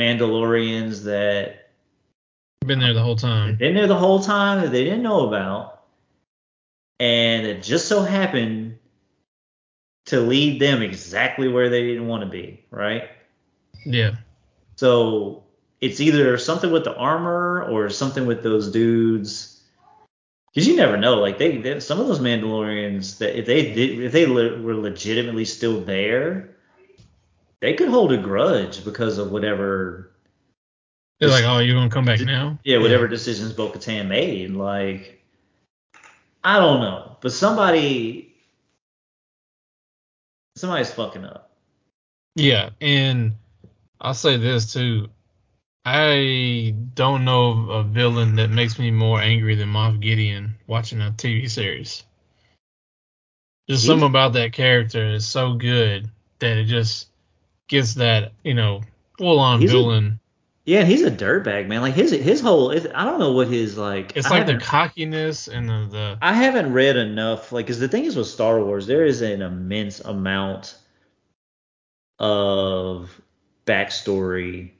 Mandalorians 0.00 1.04
that 1.04 1.61
Been 2.66 2.78
there 2.78 2.94
the 2.94 3.02
whole 3.02 3.16
time. 3.16 3.56
been 3.56 3.74
there 3.74 3.86
the 3.86 3.96
whole 3.96 4.20
time 4.20 4.62
that 4.62 4.70
they 4.70 4.84
didn't 4.84 5.02
know 5.02 5.26
about, 5.26 5.82
and 7.00 7.46
it 7.46 7.62
just 7.62 7.88
so 7.88 8.02
happened 8.02 8.78
to 10.06 10.20
lead 10.20 10.60
them 10.60 10.82
exactly 10.82 11.48
where 11.48 11.68
they 11.68 11.82
didn't 11.82 12.06
want 12.06 12.22
to 12.22 12.28
be, 12.28 12.64
right? 12.70 13.10
Yeah. 13.84 14.16
So 14.76 15.44
it's 15.80 16.00
either 16.00 16.38
something 16.38 16.70
with 16.70 16.84
the 16.84 16.94
armor 16.94 17.64
or 17.64 17.90
something 17.90 18.26
with 18.26 18.42
those 18.42 18.70
dudes. 18.70 19.60
Because 20.52 20.68
you 20.68 20.76
never 20.76 20.96
know, 20.96 21.14
like 21.14 21.38
they, 21.38 21.58
they, 21.58 21.80
some 21.80 21.98
of 21.98 22.06
those 22.06 22.20
Mandalorians 22.20 23.18
that 23.18 23.38
if 23.38 23.46
they 23.46 23.72
did, 23.72 24.00
if 24.00 24.12
they 24.12 24.26
le- 24.26 24.60
were 24.60 24.74
legitimately 24.74 25.44
still 25.44 25.80
there, 25.80 26.56
they 27.60 27.74
could 27.74 27.88
hold 27.88 28.12
a 28.12 28.18
grudge 28.18 28.84
because 28.84 29.18
of 29.18 29.32
whatever 29.32 30.11
They're 31.22 31.30
like, 31.30 31.44
oh, 31.44 31.60
you're 31.60 31.76
gonna 31.76 31.88
come 31.88 32.04
back 32.04 32.20
now? 32.20 32.58
yeah, 32.64 32.78
whatever 32.78 33.06
decisions 33.06 33.52
Bo 33.52 33.70
Katan 33.70 34.08
made. 34.08 34.50
Like, 34.50 35.22
I 36.42 36.58
don't 36.58 36.80
know, 36.80 37.16
but 37.20 37.30
somebody, 37.30 38.34
somebody's 40.56 40.92
fucking 40.92 41.24
up. 41.24 41.52
Yeah, 42.34 42.70
and 42.80 43.34
I'll 44.00 44.14
say 44.14 44.36
this 44.36 44.72
too. 44.72 45.10
I 45.84 46.74
don't 46.94 47.24
know 47.24 47.50
of 47.50 47.68
a 47.68 47.82
villain 47.84 48.34
that 48.36 48.50
makes 48.50 48.80
me 48.80 48.90
more 48.90 49.20
angry 49.20 49.54
than 49.54 49.68
Moff 49.68 50.00
Gideon 50.00 50.56
watching 50.66 51.00
a 51.00 51.12
TV 51.12 51.48
series. 51.48 52.02
Just 53.70 53.86
something 53.86 54.08
about 54.08 54.32
that 54.32 54.52
character 54.52 55.06
is 55.06 55.24
so 55.24 55.54
good 55.54 56.10
that 56.40 56.56
it 56.56 56.64
just 56.64 57.10
gets 57.68 57.94
that, 57.94 58.32
you 58.42 58.54
know, 58.54 58.82
full 59.18 59.38
on 59.38 59.60
villain. 59.60 60.18
Yeah, 60.64 60.84
he's 60.84 61.02
a 61.02 61.10
dirtbag, 61.10 61.66
man. 61.66 61.82
Like 61.82 61.94
his 61.94 62.12
his 62.12 62.40
whole, 62.40 62.70
I 62.70 63.04
don't 63.04 63.18
know 63.18 63.32
what 63.32 63.48
his 63.48 63.76
like. 63.76 64.16
It's 64.16 64.26
I 64.28 64.38
like 64.38 64.46
the 64.46 64.58
cockiness 64.58 65.48
and 65.48 65.68
the, 65.68 65.88
the 65.90 66.18
I 66.22 66.32
haven't 66.34 66.72
read 66.72 66.96
enough, 66.96 67.50
like, 67.52 67.66
because 67.66 67.80
the 67.80 67.88
thing 67.88 68.04
is 68.04 68.16
with 68.16 68.28
Star 68.28 68.62
Wars, 68.62 68.86
there 68.86 69.04
is 69.04 69.22
an 69.22 69.42
immense 69.42 70.00
amount 70.00 70.76
of 72.18 73.20
backstory 73.66 74.70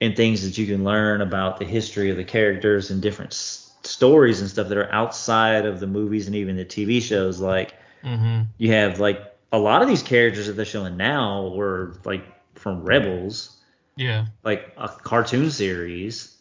and 0.00 0.16
things 0.16 0.42
that 0.44 0.56
you 0.58 0.66
can 0.66 0.84
learn 0.84 1.20
about 1.20 1.58
the 1.58 1.64
history 1.64 2.10
of 2.10 2.16
the 2.16 2.24
characters 2.24 2.90
and 2.90 3.02
different 3.02 3.32
s- 3.32 3.72
stories 3.82 4.40
and 4.40 4.48
stuff 4.48 4.68
that 4.68 4.78
are 4.78 4.92
outside 4.92 5.66
of 5.66 5.80
the 5.80 5.86
movies 5.86 6.26
and 6.26 6.36
even 6.36 6.56
the 6.56 6.64
TV 6.64 7.00
shows. 7.00 7.40
Like, 7.40 7.74
hmm 8.02 8.42
you 8.58 8.72
have 8.72 9.00
like 9.00 9.20
a 9.52 9.58
lot 9.58 9.82
of 9.82 9.88
these 9.88 10.02
characters 10.02 10.46
that 10.46 10.54
they're 10.54 10.64
showing 10.64 10.96
now 10.96 11.48
were 11.48 11.94
like 12.04 12.24
from 12.54 12.82
Rebels, 12.84 13.56
yeah. 14.00 14.26
like 14.42 14.72
a 14.78 14.88
cartoon 14.88 15.50
series 15.50 16.38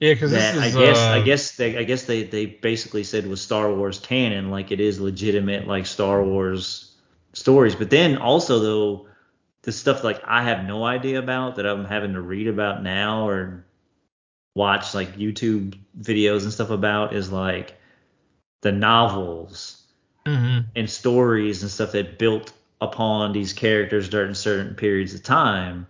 Yeah, 0.00 0.12
because 0.12 0.32
this 0.32 0.58
I 0.58 0.70
guess 0.70 0.98
uh, 0.98 1.10
I 1.12 1.22
guess 1.22 1.56
they 1.56 1.78
I 1.78 1.84
guess 1.84 2.04
they 2.04 2.24
they 2.24 2.46
basically 2.46 3.04
said 3.04 3.26
was 3.26 3.40
Star 3.40 3.72
Wars 3.72 4.00
canon, 4.00 4.50
like 4.50 4.72
it 4.72 4.80
is 4.80 5.00
legitimate 5.00 5.68
like 5.68 5.86
Star 5.86 6.22
Wars 6.22 6.96
stories. 7.32 7.76
But 7.76 7.90
then 7.90 8.16
also 8.18 8.58
though 8.58 9.06
the 9.62 9.70
stuff 9.70 10.02
like 10.02 10.20
I 10.26 10.42
have 10.42 10.64
no 10.64 10.84
idea 10.84 11.20
about 11.20 11.56
that 11.56 11.66
I'm 11.66 11.84
having 11.84 12.14
to 12.14 12.20
read 12.20 12.48
about 12.48 12.82
now 12.82 13.28
or 13.28 13.64
watch 14.56 14.94
like 14.94 15.16
YouTube 15.16 15.78
videos 16.00 16.42
and 16.42 16.52
stuff 16.52 16.70
about 16.70 17.14
is 17.14 17.30
like 17.30 17.78
the 18.62 18.72
novels 18.72 19.84
mhm. 20.26 20.66
and 20.74 20.90
stories 20.90 21.62
and 21.62 21.70
stuff 21.70 21.92
that 21.92 22.18
built 22.18 22.52
upon 22.80 23.32
these 23.32 23.52
characters 23.52 24.08
during 24.08 24.34
certain 24.34 24.74
periods 24.74 25.14
of 25.14 25.22
time. 25.22 25.86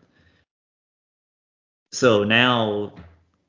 So 1.92 2.24
now, 2.24 2.92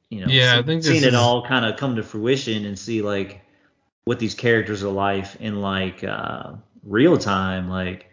you 0.10 0.22
know, 0.22 0.28
Yeah, 0.32 0.56
I 0.56 0.58
see- 0.62 0.64
think 0.68 0.84
seeing 0.84 1.04
it 1.04 1.08
is- 1.10 1.14
all 1.16 1.46
kind 1.46 1.66
of 1.66 1.78
come 1.78 1.96
to 1.96 2.04
fruition 2.04 2.66
and 2.66 2.78
see 2.78 3.02
like 3.02 3.42
what 4.06 4.20
these 4.20 4.36
characters 4.36 4.84
are 4.84 4.92
like 4.92 5.26
in 5.40 5.62
like 5.62 6.04
uh, 6.04 6.54
real 6.84 7.18
time, 7.18 7.70
like 7.70 8.10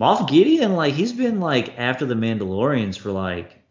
Moff 0.00 0.28
Gideon, 0.28 0.72
like 0.74 0.94
he's 0.94 1.12
been 1.12 1.38
like 1.40 1.78
after 1.78 2.04
the 2.04 2.14
Mandalorians 2.16 2.98
for 2.98 3.12
like 3.12 3.62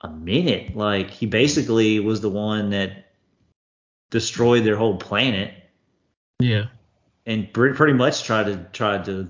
a 0.00 0.08
minute. 0.08 0.74
Like 0.74 1.10
he 1.10 1.26
basically 1.26 2.00
was 2.00 2.22
the 2.22 2.30
one 2.30 2.70
that 2.70 3.12
destroyed 4.10 4.64
their 4.64 4.76
whole 4.76 4.96
planet 4.96 5.52
yeah. 6.40 6.64
and 7.26 7.52
pre- 7.52 7.74
pretty 7.74 7.92
much 7.92 8.24
tried 8.24 8.46
to 8.46 8.56
tried 8.72 9.04
to 9.04 9.28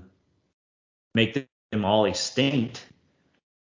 make 1.13 1.47
them 1.71 1.83
all 1.85 2.05
extinct. 2.05 2.85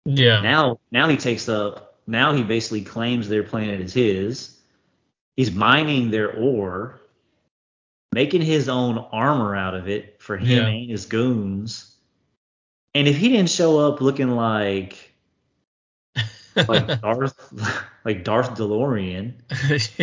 Yeah. 0.04 0.40
Now 0.40 0.80
now 0.90 1.08
he 1.08 1.16
takes 1.16 1.48
up 1.48 1.85
now 2.06 2.32
he 2.32 2.42
basically 2.42 2.82
claims 2.82 3.28
their 3.28 3.42
planet 3.42 3.80
is 3.80 3.92
his. 3.94 4.56
He's 5.36 5.52
mining 5.52 6.10
their 6.10 6.32
ore, 6.32 7.00
making 8.12 8.42
his 8.42 8.68
own 8.68 8.98
armor 9.12 9.54
out 9.54 9.74
of 9.74 9.88
it 9.88 10.16
for 10.22 10.36
him 10.36 10.46
Yeah. 10.46 10.66
and 10.66 10.90
his 10.90 11.06
goons. 11.06 11.94
And 12.94 13.06
if 13.06 13.16
he 13.18 13.28
didn't 13.28 13.50
show 13.50 13.78
up 13.80 14.00
looking 14.00 14.30
like 14.30 15.12
like 16.68 17.00
Darth 17.02 17.52
like 18.04 18.24
Darth 18.24 18.54
DeLorean, 18.54 19.34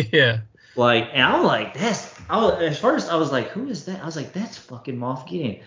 yeah. 0.12 0.40
like 0.76 1.08
and 1.12 1.22
I'm 1.22 1.42
like 1.44 1.74
that's 1.76 2.14
I 2.30 2.36
was, 2.40 2.62
at 2.62 2.76
first 2.76 3.10
I 3.10 3.16
was 3.16 3.32
like 3.32 3.48
who 3.48 3.68
is 3.68 3.86
that? 3.86 4.00
I 4.00 4.06
was 4.06 4.14
like 4.16 4.32
that's 4.32 4.56
fucking 4.58 4.96
Moff 4.96 5.26
Gideon. 5.28 5.60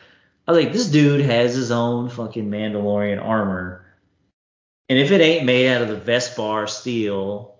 I 0.47 0.51
was 0.53 0.63
like 0.63 0.71
this 0.73 0.87
dude 0.89 1.25
has 1.25 1.53
his 1.55 1.71
own 1.71 2.07
fucking 2.09 2.49
Mandalorian 2.49 3.21
armor. 3.21 3.83
And 4.89 4.97
if 4.97 5.11
it 5.11 5.19
ain't 5.21 5.45
made 5.45 5.69
out 5.69 5.81
of 5.81 5.89
the 5.89 6.11
Beskar 6.11 6.69
steel, 6.69 7.55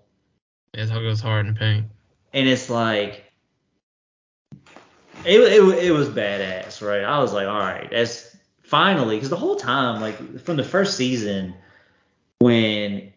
it 0.72 0.88
goes 0.88 1.20
hard 1.20 1.46
in 1.46 1.54
the 1.54 1.58
paint. 1.58 1.86
and 2.32 2.48
it's 2.48 2.70
like 2.70 3.24
it, 5.24 5.40
it, 5.40 5.84
it 5.84 5.90
was 5.92 6.08
badass 6.08 6.86
right? 6.86 7.02
I 7.04 7.18
was 7.18 7.32
like 7.32 7.46
all 7.46 7.58
right 7.58 7.88
that's 7.90 8.36
finally 8.62 9.16
because 9.16 9.30
the 9.30 9.36
whole 9.36 9.56
time 9.56 10.00
like 10.00 10.40
from 10.40 10.56
the 10.56 10.64
first 10.64 10.96
season 10.96 11.54
when 12.38 13.12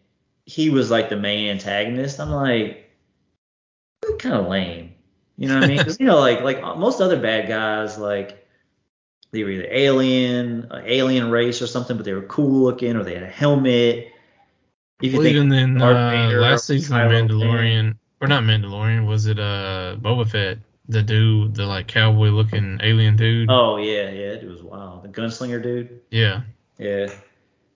he 0.46 0.70
was 0.70 0.90
like 0.90 1.08
the 1.10 1.16
main 1.16 1.50
antagonist 1.50 2.18
i'm 2.18 2.30
like 2.30 2.90
kind 4.18 4.34
of 4.34 4.48
lame. 4.48 4.94
You 5.36 5.48
know 5.48 5.54
what 5.56 5.64
i 5.64 5.68
mean? 5.68 5.78
Because 5.78 6.00
you 6.00 6.06
know 6.06 6.18
like 6.18 6.40
like 6.40 6.60
most 6.76 7.00
other 7.00 7.20
bad 7.20 7.48
guys 7.48 7.98
like 7.98 8.41
they 9.32 9.44
were 9.44 9.50
either 9.50 9.68
alien, 9.70 10.70
uh, 10.70 10.82
alien 10.84 11.30
race 11.30 11.62
or 11.62 11.66
something, 11.66 11.96
but 11.96 12.04
they 12.04 12.12
were 12.12 12.22
cool 12.22 12.64
looking, 12.64 12.96
or 12.96 13.02
they 13.02 13.14
had 13.14 13.22
a 13.22 13.28
helmet. 13.28 14.12
If 15.00 15.14
well, 15.14 15.26
even 15.26 15.52
in 15.52 15.80
uh, 15.80 16.30
last 16.34 16.66
season 16.66 17.00
of 17.00 17.10
Mandalorian, 17.10 17.96
or 18.20 18.28
not 18.28 18.44
Mandalorian, 18.44 19.06
was 19.06 19.26
it 19.26 19.38
uh 19.38 19.96
Boba 20.00 20.28
Fett? 20.28 20.58
The 20.88 21.02
dude, 21.02 21.54
the 21.54 21.64
like 21.64 21.88
cowboy 21.88 22.28
looking 22.28 22.78
alien 22.82 23.16
dude. 23.16 23.50
Oh 23.50 23.78
yeah, 23.78 24.10
yeah, 24.10 24.32
it 24.32 24.46
was 24.46 24.62
wild. 24.62 25.02
The 25.02 25.08
gunslinger 25.08 25.62
dude. 25.62 26.00
Yeah. 26.10 26.42
Yeah. 26.78 27.12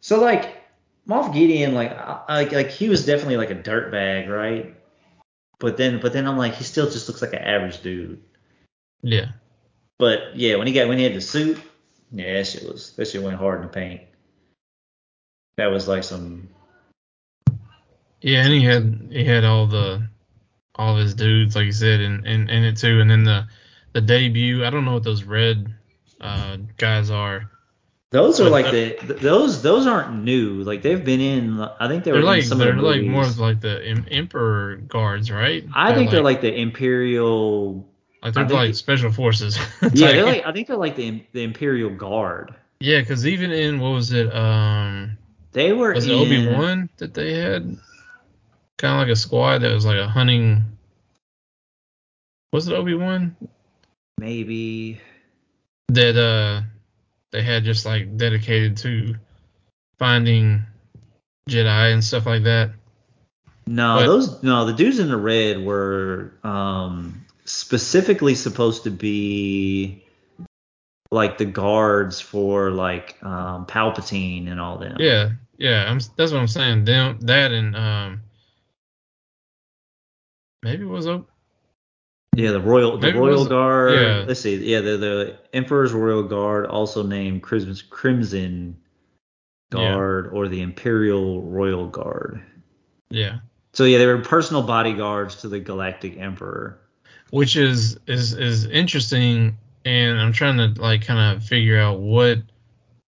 So 0.01 0.21
like 0.21 0.63
Moff 1.09 1.33
Gideon, 1.33 1.75
like 1.75 1.97
like 2.29 2.53
like 2.53 2.71
he 2.71 2.89
was 2.89 3.07
definitely 3.07 3.39
like 3.39 3.51
a 3.51 3.55
dirt 3.55 3.91
bag, 3.91 4.29
right? 4.29 4.75
But 5.59 5.77
then 5.77 6.01
but 6.01 6.13
then 6.13 6.27
I'm 6.27 6.37
like 6.37 6.55
he 6.55 6.65
still 6.65 6.91
just 6.91 7.09
looks 7.09 7.23
like 7.23 7.33
an 7.33 7.41
average 7.41 7.81
dude. 7.83 8.23
Yeah. 9.03 9.31
But 9.99 10.37
yeah, 10.37 10.57
when 10.57 10.67
he 10.67 10.73
got 10.73 10.89
when 10.89 10.99
he 10.99 11.05
had 11.05 11.15
the 11.15 11.21
suit, 11.21 11.59
yeah, 12.13 12.35
that 12.35 12.47
shit 12.47 12.65
was 12.65 12.93
that 12.97 13.09
shit 13.09 13.23
went 13.23 13.37
hard 13.37 13.61
in 13.61 13.67
the 13.67 13.73
paint. 13.73 14.03
That 15.57 15.67
was 15.67 15.89
like 15.89 16.05
some. 16.05 16.49
Yeah, 18.21 18.45
and 18.45 18.53
he 18.53 18.63
had 18.63 19.09
he 19.11 19.25
had 19.25 19.45
all 19.45 19.67
the 19.67 20.07
all 20.75 20.97
his 20.97 21.15
dudes, 21.15 21.57
like 21.57 21.67
you 21.67 21.73
said, 21.73 22.01
in, 22.01 22.27
in, 22.27 22.49
in 22.51 22.65
it 22.65 22.77
too. 22.77 23.01
And 23.01 23.11
then 23.11 23.25
the 23.25 23.47
the 23.93 24.01
debut, 24.01 24.65
I 24.65 24.71
don't 24.71 24.85
know 24.85 24.93
what 24.93 25.05
those 25.05 25.25
red 25.25 25.75
uh, 26.21 26.59
guys 26.77 27.11
are. 27.11 27.51
Those 28.13 28.41
are 28.41 28.49
like 28.49 28.71
the 28.71 28.97
those 29.21 29.63
those 29.63 29.87
aren't 29.87 30.23
new. 30.23 30.63
Like 30.63 30.83
they've 30.83 31.05
been 31.05 31.21
in. 31.21 31.61
I 31.61 31.89
think 31.89 32.05
they 32.05 32.13
were 32.13 32.23
like 32.23 32.45
some 32.45 32.59
they're 32.59 32.71
of 32.71 32.77
the 32.77 32.83
like 32.83 33.03
more 33.03 33.25
of 33.25 33.39
like 33.39 33.61
the 33.61 33.83
emperor 34.11 34.77
guards, 34.77 35.31
right? 35.31 35.67
I 35.75 35.89
they're 35.89 35.97
think 35.97 36.07
like, 36.07 36.13
they're 36.13 36.23
like 36.23 36.41
the 36.43 36.55
imperial 36.55 37.89
I 38.23 38.31
think 38.31 38.49
they're 38.49 38.57
like 38.57 38.75
special 38.75 39.13
forces. 39.13 39.59
yeah, 39.93 40.13
they're 40.13 40.25
like 40.25 40.47
I 40.47 40.53
think 40.53 40.69
they're 40.69 40.77
like 40.77 40.97
the 40.97 41.23
the 41.33 41.43
Imperial 41.43 41.91
Guard. 41.91 42.55
Yeah, 42.81 43.01
because 43.01 43.27
even 43.27 43.53
in 43.53 43.81
what 43.81 43.91
was 43.91 44.13
it? 44.13 44.35
Um, 44.35 45.17
they 45.53 45.73
were 45.73 45.95
was 45.95 46.07
in, 46.07 46.13
it 46.13 46.15
Obi 46.15 46.49
Wan 46.49 46.91
that 46.99 47.15
they 47.15 47.35
had 47.35 47.79
kind 48.79 48.95
of 48.95 49.01
like 49.01 49.13
a 49.13 49.17
squad 49.17 49.59
that 49.59 49.73
was 49.73 49.87
like 49.87 49.99
a 49.99 50.09
hunting. 50.09 50.63
Was 52.53 52.69
it 52.69 52.75
Obi 52.75 52.95
Wan? 52.95 53.37
Maybe. 54.19 55.01
That 55.89 56.17
uh, 56.17 56.63
they 57.33 57.43
had 57.43 57.65
just 57.65 57.87
like 57.87 58.17
dedicated 58.17 58.77
to 58.79 59.15
finding 59.99 60.65
Jedi 61.49 61.93
and 61.93 62.03
stuff 62.03 62.27
like 62.27 62.45
that. 62.45 62.71
No, 63.67 63.97
but, 63.97 64.07
those 64.07 64.43
no, 64.43 64.65
the 64.65 64.73
dudes 64.73 64.99
in 64.99 65.09
the 65.09 65.17
red 65.17 65.65
were 65.65 66.33
um 66.45 67.26
specifically 67.47 68.35
supposed 68.35 68.85
to 68.85 68.91
be 68.91 70.05
like 71.11 71.39
the 71.39 71.45
guards 71.45 72.21
for 72.21 72.71
like 72.71 73.17
um, 73.23 73.67
Palpatine 73.67 74.51
and 74.51 74.61
all 74.61 74.79
them. 74.79 74.97
Yeah, 74.99 75.31
yeah, 75.57 75.91
I'm, 75.91 76.01
that's 76.17 76.33
what 76.33 76.41
I'm 76.41 76.49
saying. 76.49 76.85
Them, 76.85 77.19
that 77.23 77.53
and 77.53 77.75
um, 77.77 78.23
maybe 80.63 80.83
it 80.83 80.89
was 80.89 81.07
a. 81.07 81.25
Yeah, 82.35 82.51
the 82.51 82.61
royal 82.61 82.99
the 82.99 83.15
royal 83.15 83.47
guard. 83.47 83.95
Yeah. 83.95 84.25
Let's 84.27 84.41
see. 84.41 84.57
Yeah, 84.57 84.83
the 84.83 84.97
the 84.99 85.39
Emperor's 85.55 85.95
royal 85.95 86.25
guard, 86.25 86.67
also 86.67 87.03
named 87.03 87.43
Crimson 87.43 87.77
Crimson 87.89 88.77
Guard 89.71 90.27
yeah. 90.27 90.39
or 90.39 90.47
the 90.47 90.61
Imperial 90.61 91.41
Royal 91.43 91.87
Guard. 91.87 92.43
Yeah. 93.09 93.39
So 93.73 93.85
yeah, 93.85 93.99
they 93.99 94.07
were 94.07 94.19
personal 94.19 94.63
bodyguards 94.63 95.37
to 95.37 95.49
the 95.49 95.61
Galactic 95.61 96.19
Emperor 96.19 96.79
which 97.37 97.55
is 97.55 97.99
is 98.07 98.33
is 98.33 98.65
interesting, 98.65 99.59
and 99.85 100.19
I'm 100.19 100.33
trying 100.33 100.57
to 100.57 100.81
like 100.81 101.05
kind 101.05 101.37
of 101.37 101.45
figure 101.45 101.79
out 101.79 102.01
what 102.01 102.39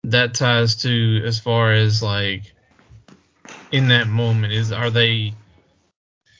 that 0.05 0.33
ties 0.33 0.77
to 0.77 1.21
as 1.23 1.39
far 1.39 1.73
as 1.73 2.01
like 2.01 2.51
in 3.71 3.89
that 3.89 4.07
moment 4.07 4.51
is 4.51 4.71
are 4.71 4.89
they 4.89 5.35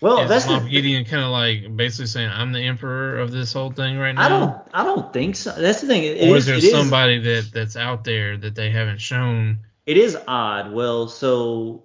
well 0.02 0.22
is 0.22 0.30
that's 0.30 0.48
Moff 0.48 0.64
the, 0.64 0.70
Gideon 0.72 1.06
kind 1.06 1.24
of 1.24 1.30
like 1.30 1.78
basically 1.78 2.08
saying 2.08 2.32
I'm 2.32 2.52
the 2.54 2.62
emperor 2.62 3.20
of 3.20 3.32
this 3.32 3.54
whole 3.54 3.72
thing 3.72 4.00
right 4.00 4.14
now. 4.14 4.26
I 4.26 4.30
don't 4.30 4.58
I 4.74 4.84
don't 4.84 5.14
think 5.14 5.36
so. 5.36 5.52
That's 5.52 5.82
the 5.82 5.88
thing. 5.88 6.06
It 6.06 6.28
or 6.28 6.38
is, 6.38 6.48
is 6.48 6.64
there 6.64 6.72
somebody 6.72 7.18
is, 7.18 7.52
that 7.52 7.54
that's 7.54 7.76
out 7.76 8.04
there 8.04 8.36
that 8.36 8.56
they 8.56 8.72
haven't 8.72 9.00
shown? 9.00 9.60
It 9.86 9.98
is 9.98 10.18
odd. 10.28 10.72
Well, 10.72 11.08
so 11.08 11.84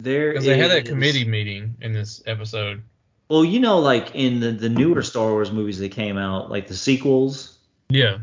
there 0.00 0.32
because 0.32 0.44
they 0.44 0.58
had 0.58 0.72
that 0.72 0.86
committee 0.86 1.24
meeting 1.24 1.76
in 1.80 1.92
this 1.92 2.20
episode. 2.26 2.82
Well, 3.28 3.44
you 3.44 3.60
know, 3.60 3.78
like 3.78 4.14
in 4.14 4.40
the, 4.40 4.52
the 4.52 4.68
newer 4.68 5.02
Star 5.02 5.30
Wars 5.30 5.50
movies 5.50 5.78
that 5.78 5.90
came 5.90 6.18
out, 6.18 6.50
like 6.50 6.68
the 6.68 6.76
sequels. 6.76 7.58
Yeah. 7.88 8.18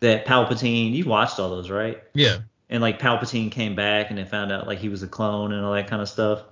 That 0.00 0.24
Palpatine, 0.24 0.92
you 0.92 1.04
watched 1.04 1.38
all 1.38 1.50
those, 1.50 1.70
right? 1.70 2.02
Yeah. 2.14 2.38
And 2.68 2.80
like 2.80 2.98
Palpatine 2.98 3.50
came 3.50 3.74
back 3.74 4.10
and 4.10 4.18
they 4.18 4.24
found 4.24 4.50
out 4.50 4.66
like 4.66 4.78
he 4.78 4.88
was 4.88 5.02
a 5.02 5.08
clone 5.08 5.52
and 5.52 5.64
all 5.64 5.74
that 5.74 5.88
kind 5.88 6.00
of 6.00 6.08
stuff. 6.08 6.42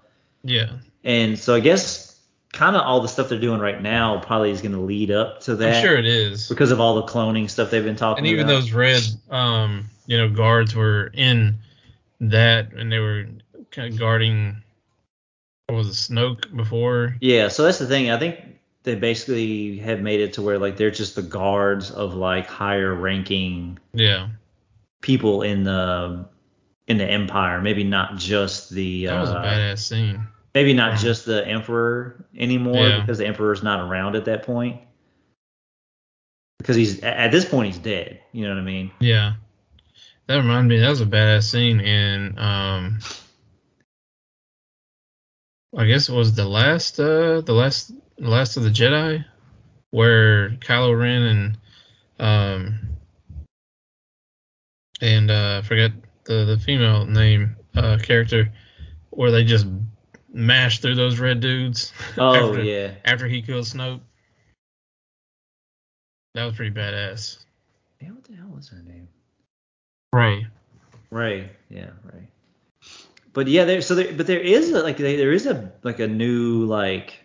Yeah. 0.43 0.71
And 1.05 1.39
so 1.39 1.55
I 1.55 1.61
guess 1.61 2.21
kind 2.53 2.77
of 2.77 2.83
all 2.83 3.01
the 3.01 3.09
stuff 3.09 3.29
they're 3.29 3.41
doing 3.41 3.61
right 3.61 3.81
now 3.81 4.21
probably 4.21 4.51
is 4.51 4.61
going 4.61 4.73
to 4.73 4.81
lead 4.81 5.11
up 5.11 5.41
to 5.43 5.57
that. 5.57 5.77
I'm 5.77 5.83
sure 5.83 5.97
it 5.97 6.07
is 6.07 6.49
because 6.49 6.71
of 6.71 6.81
all 6.81 6.97
the 6.97 7.05
cloning 7.05 7.49
stuff 7.49 7.71
they've 7.71 7.85
been 7.85 7.97
talking. 7.97 8.25
About. 8.25 8.27
And 8.27 8.27
even 8.27 8.47
about. 8.47 8.61
those 8.61 8.73
red, 8.73 9.03
um, 9.31 9.89
you 10.07 10.17
know, 10.19 10.29
guards 10.29 10.75
were 10.75 11.11
in 11.15 11.59
that, 12.21 12.73
and 12.73 12.91
they 12.91 12.99
were 12.99 13.27
kind 13.71 13.93
of 13.93 13.99
guarding 13.99 14.63
was 15.77 15.89
it, 15.89 16.13
Snoke 16.13 16.55
before? 16.57 17.17
Yeah, 17.21 17.49
so 17.49 17.65
that's 17.65 17.79
the 17.79 17.87
thing. 17.87 18.11
I 18.11 18.19
think 18.19 18.39
they 18.85 18.95
basically 18.95 19.79
have 19.79 20.01
made 20.01 20.21
it 20.21 20.33
to 20.35 20.43
where 20.43 20.59
like 20.59 20.77
they're 20.77 20.91
just 20.91 21.15
the 21.15 21.23
guards 21.23 21.91
of 21.91 22.15
like 22.15 22.47
higher 22.47 22.95
ranking 22.95 23.79
yeah 23.93 24.29
people 25.01 25.43
in 25.43 25.65
the 25.65 26.27
in 26.87 26.97
the 26.97 27.05
empire. 27.05 27.61
Maybe 27.61 27.85
not 27.85 28.17
just 28.17 28.71
the 28.71 29.07
that 29.07 29.21
was 29.21 29.31
uh, 29.31 29.39
a 29.39 29.43
badass 29.43 29.79
scene. 29.79 30.27
Maybe 30.55 30.73
not 30.73 30.93
yeah. 30.93 30.99
just 30.99 31.27
the 31.27 31.47
emperor 31.47 32.27
anymore 32.37 32.89
yeah. 32.89 33.01
because 33.01 33.19
the 33.19 33.27
emperor's 33.27 33.63
not 33.63 33.81
around 33.81 34.17
at 34.17 34.25
that 34.25 34.43
point. 34.43 34.81
Because 36.59 36.75
he's 36.75 37.01
at 37.01 37.31
this 37.31 37.45
point 37.45 37.69
he's 37.69 37.79
dead. 37.79 38.21
You 38.33 38.45
know 38.45 38.55
what 38.55 38.61
I 38.61 38.65
mean? 38.65 38.91
Yeah. 38.99 39.35
That 40.27 40.37
reminded 40.37 40.69
me 40.69 40.81
that 40.81 40.89
was 40.89 41.01
a 41.01 41.07
badass 41.07 41.45
scene 41.45 41.81
in 41.81 42.39
um 42.39 42.99
I 45.77 45.85
guess 45.85 46.09
it 46.09 46.15
was 46.15 46.35
the 46.35 46.47
last 46.47 46.99
uh 46.99 47.43
the 47.43 47.53
last 47.53 47.93
last 48.19 48.57
of 48.57 48.63
the 48.63 48.71
Jedi 48.71 49.25
where 49.91 50.51
Kylo 50.51 50.99
Ren 50.99 51.23
and 51.23 51.59
um 52.19 52.79
and 55.01 55.31
uh 55.31 55.61
I 55.63 55.67
forget 55.67 55.93
the 56.25 56.45
the 56.45 56.59
female 56.59 57.05
name 57.05 57.57
uh 57.77 57.99
character 58.03 58.51
where 59.11 59.31
they 59.31 59.45
just 59.45 59.67
mashed 60.33 60.83
through 60.83 60.95
those 60.95 61.19
red 61.19 61.41
dudes. 61.41 61.93
Oh 62.17 62.51
after, 62.51 62.63
yeah. 62.63 62.93
After 63.05 63.29
he 63.29 63.43
killed 63.43 63.65
Snoke. 63.65 64.01
That 66.35 66.45
was 66.45 66.55
pretty 66.55 66.75
badass. 66.75 67.45
Yeah, 68.01 68.11
what 68.11 68.25
the 68.25 68.37
hell 68.37 68.53
was 68.55 68.69
her 68.69 68.83
name? 68.83 69.09
Rey. 70.13 70.47
Rey. 71.11 71.51
yeah, 71.69 71.91
Rey 72.05 72.29
but 73.39 73.47
yeah, 73.47 73.65
there 73.65 73.81
so 73.81 73.95
there 73.95 74.13
but 74.13 74.27
there 74.27 74.41
is 74.41 74.73
a, 74.73 74.83
like 74.83 74.97
there 74.97 75.33
is 75.33 75.47
a 75.47 75.71
like 75.85 76.01
a 76.01 76.09
new 76.09 76.65
like 76.65 77.21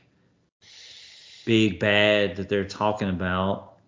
big 1.43 1.80
bad 1.80 2.36
that 2.36 2.49
they're 2.49 2.68
talking 2.68 3.09
about, 3.09 3.80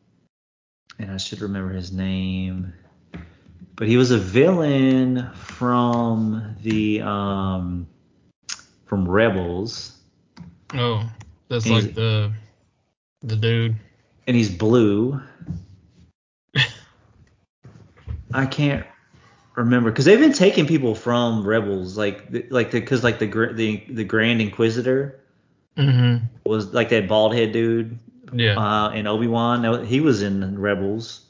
and 0.97 1.11
I 1.11 1.17
should 1.17 1.41
remember 1.41 1.71
his 1.71 1.91
name. 1.91 2.73
But 3.76 3.88
he 3.88 3.95
was 3.95 4.09
a 4.09 4.17
villain 4.17 5.30
from 5.36 6.55
the 6.63 7.01
um 7.01 7.86
from 8.88 9.07
Rebels. 9.07 9.95
Oh, 10.73 11.07
that's 11.47 11.67
and 11.67 11.76
like 11.76 11.93
the 11.93 12.34
the 13.21 13.36
dude. 13.36 13.76
And 14.26 14.36
he's 14.36 14.49
blue. 14.49 15.21
I 18.34 18.47
can't 18.47 18.84
remember 19.56 19.91
because 19.91 20.06
they've 20.06 20.20
been 20.20 20.34
taking 20.34 20.68
people 20.68 20.95
from 20.95 21.45
Rebels, 21.45 21.97
like 21.97 22.28
like 22.49 22.72
because 22.72 23.03
like 23.03 23.20
the 23.20 23.28
the 23.53 23.84
the 23.89 24.03
Grand 24.03 24.41
Inquisitor 24.41 25.20
mm-hmm. 25.78 26.26
was 26.45 26.74
like 26.74 26.89
that 26.89 27.08
bald 27.08 27.36
head 27.36 27.51
dude. 27.51 27.97
Yeah. 28.34 28.58
Uh, 28.58 28.89
and 28.89 29.08
Obi 29.08 29.28
Wan, 29.28 29.86
he 29.86 29.99
was 29.99 30.22
in 30.22 30.60
Rebels. 30.60 31.22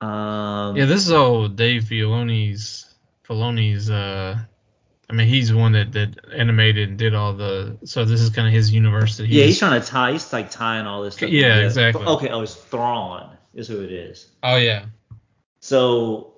Um, 0.00 0.76
yeah, 0.76 0.86
this 0.86 1.06
is 1.06 1.12
all 1.12 1.48
Dave 1.48 1.84
Filoni's 1.84 2.92
Filoni's. 3.26 3.90
Uh, 3.90 4.38
I 5.08 5.12
mean, 5.12 5.28
he's 5.28 5.50
the 5.50 5.56
one 5.56 5.72
that 5.72 5.92
that 5.92 6.18
animated 6.34 6.88
and 6.88 6.98
did 6.98 7.14
all 7.14 7.34
the. 7.34 7.78
So 7.84 8.04
this 8.04 8.20
is 8.20 8.30
kind 8.30 8.48
of 8.48 8.54
his 8.54 8.72
universe 8.72 9.16
that 9.18 9.26
he's. 9.26 9.36
Yeah, 9.36 9.44
he's 9.44 9.58
trying 9.58 9.80
to 9.80 9.86
tie. 9.86 10.12
He's 10.12 10.32
like 10.32 10.50
tying 10.50 10.86
all 10.86 11.02
this 11.02 11.16
stuff. 11.16 11.28
Yeah, 11.28 11.42
together. 11.42 11.66
exactly. 11.66 12.06
Okay, 12.06 12.28
oh, 12.28 12.40
it's 12.42 12.54
Thrawn 12.54 13.36
is 13.54 13.68
who 13.68 13.82
it 13.82 13.92
is. 13.92 14.28
Oh 14.42 14.56
yeah. 14.56 14.86
So 15.60 16.31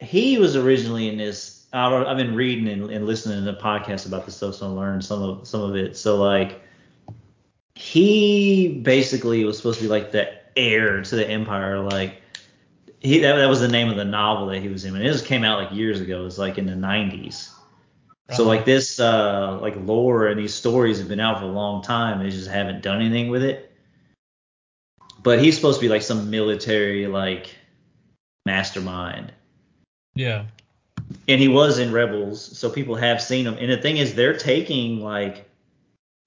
he 0.00 0.38
was 0.38 0.56
originally 0.56 1.08
in 1.08 1.18
this. 1.18 1.66
I 1.72 1.90
have 1.90 2.16
been 2.16 2.34
reading 2.34 2.68
and, 2.68 2.90
and, 2.90 3.06
listening 3.06 3.44
to 3.44 3.60
podcasts 3.60 4.06
about 4.06 4.24
this 4.24 4.36
stuff, 4.36 4.54
so 4.54 4.66
I 4.66 4.70
learned 4.70 5.04
some 5.04 5.22
of 5.22 5.46
some 5.46 5.60
of 5.60 5.76
it. 5.76 5.96
So 5.96 6.16
like, 6.16 6.62
he 7.74 8.80
basically 8.82 9.44
was 9.44 9.58
supposed 9.58 9.78
to 9.78 9.84
be 9.84 9.88
like 9.88 10.10
the 10.12 10.30
heir 10.56 11.02
to 11.02 11.16
the 11.16 11.28
empire. 11.28 11.78
Like, 11.80 12.22
he 13.00 13.18
that, 13.20 13.36
that 13.36 13.48
was 13.48 13.60
the 13.60 13.68
name 13.68 13.90
of 13.90 13.96
the 13.96 14.04
novel 14.04 14.46
that 14.46 14.60
he 14.60 14.68
was 14.68 14.84
in. 14.84 14.96
And 14.96 15.04
it 15.04 15.12
just 15.12 15.26
came 15.26 15.44
out 15.44 15.62
like 15.62 15.72
years 15.72 16.00
ago. 16.00 16.22
It 16.22 16.24
was 16.24 16.38
like 16.38 16.58
in 16.58 16.66
the 16.66 16.72
90s. 16.72 17.50
So 18.30 18.42
Uh-huh. 18.42 18.44
like 18.44 18.64
this 18.64 19.00
uh 19.00 19.58
like 19.60 19.74
lore 19.76 20.26
and 20.26 20.38
these 20.38 20.54
stories 20.54 20.98
have 20.98 21.08
been 21.08 21.20
out 21.20 21.38
for 21.38 21.44
a 21.44 21.48
long 21.48 21.82
time. 21.82 22.22
They 22.22 22.30
just 22.30 22.48
haven't 22.48 22.82
done 22.82 23.00
anything 23.00 23.30
with 23.30 23.42
it. 23.42 23.72
But 25.22 25.40
he's 25.40 25.56
supposed 25.56 25.80
to 25.80 25.84
be 25.84 25.88
like 25.88 26.02
some 26.02 26.30
military 26.30 27.06
like 27.06 27.54
mastermind. 28.44 29.32
Yeah. 30.18 30.46
And 31.28 31.40
he 31.40 31.46
was 31.46 31.78
in 31.78 31.92
Rebels, 31.92 32.58
so 32.58 32.68
people 32.68 32.96
have 32.96 33.22
seen 33.22 33.46
him. 33.46 33.54
And 33.56 33.70
the 33.70 33.76
thing 33.76 33.98
is 33.98 34.14
they're 34.14 34.36
taking 34.36 35.00
like 35.00 35.48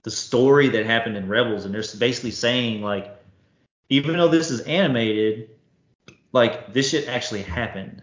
the 0.02 0.10
story 0.10 0.70
that 0.70 0.86
happened 0.86 1.18
in 1.18 1.28
Rebels 1.28 1.66
and 1.66 1.74
they're 1.74 1.84
basically 1.98 2.30
saying 2.30 2.80
like 2.80 3.14
even 3.90 4.16
though 4.16 4.28
this 4.28 4.50
is 4.50 4.60
animated, 4.62 5.50
like 6.32 6.72
this 6.72 6.88
shit 6.88 7.06
actually 7.06 7.42
happened 7.42 8.02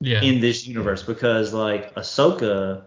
Yeah. 0.00 0.22
in 0.22 0.40
this 0.40 0.68
universe 0.68 1.02
because 1.02 1.52
like 1.52 1.92
Ahsoka 1.96 2.84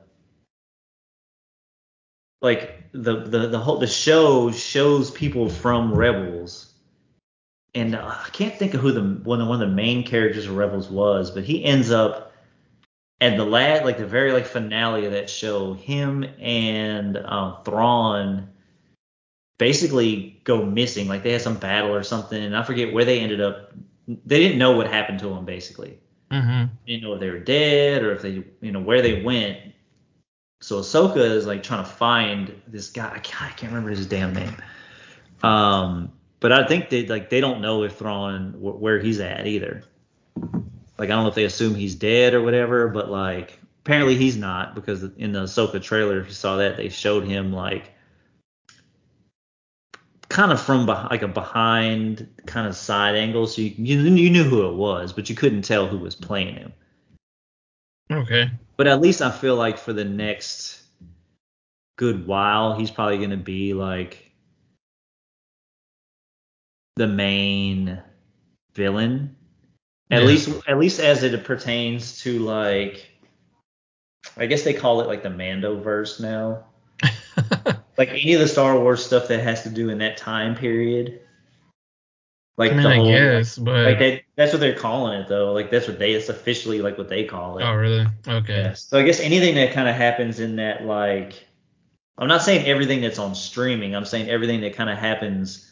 like 2.42 2.82
the 2.94 3.26
the 3.26 3.48
the 3.48 3.60
whole 3.60 3.80
the 3.80 3.88
show 3.88 4.52
shows 4.52 5.12
people 5.12 5.50
from 5.50 5.94
Rebels 5.94 6.75
and 7.76 7.96
uh, 7.96 8.16
I 8.26 8.30
can't 8.30 8.56
think 8.56 8.74
of 8.74 8.82
who 8.82 8.92
the 8.92 9.02
one 9.02 9.42
of 9.42 9.48
one 9.48 9.62
of 9.62 9.70
the 9.70 9.76
main 9.76 10.04
characters 10.04 10.48
of 10.48 10.56
Rebels 10.56 10.90
was 10.90 11.32
but 11.32 11.44
he 11.44 11.64
ends 11.64 11.92
up 11.92 12.34
at 13.22 13.38
the 13.38 13.46
lad 13.46 13.86
like 13.86 13.98
the 13.98 14.08
very 14.08 14.32
like 14.32 14.46
finale 14.46 15.06
of 15.06 15.12
that 15.12 15.30
show 15.30 15.74
him 15.74 16.24
and 16.40 17.18
um, 17.18 17.58
Thrawn 17.64 18.50
basically 19.58 20.42
go 20.44 20.66
missing 20.66 21.08
like 21.08 21.24
they 21.24 21.32
had 21.32 21.42
some 21.42 21.58
battle 21.58 21.94
or 21.94 22.04
something 22.04 22.42
and 22.42 22.58
I 22.58 22.64
forget 22.64 22.94
where 22.94 23.06
they 23.06 23.20
ended 23.20 23.42
up 23.42 23.74
they 24.08 24.40
didn't 24.40 24.58
know 24.58 24.76
what 24.76 24.88
happened 24.88 25.20
to 25.20 25.30
them 25.30 25.46
basically 25.46 26.00
mm-hmm. 26.32 26.66
didn't 26.86 27.04
know 27.04 27.14
if 27.14 27.20
they 27.20 27.30
were 27.30 27.40
dead 27.40 28.04
or 28.04 28.14
if 28.14 28.22
they, 28.22 28.44
you 28.62 28.72
know, 28.72 28.80
where 28.80 29.02
they 29.02 29.22
went. 29.22 29.60
So 30.62 30.80
Ahsoka 30.80 31.18
is 31.18 31.46
like 31.46 31.64
trying 31.64 31.84
to 31.84 31.90
find 31.90 32.62
this 32.68 32.90
guy. 32.90 33.12
I 33.14 33.20
can't, 33.20 33.42
I 33.44 33.50
can't 33.50 33.72
remember 33.72 33.92
his 33.92 34.08
damn 34.08 34.34
name. 34.34 34.56
Um, 35.44 36.12
but 36.46 36.52
I 36.52 36.68
think 36.68 36.92
they 36.92 37.08
like 37.08 37.32
they 37.32 37.42
don't 37.42 37.60
know 37.60 37.82
if 37.82 37.98
Thrawn 37.98 38.52
wh- 38.52 38.80
where 38.80 39.00
he's 39.00 39.20
at 39.20 39.48
either. 39.48 39.82
Like 41.00 41.10
I 41.10 41.14
don't 41.14 41.24
know 41.24 41.30
if 41.30 41.34
they 41.34 41.46
assume 41.46 41.74
he's 41.74 41.96
dead 41.96 42.36
or 42.36 42.44
whatever, 42.44 42.88
but 42.88 43.10
like 43.10 43.58
apparently 43.84 44.16
he's 44.16 44.38
not 44.38 44.76
because 44.76 45.02
in 45.18 45.32
the 45.32 45.46
Ahsoka 45.46 45.82
trailer, 45.82 46.20
if 46.20 46.28
you 46.28 46.34
saw 46.34 46.58
that, 46.58 46.78
they 46.78 46.90
showed 46.90 47.24
him 47.24 47.52
like 47.52 47.96
kind 50.30 50.52
of 50.52 50.62
from 50.62 50.86
beh- 50.86 51.10
like 51.10 51.24
a 51.24 51.28
behind 51.28 52.30
kind 52.46 52.68
of 52.68 52.76
side 52.76 53.16
angle, 53.16 53.48
so 53.48 53.64
you, 53.64 53.74
you 53.80 54.00
you 54.02 54.30
knew 54.30 54.44
who 54.44 54.70
it 54.70 54.76
was, 54.76 55.14
but 55.14 55.28
you 55.28 55.36
couldn't 55.36 55.64
tell 55.64 55.88
who 55.88 55.98
was 55.98 56.14
playing 56.14 56.54
him. 56.58 56.74
Okay. 58.12 58.52
But 58.78 58.86
at 58.86 59.02
least 59.02 59.24
I 59.24 59.32
feel 59.32 59.56
like 59.56 59.80
for 59.80 59.94
the 59.94 60.06
next 60.06 60.84
good 61.96 62.28
while, 62.28 62.78
he's 62.78 62.92
probably 62.92 63.18
going 63.18 63.32
to 63.32 63.36
be 63.36 63.74
like 63.74 64.25
the 66.96 67.08
main 67.08 68.02
villain. 68.74 69.36
At 70.12 70.22
Yeah. 70.22 70.28
least, 70.28 70.50
at 70.68 70.78
least 70.78 71.00
as 71.00 71.24
it 71.24 71.44
pertains 71.44 72.22
to 72.22 72.40
like, 72.40 73.10
I 74.38 74.46
guess 74.46 74.64
they 74.64 74.74
call 74.74 75.02
it 75.02 75.08
like 75.08 75.24
the 75.24 75.30
Mando 75.30 75.80
verse 75.80 76.20
now. 76.20 76.66
Like 77.98 78.10
any 78.10 78.34
of 78.34 78.42
the 78.42 78.48
Star 78.50 78.78
Wars 78.78 79.06
stuff 79.06 79.30
that 79.30 79.40
has 79.40 79.64
to 79.64 79.70
do 79.70 79.88
in 79.90 80.00
that 80.00 80.18
time 80.18 80.54
period. 80.54 81.22
Like 82.58 82.72
I 82.72 82.76
mean, 82.76 82.84
the 82.84 82.90
I 82.90 82.96
whole, 82.96 83.08
guess, 83.08 83.58
but 83.58 83.86
like 83.86 84.00
that, 84.00 84.22
that's 84.36 84.52
what 84.52 84.60
they're 84.60 84.76
calling 84.78 85.18
it 85.20 85.30
though. 85.30 85.54
Like 85.54 85.72
that's 85.72 85.88
what 85.88 85.98
they, 85.98 86.12
it's 86.12 86.28
officially 86.28 86.82
like 86.82 86.98
what 86.98 87.08
they 87.08 87.24
call 87.24 87.58
it. 87.58 87.64
oh 87.64 87.74
really? 87.74 88.06
Okay. 88.28 88.64
Yes. 88.64 88.84
So 88.86 89.00
I 89.00 89.04
guess 89.04 89.22
anything 89.22 89.56
that 89.56 89.72
kind 89.72 89.88
of 89.88 89.96
happens 89.96 90.42
in 90.42 90.58
that 90.58 90.84
like 90.86 91.42
I'm 92.18 92.28
not 92.28 92.42
saying 92.42 92.66
everything 92.66 93.00
that's 93.00 93.18
on 93.20 93.34
streaming. 93.34 93.96
I'm 93.96 94.06
saying 94.06 94.30
everything 94.30 94.60
that 94.62 94.76
kind 94.76 94.90
of 94.90 94.98
happens 94.98 95.65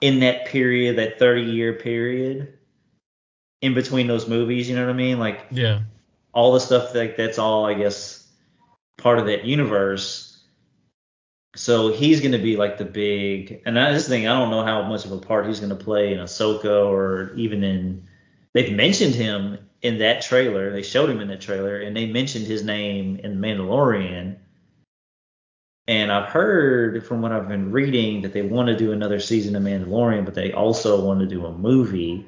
in 0.00 0.20
that 0.20 0.46
period, 0.46 0.98
that 0.98 1.18
30 1.18 1.42
year 1.42 1.74
period 1.74 2.58
in 3.60 3.74
between 3.74 4.06
those 4.06 4.28
movies, 4.28 4.68
you 4.68 4.76
know 4.76 4.86
what 4.86 4.90
I 4.90 4.96
mean? 4.96 5.18
Like 5.18 5.46
Yeah. 5.50 5.80
all 6.32 6.52
the 6.52 6.60
stuff 6.60 6.94
like 6.94 7.16
that's 7.16 7.38
all 7.38 7.66
I 7.66 7.74
guess 7.74 8.26
part 8.96 9.18
of 9.18 9.26
that 9.26 9.44
universe. 9.44 10.24
So 11.56 11.92
he's 11.92 12.20
going 12.20 12.32
to 12.32 12.38
be 12.38 12.56
like 12.56 12.78
the 12.78 12.84
big, 12.84 13.62
and 13.64 13.78
I 13.78 13.92
just 13.92 14.08
think 14.08 14.26
I 14.26 14.38
don't 14.38 14.50
know 14.50 14.64
how 14.64 14.82
much 14.82 15.04
of 15.04 15.12
a 15.12 15.18
part 15.18 15.46
he's 15.46 15.60
going 15.60 15.76
to 15.76 15.84
play 15.84 16.12
in 16.12 16.18
Ahsoka 16.18 16.86
or 16.86 17.32
even 17.34 17.64
in. 17.64 18.06
They've 18.54 18.72
mentioned 18.72 19.14
him 19.14 19.58
in 19.82 19.98
that 19.98 20.22
trailer. 20.22 20.70
They 20.70 20.82
showed 20.82 21.10
him 21.10 21.20
in 21.20 21.28
that 21.28 21.40
trailer, 21.40 21.80
and 21.80 21.96
they 21.96 22.06
mentioned 22.06 22.46
his 22.46 22.64
name 22.64 23.16
in 23.16 23.38
Mandalorian. 23.38 24.36
And 25.88 26.12
I've 26.12 26.28
heard 26.28 27.04
from 27.06 27.22
what 27.22 27.32
I've 27.32 27.48
been 27.48 27.72
reading 27.72 28.20
that 28.20 28.34
they 28.34 28.42
want 28.42 28.68
to 28.68 28.76
do 28.76 28.92
another 28.92 29.18
season 29.18 29.56
of 29.56 29.62
Mandalorian, 29.62 30.26
but 30.26 30.34
they 30.34 30.52
also 30.52 31.02
want 31.02 31.20
to 31.20 31.26
do 31.26 31.46
a 31.46 31.52
movie. 31.52 32.26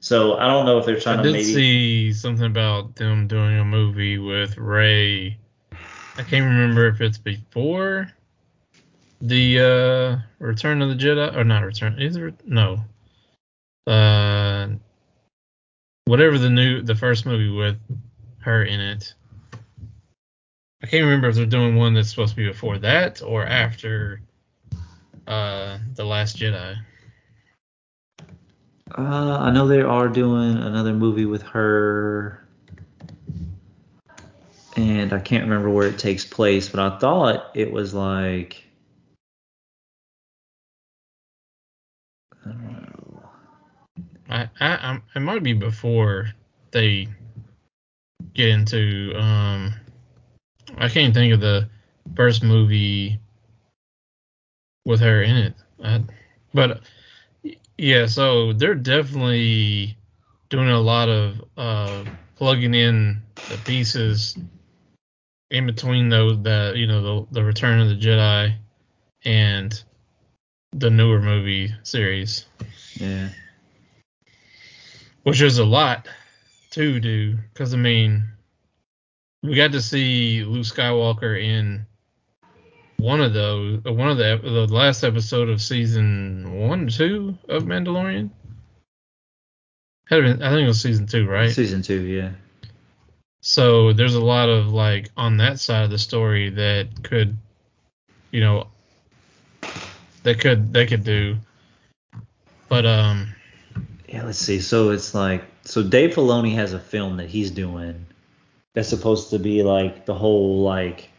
So 0.00 0.36
I 0.36 0.48
don't 0.48 0.66
know 0.66 0.78
if 0.78 0.84
they're 0.84 1.00
trying 1.00 1.20
I 1.20 1.22
to 1.22 1.28
I 1.30 1.32
did 1.32 1.38
maybe. 1.38 1.54
see 1.54 2.12
something 2.12 2.44
about 2.44 2.96
them 2.96 3.26
doing 3.26 3.58
a 3.58 3.64
movie 3.64 4.18
with 4.18 4.58
Rey. 4.58 5.38
I 6.18 6.22
can't 6.22 6.44
remember 6.44 6.88
if 6.88 7.00
it's 7.00 7.16
before 7.16 8.10
the 9.22 9.60
uh, 9.60 10.44
Return 10.44 10.82
of 10.82 10.90
the 10.90 10.94
Jedi 10.94 11.34
or 11.34 11.44
not 11.44 11.64
Return. 11.64 11.98
Is 12.02 12.16
it 12.16 12.34
no? 12.44 12.84
Uh, 13.86 14.68
whatever 16.04 16.36
the 16.36 16.50
new 16.50 16.82
the 16.82 16.94
first 16.94 17.24
movie 17.24 17.48
with 17.48 17.78
her 18.40 18.64
in 18.64 18.78
it. 18.78 19.14
I 20.82 20.86
can't 20.86 21.04
remember 21.04 21.28
if 21.28 21.36
they're 21.36 21.46
doing 21.46 21.76
one 21.76 21.94
that's 21.94 22.10
supposed 22.10 22.30
to 22.30 22.36
be 22.36 22.48
before 22.48 22.78
that 22.78 23.22
or 23.22 23.46
after 23.46 24.20
uh, 25.28 25.78
the 25.94 26.04
Last 26.04 26.36
Jedi. 26.36 26.76
Uh, 28.98 29.38
I 29.40 29.50
know 29.52 29.68
they 29.68 29.80
are 29.80 30.08
doing 30.08 30.58
another 30.58 30.92
movie 30.92 31.24
with 31.24 31.42
her, 31.42 32.44
and 34.76 35.12
I 35.12 35.20
can't 35.20 35.44
remember 35.44 35.70
where 35.70 35.86
it 35.86 35.98
takes 35.98 36.26
place, 36.26 36.68
but 36.68 36.80
I 36.80 36.98
thought 36.98 37.52
it 37.54 37.72
was 37.72 37.94
like. 37.94 38.64
I 42.44 42.50
don't 42.50 42.72
know. 42.72 43.22
I, 44.28 44.50
I, 44.60 44.76
I'm, 44.82 45.02
it 45.14 45.20
might 45.20 45.44
be 45.44 45.52
before 45.52 46.30
they 46.72 47.06
get 48.34 48.48
into. 48.48 49.14
Um, 49.16 49.74
I 50.78 50.88
can't 50.88 51.14
think 51.14 51.32
of 51.34 51.40
the 51.40 51.68
first 52.16 52.42
movie 52.42 53.18
with 54.84 55.00
her 55.00 55.22
in 55.22 55.36
it. 55.36 55.54
I, 55.82 56.02
but 56.54 56.80
yeah, 57.78 58.06
so 58.06 58.52
they're 58.52 58.74
definitely 58.74 59.96
doing 60.48 60.68
a 60.68 60.80
lot 60.80 61.08
of 61.08 61.44
uh, 61.56 62.04
plugging 62.36 62.74
in 62.74 63.22
the 63.48 63.58
pieces 63.58 64.36
in 65.50 65.66
between 65.66 66.08
those 66.08 66.42
the 66.42 66.72
you 66.74 66.86
know 66.86 67.02
the 67.02 67.26
the 67.32 67.44
Return 67.44 67.80
of 67.80 67.88
the 67.88 67.96
Jedi 67.96 68.54
and 69.24 69.82
the 70.72 70.90
newer 70.90 71.20
movie 71.20 71.72
series 71.82 72.46
Yeah. 72.94 73.28
which 75.24 75.42
is 75.42 75.58
a 75.58 75.64
lot 75.64 76.08
to 76.70 76.98
do 76.98 77.36
because 77.52 77.74
I 77.74 77.76
mean 77.76 78.24
we 79.42 79.56
got 79.56 79.72
to 79.72 79.82
see 79.82 80.44
Luke 80.44 80.64
Skywalker 80.64 81.40
in 81.42 81.86
one 82.98 83.20
of 83.20 83.34
those 83.34 83.80
uh, 83.84 83.92
one 83.92 84.08
of 84.08 84.16
the 84.16 84.38
the 84.42 84.72
last 84.72 85.02
episode 85.02 85.48
of 85.48 85.60
season 85.60 86.60
one 86.68 86.88
two 86.88 87.36
of 87.48 87.64
Mandalorian. 87.64 88.30
Had 90.08 90.22
been, 90.22 90.42
I 90.42 90.50
think 90.50 90.64
it 90.64 90.68
was 90.68 90.80
season 90.80 91.06
two, 91.06 91.26
right? 91.26 91.50
Season 91.50 91.82
two, 91.82 92.00
yeah. 92.02 92.30
So 93.40 93.92
there's 93.92 94.14
a 94.14 94.20
lot 94.20 94.48
of 94.48 94.68
like 94.68 95.10
on 95.16 95.38
that 95.38 95.58
side 95.58 95.84
of 95.84 95.90
the 95.90 95.98
story 95.98 96.50
that 96.50 97.02
could, 97.02 97.36
you 98.30 98.40
know, 98.40 98.68
that 100.22 100.38
could 100.38 100.72
they 100.72 100.86
could 100.86 101.02
do. 101.02 101.38
But 102.68 102.86
um, 102.86 103.34
Yeah, 104.08 104.24
let's 104.24 104.38
see. 104.38 104.60
So 104.60 104.90
it's 104.90 105.14
like, 105.14 105.44
so 105.64 105.82
Dave 105.82 106.14
Filoni 106.14 106.54
has 106.54 106.72
a 106.72 106.78
film 106.78 107.16
that 107.16 107.28
he's 107.28 107.50
doing 107.50 108.06
that's 108.74 108.88
supposed 108.88 109.30
to 109.30 109.38
be 109.38 109.62
like 109.62 110.06
the 110.06 110.14
whole 110.14 110.62
like 110.62 111.10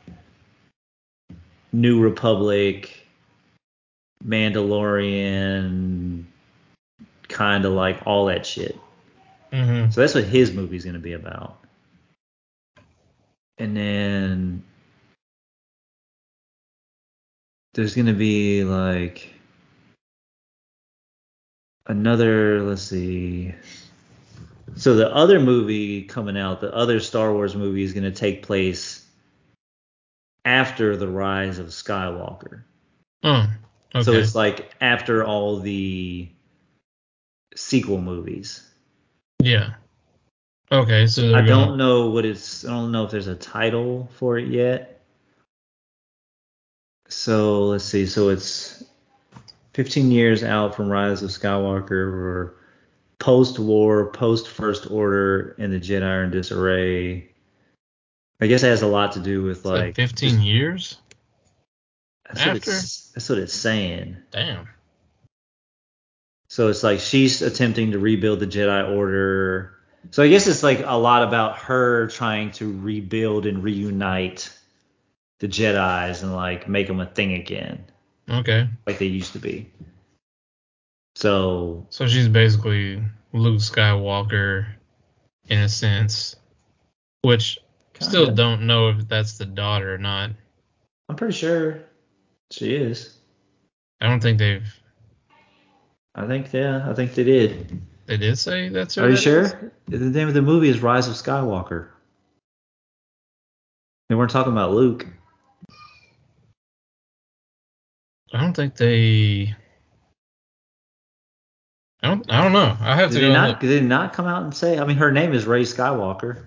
New 1.71 2.01
Republic, 2.01 3.07
Mandalorian, 4.25 6.23
kind 7.27 7.65
of 7.65 7.73
like 7.73 7.99
all 8.05 8.25
that 8.25 8.45
shit. 8.45 8.77
mhm. 9.51 9.93
So 9.93 10.01
that's 10.01 10.15
what 10.15 10.23
his 10.25 10.53
movie's 10.53 10.85
gonna 10.85 10.99
be 10.99 11.13
about. 11.13 11.59
And 13.59 13.77
then 13.77 14.63
there's 17.73 17.95
gonna 17.95 18.13
be 18.13 18.63
like 18.63 19.33
another. 21.87 22.61
Let's 22.63 22.81
see. 22.83 23.53
So 24.75 24.95
the 24.95 25.13
other 25.13 25.39
movie 25.39 26.03
coming 26.03 26.37
out, 26.37 26.59
the 26.61 26.73
other 26.73 26.99
Star 26.99 27.31
Wars 27.33 27.55
movie, 27.55 27.83
is 27.83 27.93
going 27.93 28.03
to 28.05 28.11
take 28.11 28.43
place 28.43 29.05
after 30.45 30.97
the 30.97 31.07
rise 31.07 31.59
of 31.59 31.67
Skywalker. 31.67 32.63
Oh, 33.23 33.47
okay. 33.95 34.03
So 34.03 34.13
it's 34.13 34.35
like 34.35 34.71
after 34.81 35.23
all 35.23 35.59
the 35.59 36.29
sequel 37.55 38.01
movies. 38.01 38.67
yeah. 39.41 39.75
Okay, 40.71 41.05
so 41.05 41.27
I 41.35 41.41
gonna- 41.41 41.47
don't 41.47 41.77
know 41.77 42.09
what 42.09 42.25
it's. 42.25 42.65
I 42.65 42.69
don't 42.69 42.91
know 42.91 43.03
if 43.05 43.11
there's 43.11 43.27
a 43.27 43.35
title 43.35 44.09
for 44.17 44.39
it 44.39 44.47
yet. 44.47 45.03
So 47.09 47.65
let's 47.65 47.83
see. 47.85 48.07
So 48.07 48.29
it's 48.29 48.83
15 49.73 50.09
years 50.09 50.43
out 50.43 50.73
from 50.73 50.89
Rise 50.89 51.21
of 51.21 51.29
Skywalker, 51.29 51.91
or 51.91 52.55
post-war, 53.19 54.11
post-First 54.11 54.89
Order, 54.91 55.55
and 55.59 55.71
the 55.71 55.79
Jedi 55.79 56.03
are 56.03 56.23
in 56.23 56.31
disarray. 56.31 57.29
I 58.41 58.47
guess 58.47 58.63
it 58.63 58.67
has 58.67 58.81
a 58.81 58.87
lot 58.87 59.13
to 59.13 59.19
do 59.19 59.43
with 59.43 59.65
like, 59.65 59.81
like 59.81 59.95
15 59.95 60.41
years. 60.41 60.97
That's 62.27 62.41
after? 62.41 62.71
it's, 62.71 63.11
that's 63.11 63.29
what 63.29 63.37
it's 63.37 63.53
saying. 63.53 64.17
Damn. 64.31 64.67
So 66.49 66.67
it's 66.67 66.83
like 66.83 66.99
she's 66.99 67.41
attempting 67.41 67.91
to 67.91 67.99
rebuild 67.99 68.39
the 68.39 68.47
Jedi 68.47 68.95
Order. 68.95 69.75
So 70.11 70.21
I 70.21 70.27
guess 70.27 70.47
it's 70.47 70.63
like 70.63 70.83
a 70.85 70.97
lot 70.97 71.23
about 71.23 71.57
her 71.59 72.07
trying 72.07 72.51
to 72.53 72.79
rebuild 72.79 73.45
and 73.45 73.63
reunite 73.63 74.51
the 75.39 75.47
Jedi's 75.47 76.23
and 76.23 76.35
like 76.35 76.67
make 76.67 76.87
them 76.87 76.99
a 76.99 77.05
thing 77.05 77.33
again, 77.33 77.85
Okay. 78.29 78.67
like 78.85 78.99
they 78.99 79.05
used 79.05 79.33
to 79.33 79.39
be. 79.39 79.69
So 81.15 81.85
So 81.89 82.07
she's 82.07 82.27
basically 82.27 83.01
Luke 83.33 83.59
Skywalker 83.59 84.65
in 85.47 85.59
a 85.59 85.69
sense, 85.69 86.35
which 87.21 87.59
still 87.99 88.25
kinda. 88.25 88.35
don't 88.35 88.67
know 88.67 88.89
if 88.89 89.07
that's 89.07 89.37
the 89.37 89.45
daughter 89.45 89.93
or 89.93 89.97
not. 89.97 90.31
I'm 91.09 91.15
pretty 91.15 91.33
sure 91.33 91.83
she 92.51 92.75
is. 92.75 93.17
I 94.01 94.07
don't 94.07 94.21
think 94.21 94.39
they've. 94.39 94.67
I 96.15 96.27
think 96.27 96.51
yeah, 96.53 96.89
I 96.89 96.93
think 96.93 97.13
they 97.13 97.23
did. 97.23 97.81
They 98.05 98.17
did 98.17 98.37
say 98.37 98.69
that's 98.69 98.95
her. 98.95 99.05
Are 99.05 99.09
you 99.09 99.17
sure? 99.17 99.43
is? 99.43 99.99
The 99.99 100.09
name 100.09 100.27
of 100.27 100.33
the 100.33 100.41
movie 100.41 100.69
is 100.69 100.81
Rise 100.81 101.07
of 101.07 101.13
Skywalker. 101.13 101.87
They 104.09 104.15
weren't 104.15 104.31
talking 104.31 104.51
about 104.51 104.71
Luke. 104.73 105.07
I 108.33 108.41
don't 108.41 108.53
think 108.53 108.75
they. 108.75 109.55
I 112.55 112.65
don't. 112.67 112.81
I 112.81 112.85
know. 112.85 112.91
I 112.91 112.95
have 112.95 113.09
Did 113.11 113.15
to 113.15 113.21
they 113.21 113.27
go 113.27 113.33
not? 113.33 113.49
look. 113.49 113.59
Did 113.59 113.67
they 113.69 113.85
not 113.85 114.13
come 114.13 114.25
out 114.27 114.43
and 114.43 114.53
say? 114.55 114.77
I 114.79 114.85
mean, 114.85 114.97
her 114.97 115.11
name 115.11 115.33
is 115.33 115.45
Rey 115.45 115.63
Skywalker. 115.63 116.45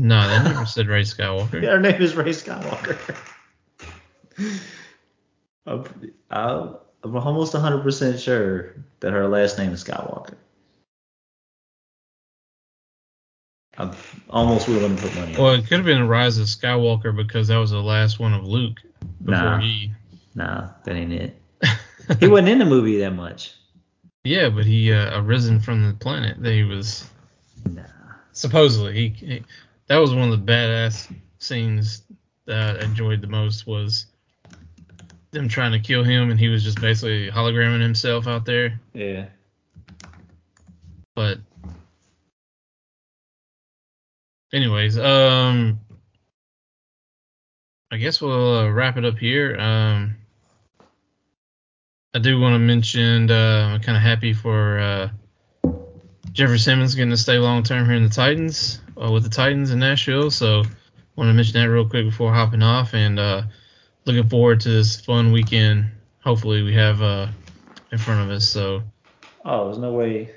No, 0.00 0.20
they 0.28 0.50
never 0.50 0.64
said 0.66 0.86
Rey 0.86 1.02
Skywalker. 1.02 1.60
Yeah, 1.62 1.70
her 1.70 1.80
name 1.80 2.00
is 2.00 2.14
Rey 2.14 2.26
Skywalker. 2.30 2.96
I'm, 5.66 5.84
I'm 6.30 7.16
almost 7.16 7.52
100% 7.54 8.18
sure 8.22 8.74
that 9.00 9.12
her 9.12 9.28
last 9.28 9.58
name 9.58 9.72
is 9.72 9.82
Skywalker. 9.84 10.34
I'm 13.76 13.92
almost 14.30 14.66
willing 14.68 14.96
to 14.96 15.02
put 15.02 15.14
money 15.14 15.36
on 15.36 15.42
Well, 15.42 15.52
it. 15.54 15.60
it 15.60 15.68
could 15.68 15.78
have 15.78 15.84
been 15.86 16.08
Rise 16.08 16.38
of 16.38 16.46
Skywalker 16.46 17.14
because 17.14 17.48
that 17.48 17.58
was 17.58 17.70
the 17.70 17.80
last 17.82 18.18
one 18.18 18.32
of 18.34 18.44
Luke 18.44 18.78
before 19.24 19.34
Nah. 19.42 19.58
he. 19.60 19.92
Nah, 20.34 20.68
that 20.84 20.96
ain't 20.96 21.12
it. 21.12 21.40
He 22.20 22.26
wasn't 22.26 22.48
in 22.48 22.58
the 22.58 22.64
movie 22.64 22.98
that 23.00 23.10
much. 23.14 23.54
Yeah, 24.28 24.48
but 24.50 24.66
he 24.66 24.92
uh, 24.92 25.20
arisen 25.22 25.58
from 25.60 25.86
the 25.86 25.94
planet 25.94 26.40
that 26.42 26.52
he 26.52 26.64
was 26.64 27.08
Nah. 27.68 27.82
supposedly 28.32 28.92
he, 28.94 29.08
he 29.26 29.42
that 29.88 29.96
was 29.96 30.14
one 30.14 30.30
of 30.30 30.46
the 30.46 30.52
badass 30.52 31.12
scenes 31.38 32.02
that 32.46 32.80
I 32.80 32.84
enjoyed 32.84 33.20
the 33.20 33.26
most 33.26 33.66
was 33.66 34.06
them 35.32 35.48
trying 35.48 35.72
to 35.72 35.80
kill 35.80 36.04
him 36.04 36.30
and 36.30 36.38
he 36.38 36.48
was 36.48 36.62
just 36.64 36.80
basically 36.80 37.30
hologramming 37.30 37.80
himself 37.82 38.26
out 38.26 38.44
there 38.46 38.78
Yeah. 38.94 39.26
but 41.14 41.38
anyways 44.52 44.98
um 44.98 45.78
i 47.90 47.96
guess 47.96 48.20
we'll 48.22 48.54
uh, 48.58 48.70
wrap 48.70 48.96
it 48.96 49.04
up 49.04 49.18
here 49.18 49.56
um 49.58 50.16
i 52.14 52.18
do 52.18 52.38
want 52.40 52.54
to 52.54 52.58
mention 52.58 53.30
uh, 53.30 53.70
i'm 53.74 53.80
kind 53.80 53.96
of 53.96 54.02
happy 54.02 54.32
for 54.32 54.78
uh 54.78 55.08
Jeffery 56.32 56.58
Simmons 56.58 56.94
getting 56.94 57.10
to 57.10 57.16
stay 57.16 57.38
long 57.38 57.62
term 57.64 57.86
here 57.86 57.94
in 57.96 58.04
the 58.04 58.08
Titans 58.08 58.80
uh, 59.02 59.10
with 59.10 59.24
the 59.24 59.30
Titans 59.30 59.72
in 59.72 59.80
Nashville. 59.80 60.30
So, 60.30 60.58
want 61.16 61.28
to 61.28 61.32
mention 61.32 61.54
that 61.54 61.68
real 61.68 61.88
quick 61.88 62.04
before 62.04 62.32
hopping 62.32 62.62
off, 62.62 62.94
and 62.94 63.18
uh, 63.18 63.42
looking 64.04 64.28
forward 64.28 64.60
to 64.60 64.68
this 64.68 65.00
fun 65.00 65.32
weekend. 65.32 65.86
Hopefully, 66.22 66.62
we 66.62 66.74
have 66.74 67.02
uh, 67.02 67.26
in 67.90 67.98
front 67.98 68.20
of 68.20 68.30
us. 68.30 68.46
So, 68.48 68.82
Oh, 69.44 69.64
there's 69.64 69.78
no 69.78 69.92
way. 69.94 70.30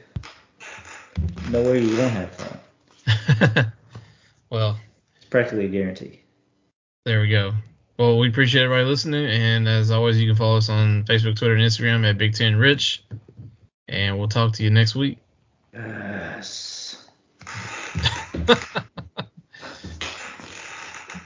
No 1.51 1.61
way 1.61 1.82
we 1.82 1.95
won't 1.95 2.11
have 2.13 2.32
fun. 2.34 3.72
well, 4.49 4.80
It's 5.17 5.26
practically 5.26 5.65
a 5.65 5.69
guarantee. 5.69 6.22
there 7.05 7.22
we 7.22 7.28
go. 7.28 7.51
Well, 7.97 8.17
we 8.17 8.29
appreciate 8.29 8.63
everybody 8.63 8.85
listening, 8.85 9.25
and 9.25 9.67
as 9.67 9.91
always, 9.91 10.19
you 10.19 10.27
can 10.27 10.35
follow 10.35 10.57
us 10.57 10.69
on 10.69 11.03
Facebook, 11.03 11.37
Twitter, 11.37 11.55
and 11.55 11.63
Instagram 11.63 12.09
at 12.09 12.17
Big 12.17 12.33
Tan 12.33 12.55
Rich, 12.55 13.03
and 13.87 14.17
we'll 14.17 14.27
talk 14.27 14.53
to 14.53 14.63
you 14.63 14.69
next 14.69 14.95
week. 14.95 15.19
Yes. 15.73 17.07